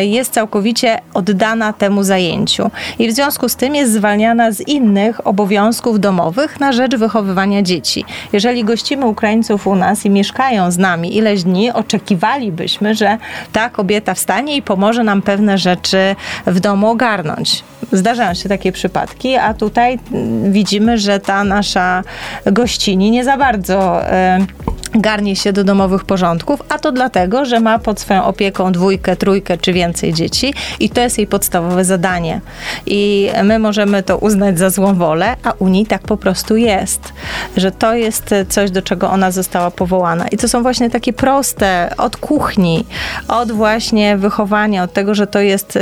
jest 0.02 0.34
całkowicie 0.34 0.98
oddana 1.14 1.74
temu 1.74 2.04
zajęciu. 2.04 2.72
I 3.00 3.08
w 3.08 3.12
związku 3.12 3.50
z 3.50 3.56
tym 3.56 3.76
jest 3.76 3.94
zwalniana 3.94 4.52
z 4.52 4.60
innych 4.60 5.28
obowiązków 5.28 6.00
domowych 6.00 6.60
na 6.60 6.72
rzecz 6.72 6.91
wychowywania 6.98 7.62
dzieci. 7.62 8.06
Jeżeli 8.34 8.64
gościmy 8.64 9.06
Ukraińców 9.06 9.68
u 9.68 9.76
nas 9.76 10.06
i 10.06 10.10
mieszkają 10.10 10.72
z 10.72 10.78
nami 10.78 11.18
ileś 11.18 11.44
dni, 11.44 11.72
oczekiwalibyśmy, 11.72 12.96
że 12.96 13.18
ta 13.52 13.70
kobieta 13.70 14.14
wstanie 14.14 14.56
i 14.56 14.62
pomoże 14.62 15.04
nam 15.04 15.22
pewne 15.22 15.58
rzeczy 15.58 16.16
w 16.46 16.60
domu 16.60 16.90
ogarnąć. 16.90 17.64
Zdarzają 17.92 18.34
się 18.34 18.50
takie 18.50 18.72
przypadki, 18.72 19.36
a 19.36 19.54
tutaj 19.54 20.00
widzimy, 20.44 20.98
że 20.98 21.20
ta 21.20 21.44
nasza 21.44 22.04
gościni 22.46 23.12
nie 23.12 23.24
za 23.24 23.38
bardzo. 23.38 24.02
Yy, 24.40 24.81
garnie 24.96 25.36
się 25.36 25.54
do 25.54 25.64
domowych 25.64 26.06
porządków, 26.06 26.62
a 26.70 26.80
to 26.80 26.92
dlatego, 26.92 27.46
że 27.46 27.60
ma 27.60 27.80
pod 27.80 28.00
swoją 28.00 28.24
opieką 28.24 28.72
dwójkę, 28.72 29.16
trójkę 29.16 29.58
czy 29.58 29.74
więcej 29.74 30.14
dzieci 30.14 30.54
i 30.80 30.90
to 30.90 31.02
jest 31.02 31.18
jej 31.18 31.28
podstawowe 31.28 31.86
zadanie. 31.86 32.42
I 32.86 33.30
my 33.44 33.60
możemy 33.60 34.04
to 34.04 34.18
uznać 34.18 34.60
za 34.60 34.70
złą 34.70 34.96
wolę, 34.96 35.36
a 35.44 35.52
u 35.52 35.68
niej 35.68 35.86
tak 35.86 36.02
po 36.02 36.18
prostu 36.18 36.56
jest, 36.56 37.14
że 37.58 37.72
to 37.72 37.94
jest 37.94 38.36
coś, 38.50 38.72
do 38.72 38.82
czego 38.82 39.10
ona 39.10 39.32
została 39.32 39.72
powołana. 39.72 40.28
I 40.28 40.38
to 40.38 40.48
są 40.48 40.62
właśnie 40.62 40.90
takie 40.90 41.14
proste, 41.14 41.94
od 41.98 42.18
kuchni, 42.18 42.86
od 43.28 43.52
właśnie 43.52 44.18
wychowania, 44.18 44.84
od 44.84 44.94
tego, 44.94 45.16
że 45.16 45.28
to 45.28 45.40
jest 45.40 45.76
y, 45.76 45.80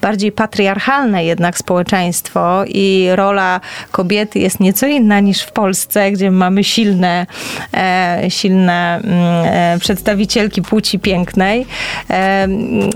bardziej 0.00 0.32
patriarchalne 0.32 1.24
jednak 1.24 1.58
społeczeństwo 1.58 2.64
i 2.66 3.08
rola 3.14 3.60
kobiety 3.90 4.38
jest 4.38 4.60
nieco 4.60 4.86
inna 4.86 5.20
niż 5.20 5.42
w 5.42 5.52
Polsce, 5.52 6.12
gdzie 6.12 6.30
mamy 6.30 6.64
silne, 6.64 7.26
e, 7.74 8.30
silne 8.44 9.00
mm, 9.04 9.44
e, 9.46 9.78
przedstawicielki 9.80 10.62
płci 10.62 10.98
pięknej. 10.98 11.66
E, 12.10 12.48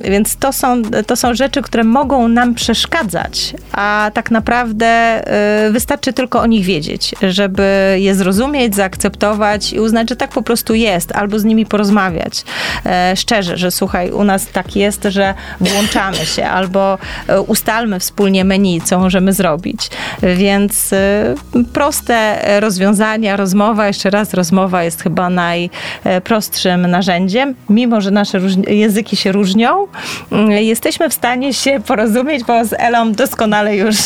więc 0.04 0.36
to 0.36 0.52
są, 0.52 0.82
to 1.06 1.16
są 1.16 1.34
rzeczy, 1.34 1.62
które 1.62 1.84
mogą 1.84 2.28
nam 2.28 2.54
przeszkadzać, 2.54 3.54
a 3.72 4.10
tak 4.14 4.30
naprawdę 4.30 4.86
e, 4.86 5.70
wystarczy 5.70 6.12
tylko 6.12 6.40
o 6.40 6.46
nich 6.46 6.64
wiedzieć, 6.64 7.14
żeby 7.22 7.96
je 7.98 8.14
zrozumieć, 8.14 8.74
zaakceptować 8.74 9.72
i 9.72 9.80
uznać, 9.80 10.08
że 10.08 10.16
tak 10.16 10.30
po 10.30 10.42
prostu 10.42 10.74
jest, 10.74 11.12
albo 11.12 11.38
z 11.38 11.44
nimi 11.44 11.66
porozmawiać 11.66 12.44
szczerze, 13.16 13.56
że 13.56 13.70
słuchaj, 13.70 14.10
u 14.10 14.24
nas 14.24 14.46
tak 14.46 14.76
jest, 14.76 15.02
że 15.08 15.34
włączamy 15.60 16.16
się, 16.16 16.44
albo 16.46 16.98
ustalmy 17.46 18.00
wspólnie 18.00 18.44
menu, 18.44 18.80
co 18.80 18.98
możemy 18.98 19.32
zrobić. 19.32 19.90
Więc 20.36 20.90
proste 21.72 22.40
rozwiązania, 22.60 23.36
rozmowa, 23.36 23.86
jeszcze 23.86 24.10
raz 24.10 24.34
rozmowa 24.34 24.82
jest 24.82 25.02
chyba 25.02 25.30
najprostszym 25.38 26.86
narzędziem. 26.86 27.54
Mimo, 27.68 28.00
że 28.00 28.10
nasze 28.10 28.40
języki 28.68 29.16
się 29.16 29.32
różnią, 29.32 29.86
mm, 30.32 30.50
jesteśmy 30.50 31.10
w 31.10 31.14
stanie 31.14 31.54
się 31.54 31.80
porozumieć, 31.86 32.44
bo 32.44 32.64
z 32.64 32.72
Elą 32.78 33.12
doskonale 33.12 33.76
już 33.76 33.96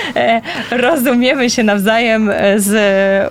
rozumiemy 0.86 1.50
się 1.50 1.62
nawzajem 1.62 2.30
z 2.56 2.72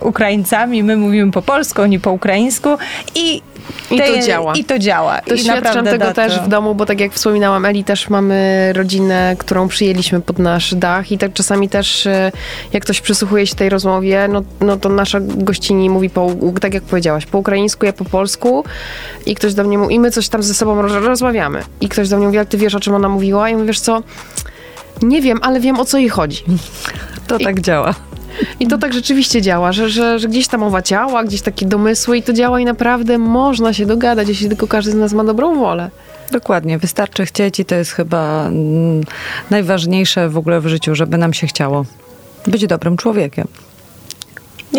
Ukraińcami. 0.02 0.82
My 0.82 0.96
mówimy 0.96 1.32
po 1.32 1.42
polsku, 1.42 1.82
oni 1.82 2.00
po 2.00 2.12
ukraińsku 2.12 2.68
i 3.14 3.42
i 3.90 3.98
to 3.98 4.26
działa. 4.26 4.52
I 4.54 4.64
to 4.64 4.78
działa. 4.78 5.20
Doświadczam 5.28 5.84
tego 5.84 6.12
też 6.12 6.40
w 6.40 6.48
domu, 6.48 6.74
bo 6.74 6.86
tak 6.86 7.00
jak 7.00 7.12
wspominałam 7.12 7.64
Eli, 7.64 7.84
też 7.84 8.08
mamy 8.08 8.72
rodzinę, 8.72 9.36
którą 9.38 9.68
przyjęliśmy 9.68 10.20
pod 10.20 10.38
nasz 10.38 10.74
dach 10.74 11.12
i 11.12 11.18
tak 11.18 11.32
czasami 11.32 11.68
też 11.68 12.06
e, 12.06 12.32
jak 12.72 12.82
ktoś 12.82 13.00
przysłuchuje 13.00 13.46
się 13.46 13.54
tej 13.54 13.68
rozmowie, 13.68 14.28
no, 14.28 14.42
no 14.60 14.76
to 14.76 14.88
nasza 14.88 15.18
gościni 15.20 15.90
mówi 15.90 16.10
po, 16.10 16.30
tak 16.60 16.74
jak 16.74 16.82
powiedziałaś, 16.82 17.26
po 17.26 17.38
ukraińsku, 17.38 17.86
ja 17.86 17.92
po 17.92 18.04
polsku 18.04 18.64
i 19.26 19.34
ktoś 19.34 19.54
do 19.54 19.64
mnie 19.64 19.78
mówi, 19.78 19.94
i 19.94 20.00
my 20.00 20.10
coś 20.10 20.28
tam 20.28 20.42
ze 20.42 20.54
sobą 20.54 20.82
rozmawiamy. 20.82 21.62
I 21.80 21.88
ktoś 21.88 22.08
do 22.08 22.16
mnie 22.16 22.26
mówi, 22.26 22.38
ale 22.38 22.46
ty 22.46 22.56
wiesz, 22.56 22.74
o 22.74 22.80
czym 22.80 22.94
ona 22.94 23.08
mówiła? 23.08 23.50
I 23.50 23.56
mówisz, 23.56 23.80
co, 23.80 24.02
nie 25.02 25.22
wiem, 25.22 25.38
ale 25.42 25.60
wiem, 25.60 25.80
o 25.80 25.84
co 25.84 25.98
jej 25.98 26.08
chodzi. 26.08 26.44
To 27.26 27.38
I, 27.38 27.44
tak 27.44 27.60
działa. 27.60 27.94
I 28.60 28.66
to 28.66 28.78
tak 28.78 28.92
rzeczywiście 28.92 29.42
działa, 29.42 29.72
że, 29.72 29.88
że, 29.88 30.18
że 30.18 30.28
gdzieś 30.28 30.48
tam 30.48 30.60
mowa 30.60 30.82
ciała, 30.82 31.24
gdzieś 31.24 31.42
takie 31.42 31.66
domysły 31.66 32.18
i 32.18 32.22
to 32.22 32.32
działa 32.32 32.60
i 32.60 32.64
naprawdę 32.64 33.18
można 33.18 33.72
się 33.72 33.86
dogadać, 33.86 34.28
jeśli 34.28 34.48
tylko 34.48 34.66
każdy 34.66 34.90
z 34.92 34.94
nas 34.94 35.12
ma 35.12 35.24
dobrą 35.24 35.58
wolę. 35.58 35.90
Dokładnie, 36.32 36.78
wystarczy 36.78 37.26
chcieć 37.26 37.60
i 37.60 37.64
to 37.64 37.74
jest 37.74 37.92
chyba 37.92 38.46
mm, 38.46 39.04
najważniejsze 39.50 40.28
w 40.28 40.36
ogóle 40.36 40.60
w 40.60 40.66
życiu, 40.66 40.94
żeby 40.94 41.18
nam 41.18 41.32
się 41.32 41.46
chciało 41.46 41.84
być 42.46 42.66
dobrym 42.66 42.96
człowiekiem. 42.96 43.48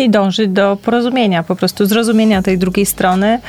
I 0.04 0.10
dążyć 0.10 0.48
do 0.48 0.78
porozumienia, 0.82 1.42
po 1.42 1.56
prostu 1.56 1.86
zrozumienia 1.86 2.42
tej 2.42 2.58
drugiej 2.58 2.86
strony, 2.86 3.40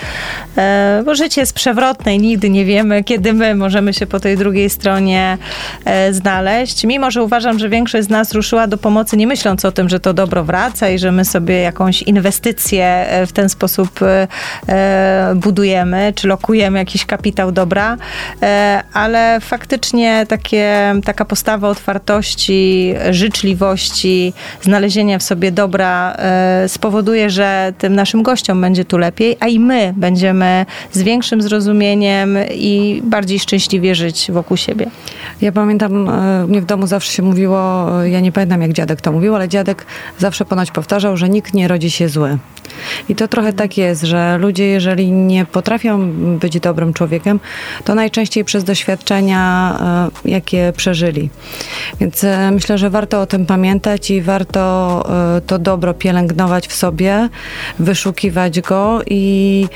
e, 0.57 1.01
bo 1.05 1.15
życie 1.15 1.41
jest 1.41 1.53
przewrotne 1.53 2.15
i 2.15 2.19
nigdy 2.19 2.49
nie 2.49 2.65
wiemy, 2.65 3.03
kiedy 3.03 3.33
my 3.33 3.55
możemy 3.55 3.93
się 3.93 4.07
po 4.07 4.19
tej 4.19 4.37
drugiej 4.37 4.69
stronie 4.69 5.37
e, 5.85 6.13
znaleźć. 6.13 6.83
Mimo, 6.83 7.11
że 7.11 7.23
uważam, 7.23 7.59
że 7.59 7.69
większość 7.69 8.07
z 8.07 8.09
nas 8.09 8.33
ruszyła 8.33 8.67
do 8.67 8.77
pomocy 8.77 9.17
nie 9.17 9.27
myśląc 9.27 9.65
o 9.65 9.71
tym, 9.71 9.89
że 9.89 9.99
to 9.99 10.13
dobro 10.13 10.43
wraca 10.43 10.89
i 10.89 10.99
że 10.99 11.11
my 11.11 11.25
sobie 11.25 11.61
jakąś 11.61 12.01
inwestycję 12.01 12.85
e, 12.85 13.27
w 13.27 13.31
ten 13.31 13.49
sposób 13.49 13.99
budujemy, 15.35 16.13
czy 16.15 16.27
lokujemy 16.27 16.79
jakiś 16.79 17.05
kapitał 17.05 17.51
dobra, 17.51 17.97
ale 18.93 19.39
faktycznie 19.41 20.25
takie, 20.29 20.95
taka 21.05 21.25
postawa 21.25 21.69
otwartości, 21.69 22.93
życzliwości, 23.11 24.33
znalezienia 24.61 25.19
w 25.19 25.23
sobie 25.23 25.51
dobra 25.51 26.17
spowoduje, 26.67 27.29
że 27.29 27.73
tym 27.77 27.95
naszym 27.95 28.23
gościom 28.23 28.61
będzie 28.61 28.85
tu 28.85 28.97
lepiej, 28.97 29.37
a 29.39 29.47
i 29.47 29.59
my 29.59 29.93
będziemy 29.97 30.65
z 30.91 31.01
większym 31.01 31.41
zrozumieniem 31.41 32.37
i 32.51 33.01
bardziej 33.03 33.39
szczęśliwie 33.39 33.95
żyć 33.95 34.31
wokół 34.31 34.57
siebie. 34.57 34.85
Ja 35.41 35.51
pamiętam, 35.51 36.09
e, 36.09 36.47
mnie 36.47 36.61
w 36.61 36.65
domu 36.65 36.87
zawsze 36.87 37.11
się 37.11 37.23
mówiło, 37.23 37.89
e, 38.03 38.09
ja 38.09 38.19
nie 38.19 38.31
pamiętam 38.31 38.61
jak 38.61 38.73
dziadek 38.73 39.01
to 39.01 39.11
mówił, 39.11 39.35
ale 39.35 39.49
dziadek 39.49 39.85
zawsze 40.19 40.45
ponoć 40.45 40.71
powtarzał, 40.71 41.17
że 41.17 41.29
nikt 41.29 41.53
nie 41.53 41.67
rodzi 41.67 41.91
się 41.91 42.09
zły. 42.09 42.37
I 43.09 43.15
to 43.15 43.27
trochę 43.27 43.53
tak 43.53 43.77
jest, 43.77 44.01
że 44.01 44.37
ludzie, 44.37 44.65
jeżeli 44.65 45.11
nie 45.11 45.45
potrafią 45.45 46.11
być 46.39 46.59
dobrym 46.59 46.93
człowiekiem, 46.93 47.39
to 47.83 47.95
najczęściej 47.95 48.45
przez 48.45 48.63
doświadczenia, 48.63 50.11
e, 50.25 50.29
jakie 50.29 50.73
przeżyli. 50.77 51.29
Więc 51.99 52.25
myślę, 52.51 52.77
że 52.77 52.89
warto 52.89 53.21
o 53.21 53.25
tym 53.25 53.45
pamiętać 53.45 54.11
i 54.11 54.21
warto 54.21 54.57
to 55.47 55.59
dobro 55.59 55.93
pielęgnować 55.93 56.26
w 56.67 56.73
sobie, 56.73 57.29
wyszukiwać 57.79 58.61
go 58.61 59.01
i 59.05 59.67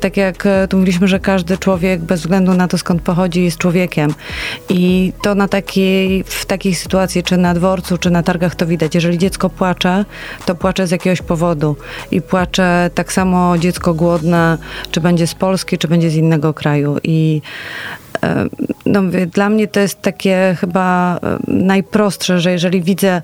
tak 0.00 0.16
jak 0.16 0.48
tu 0.70 0.76
mówiliśmy, 0.76 1.08
że 1.08 1.20
każdy 1.20 1.58
człowiek 1.58 2.00
bez 2.00 2.20
względu 2.20 2.54
na 2.54 2.68
to 2.68 2.78
skąd 2.78 3.02
pochodzi 3.02 3.44
jest 3.44 3.58
człowiekiem. 3.58 4.14
I 4.68 5.12
to 5.22 5.34
na 5.34 5.48
takiej, 5.48 6.24
w 6.24 6.46
takiej 6.46 6.74
sytuacji, 6.74 7.22
czy 7.22 7.36
na 7.36 7.54
dworcu, 7.54 7.98
czy 7.98 8.10
na 8.10 8.22
targach 8.22 8.54
to 8.54 8.66
widać. 8.66 8.94
Jeżeli 8.94 9.18
dziecko 9.18 9.50
płacze, 9.50 10.04
to 10.46 10.54
płacze 10.54 10.86
z 10.86 10.90
jakiegoś 10.90 11.22
powodu. 11.22 11.76
I 12.10 12.22
płacze 12.22 12.90
tak 12.94 13.12
samo 13.12 13.58
dziecko 13.58 13.94
głodne, 13.94 14.58
czy 14.90 15.00
będzie 15.00 15.26
z 15.26 15.34
Polski, 15.34 15.78
czy 15.78 15.88
będzie 15.88 16.10
z 16.10 16.14
innego 16.14 16.54
kraju. 16.54 16.96
I 17.04 17.42
e, 18.22 18.46
no, 18.86 19.02
dla 19.32 19.48
mnie 19.48 19.68
to 19.68 19.80
jest 19.80 20.02
takie 20.02 20.56
chyba 20.60 21.16
e, 21.16 21.38
najprostsze, 21.46 22.40
że 22.40 22.52
jeżeli 22.52 22.82
widzę 22.82 23.22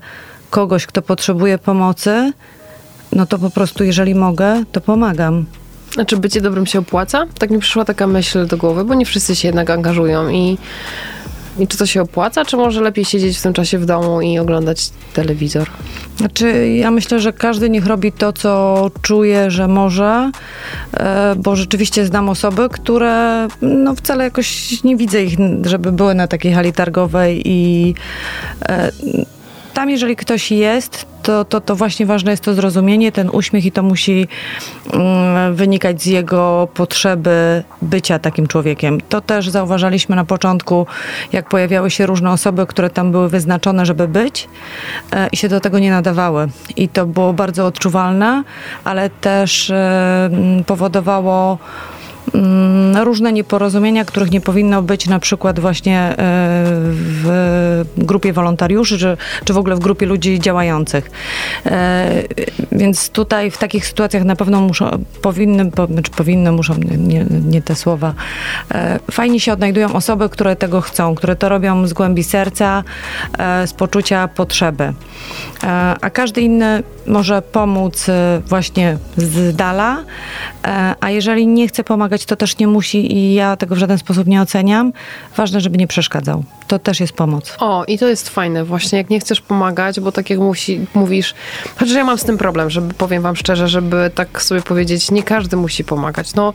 kogoś, 0.49 0.85
kto 0.85 1.01
potrzebuje 1.01 1.57
pomocy, 1.57 2.33
no 3.11 3.25
to 3.25 3.39
po 3.39 3.49
prostu, 3.49 3.83
jeżeli 3.83 4.15
mogę, 4.15 4.63
to 4.71 4.81
pomagam. 4.81 5.45
Znaczy 5.93 6.17
bycie 6.17 6.41
dobrym 6.41 6.65
się 6.65 6.79
opłaca? 6.79 7.25
Tak 7.39 7.49
mi 7.49 7.59
przyszła 7.59 7.85
taka 7.85 8.07
myśl 8.07 8.47
do 8.47 8.57
głowy, 8.57 8.85
bo 8.85 8.93
nie 8.93 9.05
wszyscy 9.05 9.35
się 9.35 9.47
jednak 9.47 9.69
angażują 9.69 10.29
i, 10.29 10.57
i 11.59 11.67
czy 11.67 11.77
to 11.77 11.85
się 11.85 12.01
opłaca, 12.01 12.45
czy 12.45 12.57
może 12.57 12.81
lepiej 12.81 13.05
siedzieć 13.05 13.37
w 13.37 13.41
tym 13.41 13.53
czasie 13.53 13.77
w 13.79 13.85
domu 13.85 14.21
i 14.21 14.39
oglądać 14.39 14.89
telewizor? 15.13 15.67
Znaczy, 16.17 16.67
ja 16.67 16.91
myślę, 16.91 17.19
że 17.19 17.33
każdy 17.33 17.69
niech 17.69 17.85
robi 17.85 18.11
to, 18.11 18.33
co 18.33 18.91
czuje, 19.01 19.51
że 19.51 19.67
może, 19.67 20.31
e, 20.93 21.35
bo 21.37 21.55
rzeczywiście 21.55 22.05
znam 22.05 22.29
osoby, 22.29 22.69
które 22.69 23.47
no 23.61 23.95
wcale 23.95 24.23
jakoś 24.23 24.83
nie 24.83 24.95
widzę 24.95 25.23
ich, 25.23 25.37
żeby 25.65 25.91
były 25.91 26.15
na 26.15 26.27
takiej 26.27 26.53
hali 26.53 26.73
targowej 26.73 27.41
i 27.45 27.93
e, 28.69 28.91
tam, 29.77 29.89
jeżeli 29.89 30.15
ktoś 30.15 30.51
jest, 30.51 31.05
to, 31.23 31.45
to, 31.45 31.61
to 31.61 31.75
właśnie 31.75 32.05
ważne 32.05 32.31
jest 32.31 32.43
to 32.43 32.53
zrozumienie, 32.53 33.11
ten 33.11 33.29
uśmiech 33.29 33.65
i 33.65 33.71
to 33.71 33.83
musi 33.83 34.27
mm, 34.93 35.55
wynikać 35.55 36.01
z 36.01 36.05
jego 36.05 36.67
potrzeby 36.73 37.63
bycia 37.81 38.19
takim 38.19 38.47
człowiekiem. 38.47 39.01
To 39.09 39.21
też 39.21 39.49
zauważaliśmy 39.49 40.15
na 40.15 40.25
początku, 40.25 40.87
jak 41.33 41.49
pojawiały 41.49 41.91
się 41.91 42.05
różne 42.05 42.31
osoby, 42.31 42.65
które 42.65 42.89
tam 42.89 43.11
były 43.11 43.29
wyznaczone, 43.29 43.85
żeby 43.85 44.07
być 44.07 44.49
e, 45.11 45.27
i 45.31 45.37
się 45.37 45.49
do 45.49 45.59
tego 45.59 45.79
nie 45.79 45.91
nadawały. 45.91 46.47
I 46.75 46.89
to 46.89 47.05
było 47.05 47.33
bardzo 47.33 47.65
odczuwalne, 47.65 48.43
ale 48.83 49.09
też 49.09 49.69
e, 49.69 50.29
powodowało 50.65 51.57
różne 53.03 53.33
nieporozumienia, 53.33 54.05
których 54.05 54.31
nie 54.31 54.41
powinno 54.41 54.81
być 54.81 55.07
na 55.07 55.19
przykład 55.19 55.59
właśnie 55.59 55.99
e, 55.99 56.15
w 56.95 57.85
grupie 57.97 58.33
wolontariuszy, 58.33 58.97
czy, 58.97 59.17
czy 59.45 59.53
w 59.53 59.57
ogóle 59.57 59.75
w 59.75 59.79
grupie 59.79 60.05
ludzi 60.05 60.39
działających. 60.39 61.11
E, 61.65 62.23
więc 62.71 63.09
tutaj 63.09 63.51
w 63.51 63.57
takich 63.57 63.87
sytuacjach 63.87 64.23
na 64.23 64.35
pewno 64.35 64.61
muszą, 64.61 65.03
powinny, 65.21 65.71
czy 65.71 65.93
znaczy 65.93 66.11
powinny, 66.11 66.51
muszą, 66.51 66.73
nie, 66.97 67.25
nie 67.45 67.61
te 67.61 67.75
słowa, 67.75 68.13
e, 68.71 68.99
fajnie 69.11 69.39
się 69.39 69.53
odnajdują 69.53 69.93
osoby, 69.93 70.29
które 70.29 70.55
tego 70.55 70.81
chcą, 70.81 71.15
które 71.15 71.35
to 71.35 71.49
robią 71.49 71.87
z 71.87 71.93
głębi 71.93 72.23
serca, 72.23 72.83
z 73.65 73.73
poczucia 73.73 74.27
potrzeby. 74.27 74.93
A 76.01 76.09
każdy 76.09 76.41
inny 76.41 76.83
może 77.07 77.41
pomóc 77.41 78.05
właśnie 78.47 78.97
z 79.17 79.55
dala, 79.55 80.03
a 80.99 81.09
jeżeli 81.09 81.47
nie 81.47 81.67
chce 81.67 81.83
pomagać 81.83 82.16
to 82.25 82.35
też 82.35 82.57
nie 82.57 82.67
musi 82.67 83.15
i 83.15 83.33
ja 83.33 83.57
tego 83.57 83.75
w 83.75 83.77
żaden 83.77 83.97
sposób 83.97 84.27
nie 84.27 84.41
oceniam. 84.41 84.93
Ważne, 85.35 85.61
żeby 85.61 85.77
nie 85.77 85.87
przeszkadzał. 85.87 86.43
To 86.67 86.79
też 86.79 86.99
jest 86.99 87.13
pomoc. 87.13 87.55
O, 87.59 87.85
i 87.85 87.97
to 87.97 88.07
jest 88.07 88.29
fajne 88.29 88.65
właśnie, 88.65 88.97
jak 88.97 89.09
nie 89.09 89.19
chcesz 89.19 89.41
pomagać, 89.41 89.99
bo 89.99 90.11
tak 90.11 90.29
jak 90.29 90.39
musi, 90.39 90.85
mówisz, 90.93 91.35
chociaż 91.75 91.95
ja 91.95 92.03
mam 92.03 92.17
z 92.17 92.23
tym 92.23 92.37
problem, 92.37 92.69
żeby, 92.69 92.93
powiem 92.93 93.23
wam 93.23 93.35
szczerze, 93.35 93.67
żeby 93.67 94.11
tak 94.15 94.41
sobie 94.41 94.61
powiedzieć, 94.61 95.11
nie 95.11 95.23
każdy 95.23 95.57
musi 95.57 95.83
pomagać. 95.83 96.33
No, 96.33 96.53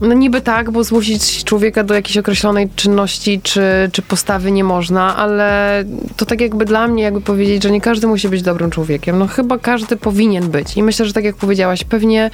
no 0.00 0.14
niby 0.14 0.40
tak, 0.40 0.70
bo 0.70 0.84
zmusić 0.84 1.44
człowieka 1.44 1.84
do 1.84 1.94
jakiejś 1.94 2.18
określonej 2.18 2.68
czynności 2.76 3.40
czy, 3.42 3.62
czy 3.92 4.02
postawy 4.02 4.52
nie 4.52 4.64
można, 4.64 5.16
ale 5.16 5.84
to 6.16 6.26
tak 6.26 6.40
jakby 6.40 6.64
dla 6.64 6.88
mnie 6.88 7.02
jakby 7.02 7.20
powiedzieć, 7.20 7.62
że 7.62 7.70
nie 7.70 7.80
każdy 7.80 8.06
musi 8.06 8.28
być 8.28 8.42
dobrym 8.42 8.70
człowiekiem. 8.70 9.18
No 9.18 9.26
chyba 9.26 9.58
każdy 9.58 9.96
powinien 9.96 10.50
być. 10.50 10.76
I 10.76 10.82
myślę, 10.82 11.06
że 11.06 11.12
tak 11.12 11.24
jak 11.24 11.36
powiedziałaś, 11.36 11.84
pewnie 11.84 12.30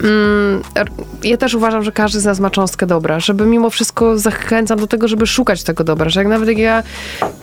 mm, 0.00 0.62
ja 1.22 1.36
też 1.36 1.54
uważam, 1.54 1.82
że 1.82 1.92
każdy 1.92 2.20
z 2.20 2.24
nas 2.24 2.40
ma 2.40 2.50
cząstkę 2.50 2.86
dobra, 2.86 3.20
żeby 3.20 3.46
mimo 3.46 3.70
wszystko 3.70 4.18
zachęcam 4.18 4.78
do 4.78 4.86
tego, 4.86 5.08
żeby 5.08 5.26
szukać 5.26 5.62
tego 5.62 5.84
dobra, 5.84 6.10
że 6.10 6.20
jak 6.20 6.28
nawet 6.28 6.48
jak 6.48 6.58
ja 6.58 6.82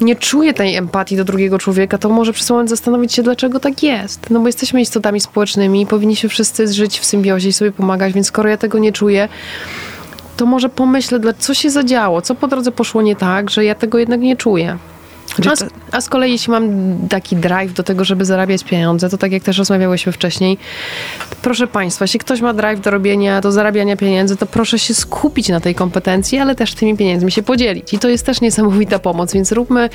nie 0.01 0.15
czuję 0.15 0.53
tej 0.53 0.75
empatii 0.75 1.17
do 1.17 1.23
drugiego 1.23 1.59
człowieka, 1.59 1.97
to 1.97 2.09
może 2.09 2.33
przez 2.33 2.49
moment 2.49 2.69
zastanowić 2.69 3.13
się, 3.13 3.23
dlaczego 3.23 3.59
tak 3.59 3.83
jest. 3.83 4.29
No 4.29 4.39
bo 4.39 4.47
jesteśmy 4.47 4.81
istotami 4.81 5.19
społecznymi 5.19 5.81
i 5.81 5.85
powinniśmy 5.85 6.29
wszyscy 6.29 6.73
żyć 6.73 6.99
w 6.99 7.05
symbiozie 7.05 7.49
i 7.49 7.53
sobie 7.53 7.71
pomagać, 7.71 8.13
więc 8.13 8.27
skoro 8.27 8.49
ja 8.49 8.57
tego 8.57 8.79
nie 8.79 8.91
czuję, 8.91 9.29
to 10.37 10.45
może 10.45 10.69
pomyślę, 10.69 11.19
co 11.39 11.53
się 11.53 11.69
zadziało, 11.69 12.21
co 12.21 12.35
po 12.35 12.47
drodze 12.47 12.71
poszło 12.71 13.01
nie 13.01 13.15
tak, 13.15 13.49
że 13.49 13.65
ja 13.65 13.75
tego 13.75 13.97
jednak 13.97 14.19
nie 14.19 14.35
czuję. 14.35 14.77
A 15.51 15.55
z, 15.55 15.65
a 15.91 16.01
z, 16.01 16.09
kolei, 16.09 16.31
jeśli 16.31 16.51
mam 16.51 16.97
taki 17.09 17.35
drive 17.35 17.73
do 17.73 17.83
tego, 17.83 18.05
żeby 18.05 18.25
zarabiać 18.25 18.63
pieniądze, 18.63 19.09
to 19.09 19.17
tak 19.17 19.31
jak 19.31 19.43
też 19.43 19.57
rozmawiałyśmy 19.57 20.11
wcześniej, 20.11 20.57
proszę 21.41 21.67
Państwa, 21.67 22.03
jeśli 22.03 22.19
ktoś 22.19 22.41
ma 22.41 22.53
drive 22.53 22.81
do 22.81 22.91
robienia, 22.91 23.41
do 23.41 23.51
zarabiania 23.51 23.97
pieniędzy, 23.97 24.37
to 24.37 24.45
proszę 24.45 24.79
się 24.79 24.93
skupić 24.93 25.49
na 25.49 25.59
tej 25.59 25.75
kompetencji, 25.75 26.39
ale 26.39 26.55
też 26.55 26.73
tymi 26.73 26.97
pieniędzmi 26.97 27.31
się 27.31 27.43
podzielić. 27.43 27.93
I 27.93 27.99
to 27.99 28.09
jest 28.09 28.25
też 28.25 28.41
niesamowita 28.41 28.99
pomoc, 28.99 29.33
więc 29.33 29.51
róbmy 29.51 29.89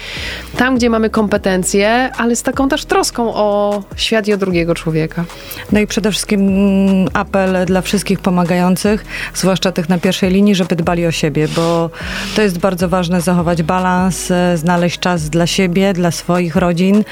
tam, 0.57 0.77
gdzie 0.77 0.91
mamy 0.91 1.11
kompetencje, 1.11 2.11
ale 2.17 2.37
z 2.37 2.43
taką 2.43 2.69
też 2.69 2.85
troską 2.85 3.35
o 3.35 3.83
świat 3.97 4.29
i 4.29 4.33
o 4.33 4.37
drugiego 4.37 4.75
człowieka. 4.75 5.25
No 5.73 5.81
i 5.81 5.87
przede 5.87 6.11
wszystkim 6.11 6.41
mm, 6.41 7.09
apel 7.13 7.67
dla 7.67 7.83
wszystkich 7.83 8.21
pomagających, 8.21 9.05
zwłaszcza 9.35 9.73
tych 9.73 9.89
na 9.89 9.99
pierwszej 9.99 10.31
linii, 10.31 10.55
żeby 10.55 10.77
dbali 10.77 11.07
o 11.07 11.11
siebie, 11.11 11.49
bo 11.57 11.91
to 12.37 12.43
jest 12.43 12.59
bardzo 12.59 12.89
ważne 12.89 13.21
zachować 13.21 13.63
balans, 13.63 14.31
e, 14.31 14.57
znaleźć 14.57 14.99
czas 14.99 15.26
dla 15.31 15.47
siebie, 15.47 15.93
dla 15.93 16.11
swoich 16.11 16.57
rodzin, 16.57 17.05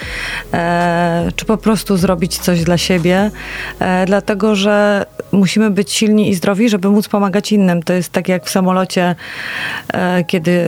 e, 0.53 1.29
czy 1.37 1.45
po 1.45 1.57
prostu 1.57 1.97
zrobić 1.97 2.39
coś 2.39 2.65
dla 2.65 2.79
siebie, 2.79 3.31
e, 3.79 4.07
dlatego 4.07 4.55
że 4.55 5.07
musimy 5.33 5.71
być 5.71 5.93
silni 5.93 6.29
i 6.31 6.35
zdrowi, 6.35 6.69
żeby 6.69 6.89
móc 6.89 7.09
pomagać 7.09 7.53
innym. 7.53 7.83
To 7.83 7.93
jest 7.93 8.12
tak 8.12 8.29
jak 8.29 8.47
w 8.47 8.51
samolocie, 8.51 9.15
e, 9.93 10.25
kiedy 10.25 10.65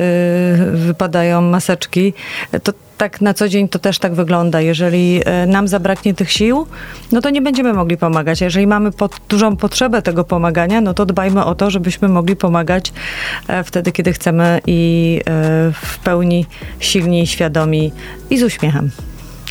wypadają 0.72 1.42
maseczki. 1.42 2.14
To 2.62 2.72
tak 2.98 3.20
na 3.20 3.34
co 3.34 3.48
dzień 3.48 3.68
to 3.68 3.78
też 3.78 3.98
tak 3.98 4.14
wygląda. 4.14 4.60
Jeżeli 4.60 5.20
nam 5.46 5.68
zabraknie 5.68 6.14
tych 6.14 6.32
sił, 6.32 6.66
no 7.12 7.20
to 7.20 7.30
nie 7.30 7.42
będziemy 7.42 7.72
mogli 7.72 7.96
pomagać. 7.96 8.42
A 8.42 8.44
jeżeli 8.44 8.66
mamy 8.66 8.92
pod, 8.92 9.16
dużą 9.28 9.56
potrzebę 9.56 10.02
tego 10.02 10.24
pomagania, 10.24 10.80
no 10.80 10.94
to 10.94 11.06
dbajmy 11.06 11.44
o 11.44 11.54
to, 11.54 11.70
żebyśmy 11.70 12.08
mogli 12.08 12.36
pomagać 12.36 12.92
wtedy, 13.64 13.92
kiedy 13.92 14.12
chcemy 14.12 14.60
i 14.66 15.20
w 15.72 15.98
pełni 15.98 16.46
silni 16.80 17.26
świadomi 17.26 17.92
i 18.30 18.38
z 18.38 18.42
uśmiechem. 18.42 18.90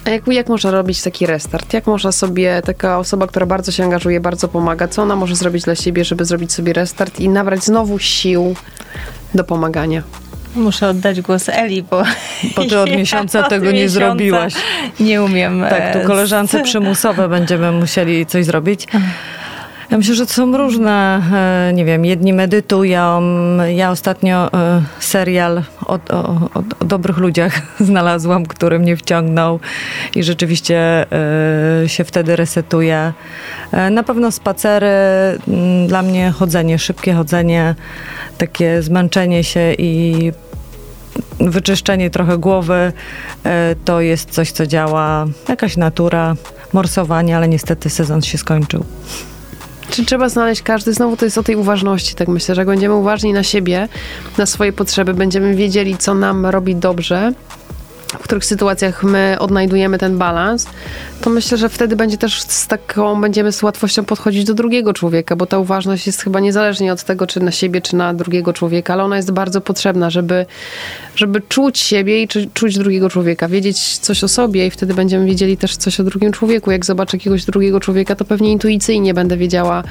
A 0.06 0.10
jak, 0.10 0.28
jak 0.28 0.50
można 0.50 0.72
robić 0.72 1.02
taki 1.02 1.26
restart? 1.26 1.74
Jak 1.74 1.88
można 1.88 2.12
sobie, 2.12 2.62
taka 2.66 3.00
osoba, 3.00 3.28
która 3.28 3.46
bardzo 3.46 3.72
się 3.72 3.84
angażuje, 3.84 4.20
bardzo 4.20 4.48
pomaga, 4.48 4.88
co 4.88 5.02
ona 5.02 5.16
może 5.16 5.36
zrobić 5.36 5.64
dla 5.64 5.76
siebie, 5.76 6.06
żeby 6.06 6.26
zrobić 6.26 6.54
sobie 6.54 6.74
restart 6.74 7.20
i 7.20 7.30
nabrać 7.30 7.64
znowu 7.64 8.00
sił 8.00 8.56
do 9.36 9.44
pomagania? 9.44 10.04
Muszę 10.56 10.90
oddać 10.90 11.22
głos 11.22 11.50
Eli, 11.50 11.84
bo. 11.84 12.04
Bo 12.56 12.66
ty 12.66 12.80
od 12.80 12.90
miesiąca 12.98 13.40
ja 13.40 13.48
tego 13.48 13.68
od 13.68 13.74
nie 13.74 13.82
miesiąca 13.84 14.00
zrobiłaś. 14.00 14.54
Nie 15.00 15.24
umiem. 15.24 15.66
Tak, 15.70 15.94
tu 15.94 16.08
koleżance 16.08 16.64
przymusowe 16.64 17.30
będziemy 17.30 17.72
musieli 17.72 18.26
coś 18.26 18.46
zrobić. 18.46 18.88
Ja 19.92 19.98
myślę, 19.98 20.16
że 20.16 20.26
to 20.26 20.34
są 20.34 20.58
różne, 20.58 21.22
e, 21.70 21.74
nie 21.74 21.86
wiem, 21.86 22.06
jedni 22.06 22.34
medytują. 22.34 23.22
Ja 23.76 23.92
ostatnio 23.92 24.54
e, 24.54 24.82
serial 25.00 25.64
o, 25.86 26.00
o, 26.10 26.50
o 26.82 26.86
dobrych 26.86 27.18
ludziach 27.18 27.62
znalazłam, 27.80 28.46
który 28.46 28.80
mnie 28.80 28.98
wciągnął 28.98 29.60
i 30.16 30.24
rzeczywiście 30.24 31.06
e, 31.84 31.90
się 31.90 32.04
wtedy 32.04 32.36
resetuje. 32.36 33.14
Na 33.92 34.04
pewno 34.04 34.32
spacery, 34.32 34.88
dla 35.88 36.02
mnie 36.02 36.32
chodzenie, 36.32 36.80
szybkie 36.80 37.14
chodzenie, 37.14 37.76
takie 38.38 38.82
zmęczenie 38.82 39.44
się 39.44 39.74
i 39.74 40.32
wyczyszczenie 41.40 42.10
trochę 42.10 42.38
głowy 42.38 42.94
to 43.86 44.02
jest 44.02 44.30
coś, 44.30 44.52
co 44.52 44.68
działa. 44.68 45.26
Jakaś 45.50 45.78
natura, 45.78 46.36
morsowanie, 46.74 47.38
ale 47.38 47.48
niestety 47.48 47.90
sezon 47.90 48.22
się 48.22 48.38
skończył. 48.38 48.86
Czy 49.90 50.06
trzeba 50.06 50.30
znaleźć 50.30 50.62
każdy? 50.62 50.94
Znowu 50.94 51.18
to 51.18 51.26
jest 51.26 51.38
o 51.38 51.44
tej 51.44 51.56
uważności, 51.56 52.16
tak 52.16 52.28
myślę, 52.28 52.56
że 52.56 52.62
jak 52.62 52.68
będziemy 52.68 52.96
uważni 52.96 53.34
na 53.34 53.44
siebie, 53.44 53.88
na 54.38 54.46
swoje 54.46 54.74
potrzeby, 54.74 55.14
będziemy 55.14 55.56
wiedzieli, 55.56 55.98
co 55.98 56.14
nam 56.14 56.46
robi 56.46 56.76
dobrze, 56.76 57.34
w 58.20 58.24
których 58.24 58.46
sytuacjach 58.46 59.04
my 59.04 59.36
odnajdujemy 59.40 59.98
ten 59.98 60.18
balans, 60.18 60.68
to 61.22 61.30
myślę, 61.30 61.58
że 61.58 61.70
wtedy 61.70 61.96
będzie 61.96 62.18
też 62.18 62.42
z 62.42 62.68
taką, 62.68 63.22
będziemy 63.22 63.52
z 63.52 63.64
łatwością 63.64 64.06
podchodzić 64.06 64.44
do 64.44 64.54
drugiego 64.54 64.94
człowieka, 64.94 65.36
bo 65.36 65.46
ta 65.46 65.60
uważność 65.60 66.08
jest 66.08 66.22
chyba 66.22 66.40
niezależnie 66.40 66.94
od 66.94 67.04
tego, 67.04 67.28
czy 67.28 67.40
na 67.40 67.52
siebie, 67.52 67.82
czy 67.82 67.96
na 67.96 68.14
drugiego 68.14 68.54
człowieka, 68.54 68.94
ale 68.94 69.04
ona 69.04 69.18
jest 69.18 69.32
bardzo 69.32 69.62
potrzebna, 69.62 70.10
żeby, 70.10 70.46
żeby 71.16 71.42
czuć 71.42 71.80
siebie 71.80 72.24
i 72.24 72.28
czuć 72.54 72.78
drugiego 72.78 73.10
człowieka, 73.10 73.48
wiedzieć 73.48 73.98
coś 73.98 74.24
o 74.24 74.28
sobie 74.28 74.68
i 74.68 74.72
wtedy 74.72 74.94
będziemy 74.94 75.26
wiedzieli 75.26 75.58
też 75.58 75.78
coś 75.78 76.00
o 76.00 76.04
drugim 76.04 76.32
człowieku. 76.32 76.72
Jak 76.72 76.86
zobaczę 76.86 77.18
jakiegoś 77.18 77.46
drugiego 77.46 77.80
człowieka, 77.80 78.16
to 78.16 78.26
pewnie 78.26 78.52
intuicyjnie 78.52 79.14
będę 79.14 79.38
wiedziała, 79.38 79.84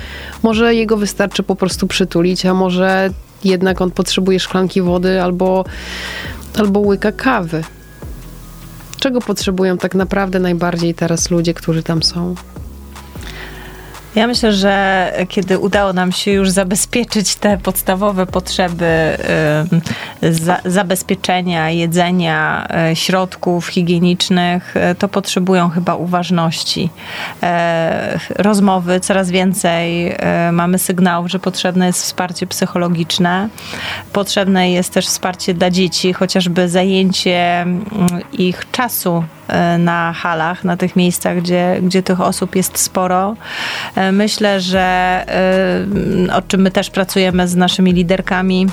może 0.42 0.74
jego 0.74 0.96
wystarczy 0.96 1.42
po 1.42 1.56
prostu 1.56 1.86
przytulić, 1.86 2.46
a 2.46 2.54
może 2.54 3.10
jednak 3.44 3.80
on 3.80 3.90
potrzebuje 3.90 4.40
szklanki 4.40 4.82
wody 4.82 5.22
albo, 5.22 5.64
albo 6.58 6.80
łyka 6.80 7.12
kawy. 7.12 7.64
Czego 9.04 9.20
potrzebują 9.20 9.78
tak 9.78 9.94
naprawdę 9.94 10.40
najbardziej 10.40 10.94
teraz 10.94 11.30
ludzie, 11.30 11.54
którzy 11.54 11.82
tam 11.82 12.02
są? 12.02 12.34
Ja 14.14 14.26
myślę, 14.26 14.52
że 14.52 15.12
kiedy 15.28 15.58
udało 15.58 15.92
nam 15.92 16.12
się 16.12 16.30
już 16.30 16.50
zabezpieczyć 16.50 17.34
te 17.34 17.58
podstawowe 17.58 18.26
potrzeby 18.26 19.16
za, 20.22 20.60
zabezpieczenia, 20.64 21.70
jedzenia, 21.70 22.66
e, 22.70 22.96
środków 22.96 23.66
higienicznych, 23.66 24.76
e, 24.76 24.94
to 24.94 25.08
potrzebują 25.08 25.68
chyba 25.68 25.94
uważności. 25.94 26.90
Rozmowy 28.36 29.00
coraz 29.00 29.30
więcej 29.30 30.16
mamy 30.52 30.78
sygnałów, 30.78 31.30
że 31.30 31.38
potrzebne 31.38 31.86
jest 31.86 32.02
wsparcie 32.02 32.46
psychologiczne. 32.46 33.48
Potrzebne 34.12 34.70
jest 34.70 34.92
też 34.92 35.06
wsparcie 35.06 35.54
dla 35.54 35.70
dzieci, 35.70 36.12
chociażby 36.12 36.68
zajęcie 36.68 37.60
mm, 37.60 37.84
ich 38.32 38.70
czasu 38.72 39.24
na 39.78 40.12
halach, 40.12 40.64
na 40.64 40.76
tych 40.76 40.96
miejscach, 40.96 41.40
gdzie, 41.40 41.78
gdzie 41.82 42.02
tych 42.02 42.20
osób 42.20 42.56
jest 42.56 42.78
sporo. 42.78 43.36
E, 43.94 44.12
myślę, 44.12 44.60
że 44.60 44.80
e, 46.28 46.36
o 46.36 46.42
czym 46.42 46.60
my 46.60 46.70
też 46.70 46.90
pracujemy 46.90 47.48
z 47.48 47.56
naszymi 47.56 47.92
liderkami, 47.92 48.66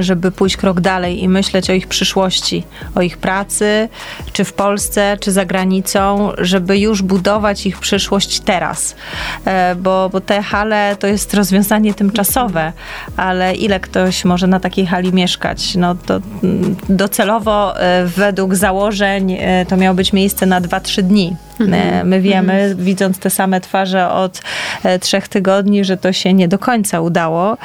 żeby 0.00 0.30
pójść 0.30 0.56
krok 0.56 0.80
dalej 0.80 1.22
i 1.22 1.28
myśleć 1.28 1.70
o 1.70 1.72
ich 1.72 1.86
przyszłości, 1.86 2.64
o 2.94 3.02
ich 3.02 3.18
pracy, 3.18 3.88
czy 4.32 4.44
w 4.44 4.52
Polsce, 4.52 5.16
czy 5.20 5.32
za 5.32 5.44
granicą, 5.44 6.32
żeby 6.38 6.78
już 6.78 7.02
budować 7.02 7.66
ich 7.66 7.78
przyszłość 7.78 8.40
teraz. 8.40 8.96
E, 9.44 9.74
bo, 9.74 10.08
bo 10.12 10.20
te 10.20 10.42
hale 10.42 10.96
to 10.96 11.06
jest 11.06 11.34
rozwiązanie 11.34 11.94
tymczasowe, 11.94 12.72
ale 13.16 13.54
ile 13.54 13.80
ktoś 13.80 14.24
może 14.24 14.46
na 14.46 14.60
takiej 14.60 14.86
hali 14.86 15.12
mieszkać? 15.12 15.74
No 15.74 15.94
to 15.94 16.20
mm, 16.42 16.76
docelowo 16.88 17.80
e, 17.80 18.06
według 18.06 18.54
założeń 18.54 19.36
e, 19.40 19.66
to 19.66 19.76
miało 19.76 19.94
być 19.94 20.12
miejsce 20.12 20.46
na 20.46 20.60
2-3 20.60 21.02
dni. 21.02 21.36
Mhm. 21.62 22.08
My 22.08 22.20
wiemy, 22.20 22.52
mhm. 22.52 22.84
widząc 22.84 23.18
te 23.18 23.30
same 23.30 23.60
twarze 23.60 24.10
od 24.10 24.42
e, 24.84 24.98
trzech 24.98 25.28
tygodni, 25.28 25.84
że 25.84 25.96
to 25.96 26.12
się 26.12 26.34
nie 26.34 26.48
do 26.48 26.58
końca 26.58 27.00
udało, 27.00 27.56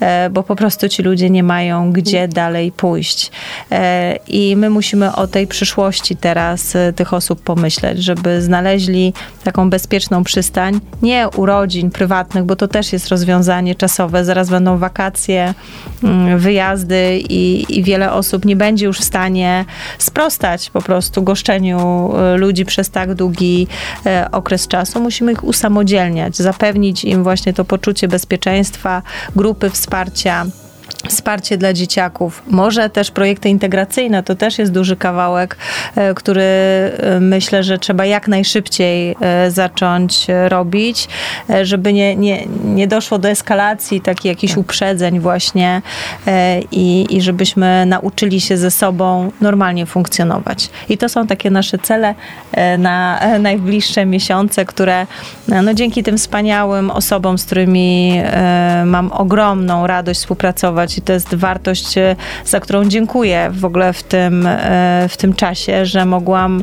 e, 0.00 0.30
bo 0.30 0.42
po 0.42 0.56
prostu 0.56 0.88
ci 0.88 1.02
ludzie 1.02 1.30
nie 1.30 1.42
mają 1.42 1.92
gdzie 1.92 2.18
mhm. 2.18 2.32
dalej 2.32 2.72
pójść. 2.72 3.30
E, 3.72 4.16
I 4.28 4.56
my 4.56 4.70
musimy 4.70 5.14
o 5.14 5.26
tej 5.26 5.46
przyszłości 5.46 6.16
teraz 6.16 6.74
tych 6.96 7.14
osób 7.14 7.42
pomyśleć, 7.42 8.04
żeby 8.04 8.42
znaleźli 8.42 9.12
taką 9.44 9.70
bezpieczną 9.70 10.24
przystań, 10.24 10.80
nie 11.02 11.28
urodzin 11.28 11.90
prywatnych, 11.90 12.44
bo 12.44 12.56
to 12.56 12.68
też 12.68 12.92
jest 12.92 13.08
rozwiązanie 13.08 13.74
czasowe. 13.74 14.24
Zaraz 14.24 14.50
będą 14.50 14.78
wakacje, 14.78 15.54
mm, 16.02 16.38
wyjazdy 16.38 17.18
i, 17.28 17.78
i 17.78 17.82
wiele 17.82 18.12
osób 18.12 18.44
nie 18.44 18.56
będzie 18.56 18.86
już 18.86 18.98
w 18.98 19.04
stanie 19.04 19.64
sprostać 19.98 20.70
po 20.70 20.82
prostu 20.82 21.22
goszczeniu 21.22 22.12
ludzi 22.36 22.64
przez 22.64 22.90
tak 22.90 23.14
długi 23.14 23.43
długi 23.44 23.66
e, 24.06 24.28
okres 24.32 24.68
czasu. 24.68 25.00
Musimy 25.00 25.32
ich 25.32 25.44
usamodzielniać, 25.44 26.36
zapewnić 26.36 27.04
im 27.04 27.22
właśnie 27.22 27.52
to 27.52 27.64
poczucie 27.64 28.08
bezpieczeństwa, 28.08 29.02
grupy 29.36 29.70
wsparcia 29.70 30.46
Wsparcie 31.08 31.58
dla 31.58 31.72
dzieciaków, 31.72 32.42
może 32.46 32.90
też 32.90 33.10
projekty 33.10 33.48
integracyjne, 33.48 34.22
to 34.22 34.34
też 34.34 34.58
jest 34.58 34.72
duży 34.72 34.96
kawałek, 34.96 35.56
e, 35.96 36.14
który 36.14 36.42
e, 36.42 37.20
myślę, 37.20 37.62
że 37.62 37.78
trzeba 37.78 38.04
jak 38.04 38.28
najszybciej 38.28 39.16
e, 39.20 39.50
zacząć 39.50 40.26
robić, 40.48 41.08
żeby 41.62 41.92
nie, 41.92 42.16
nie, 42.16 42.46
nie 42.64 42.88
doszło 42.88 43.18
do 43.18 43.28
eskalacji, 43.28 44.00
takich 44.00 44.24
jakichś 44.24 44.52
tak. 44.52 44.60
uprzedzeń 44.60 45.20
właśnie 45.20 45.82
i, 46.72 47.06
i 47.10 47.22
żebyśmy 47.22 47.86
nauczyli 47.86 48.40
się 48.40 48.56
ze 48.56 48.70
sobą 48.70 49.32
normalnie 49.40 49.86
funkcjonować. 49.86 50.70
I 50.88 50.98
to 50.98 51.08
są 51.08 51.26
takie 51.26 51.50
nasze 51.50 51.78
cele 51.78 52.14
na 52.78 53.20
najbliższe 53.38 54.06
miesiące, 54.06 54.64
które 54.64 55.06
no, 55.48 55.74
dzięki 55.74 56.02
tym 56.02 56.18
wspaniałym 56.18 56.90
osobom, 56.90 57.38
z 57.38 57.44
którymi 57.44 58.22
mam 58.84 59.12
ogromną 59.12 59.86
radość 59.86 60.20
współpracować, 60.20 60.73
i 60.98 61.02
to 61.02 61.12
jest 61.12 61.34
wartość, 61.34 61.98
e, 61.98 62.16
za 62.44 62.60
którą 62.60 62.84
dziękuję 62.84 63.50
w 63.52 63.64
ogóle 63.64 63.92
w 63.92 64.02
tym, 64.02 64.46
e, 64.46 65.06
w 65.08 65.16
tym 65.16 65.34
czasie, 65.34 65.86
że 65.86 66.04
mogłam, 66.04 66.62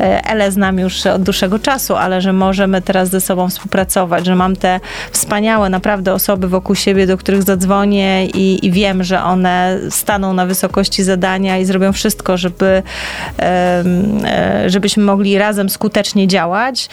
e, 0.00 0.24
Ele 0.24 0.52
znam 0.52 0.78
już 0.78 1.06
od 1.06 1.22
dłuższego 1.22 1.58
czasu, 1.58 1.96
ale 1.96 2.20
że 2.20 2.32
możemy 2.32 2.82
teraz 2.82 3.08
ze 3.08 3.20
sobą 3.20 3.48
współpracować, 3.48 4.26
że 4.26 4.34
mam 4.34 4.56
te 4.56 4.80
wspaniałe 5.12 5.70
naprawdę 5.70 6.14
osoby 6.14 6.48
wokół 6.48 6.74
siebie, 6.74 7.06
do 7.06 7.16
których 7.16 7.42
zadzwonię 7.42 8.26
i, 8.26 8.66
i 8.66 8.70
wiem, 8.70 9.04
że 9.04 9.22
one 9.22 9.78
staną 9.90 10.32
na 10.32 10.46
wysokości 10.46 11.02
zadania 11.02 11.58
i 11.58 11.64
zrobią 11.64 11.92
wszystko, 11.92 12.36
żeby 12.36 12.82
żebyśmy 14.66 15.02
mogli 15.02 15.38
razem 15.38 15.70
skutecznie 15.70 16.28
działać, 16.28 16.88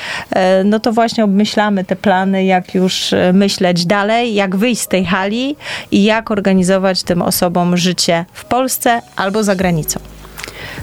no 0.65 0.79
to 0.79 0.91
właśnie 0.91 1.23
obmyślamy 1.23 1.83
te 1.83 1.95
plany, 1.95 2.45
jak 2.45 2.75
już 2.75 3.13
myśleć 3.33 3.85
dalej, 3.85 4.33
jak 4.33 4.55
wyjść 4.55 4.81
z 4.81 4.87
tej 4.87 5.05
hali 5.05 5.55
i 5.91 6.03
jak 6.03 6.31
organizować 6.31 6.56
organizować 6.57 7.03
tym 7.03 7.21
osobom 7.21 7.77
życie 7.77 8.25
w 8.33 8.45
Polsce 8.45 9.01
albo 9.15 9.43
za 9.43 9.55
granicą. 9.55 9.99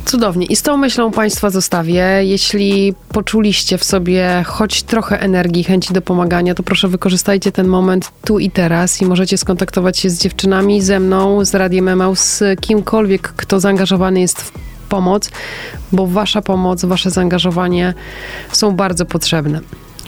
Cudownie. 0.04 0.46
I 0.46 0.56
z 0.56 0.62
tą 0.62 0.76
myślą 0.76 1.10
Państwa 1.10 1.50
zostawię. 1.50 2.04
Jeśli 2.22 2.94
poczuliście 3.08 3.78
w 3.78 3.84
sobie 3.84 4.44
choć 4.46 4.82
trochę 4.82 5.20
energii, 5.20 5.64
chęci 5.64 5.94
do 5.94 6.02
pomagania, 6.02 6.54
to 6.54 6.62
proszę 6.62 6.88
wykorzystajcie 6.88 7.52
ten 7.52 7.66
moment 7.66 8.10
tu 8.24 8.38
i 8.38 8.50
teraz 8.50 9.02
i 9.02 9.06
możecie 9.06 9.38
skontaktować 9.38 9.98
się 9.98 10.10
z 10.10 10.18
dziewczynami, 10.18 10.82
ze 10.82 11.00
mną, 11.00 11.44
z 11.44 11.54
Radiem 11.54 11.88
Emał, 11.88 12.14
z 12.14 12.42
kimkolwiek, 12.60 13.32
kto 13.36 13.60
zaangażowany 13.60 14.20
jest 14.20 14.42
w 14.42 14.52
pomoc, 14.88 15.30
bo 15.92 16.06
Wasza 16.06 16.42
pomoc, 16.42 16.84
Wasze 16.84 17.10
zaangażowanie 17.10 17.94
są 18.52 18.70
bardzo 18.70 19.06
potrzebne. 19.06 19.60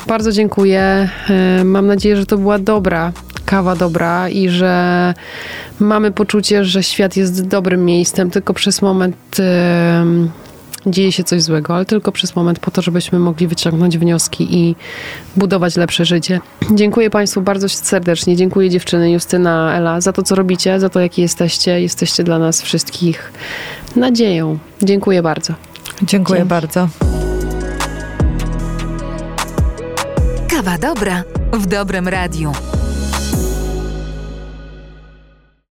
Bardzo 0.07 0.33
dziękuję. 0.33 1.09
E, 1.31 1.64
mam 1.64 1.87
nadzieję, 1.87 2.17
że 2.17 2.27
to 2.27 2.39
była 2.39 2.59
dobra 2.59 3.12
kawa 3.47 3.77
dobra 3.77 4.29
i 4.29 4.49
że 4.49 5.15
mamy 5.81 6.11
poczucie, 6.11 6.65
że 6.65 6.83
świat 6.83 7.17
jest 7.17 7.47
dobrym 7.47 7.85
miejscem, 7.85 8.31
tylko 8.31 8.55
przez 8.55 8.83
moment 8.83 9.17
yy, 9.39 10.93
dzieje 10.93 11.13
się 11.13 11.25
coś 11.25 11.43
złego, 11.43 11.75
ale 11.75 11.85
tylko 11.85 12.13
przez 12.13 12.37
moment 12.37 12.59
po 12.59 12.71
to, 12.71 12.83
żebyśmy 12.83 13.19
mogli 13.19 13.47
wyciągnąć 13.47 13.99
wnioski 13.99 14.57
i 14.57 14.77
budować 15.37 15.77
lepsze 15.77 16.05
życie. 16.05 16.41
Dziękuję 16.71 17.11
Państwu 17.11 17.43
bardzo 17.43 17.69
serdecznie. 17.69 18.37
Dziękuję 18.37 18.71
dziewczyny 18.71 19.11
Justyna, 19.11 19.75
Ela 19.77 20.01
za 20.01 20.13
to, 20.13 20.23
co 20.23 20.35
robicie, 20.35 20.81
za 20.81 20.89
to, 20.89 21.01
jaki 21.01 21.23
jesteście. 21.23 21.81
Jesteście 21.81 22.25
dla 22.25 22.39
nas 22.39 22.63
wszystkich 22.63 23.33
nadzieją. 23.97 24.59
Dziękuję 24.83 25.23
bardzo. 25.23 25.55
Dziękuję 26.03 26.39
Dzięki. 26.39 26.49
bardzo. 26.49 26.89
Kawa 30.49 30.79
dobra 30.79 31.23
w 31.53 31.67
dobrym 31.67 32.09
radiu. 32.09 32.53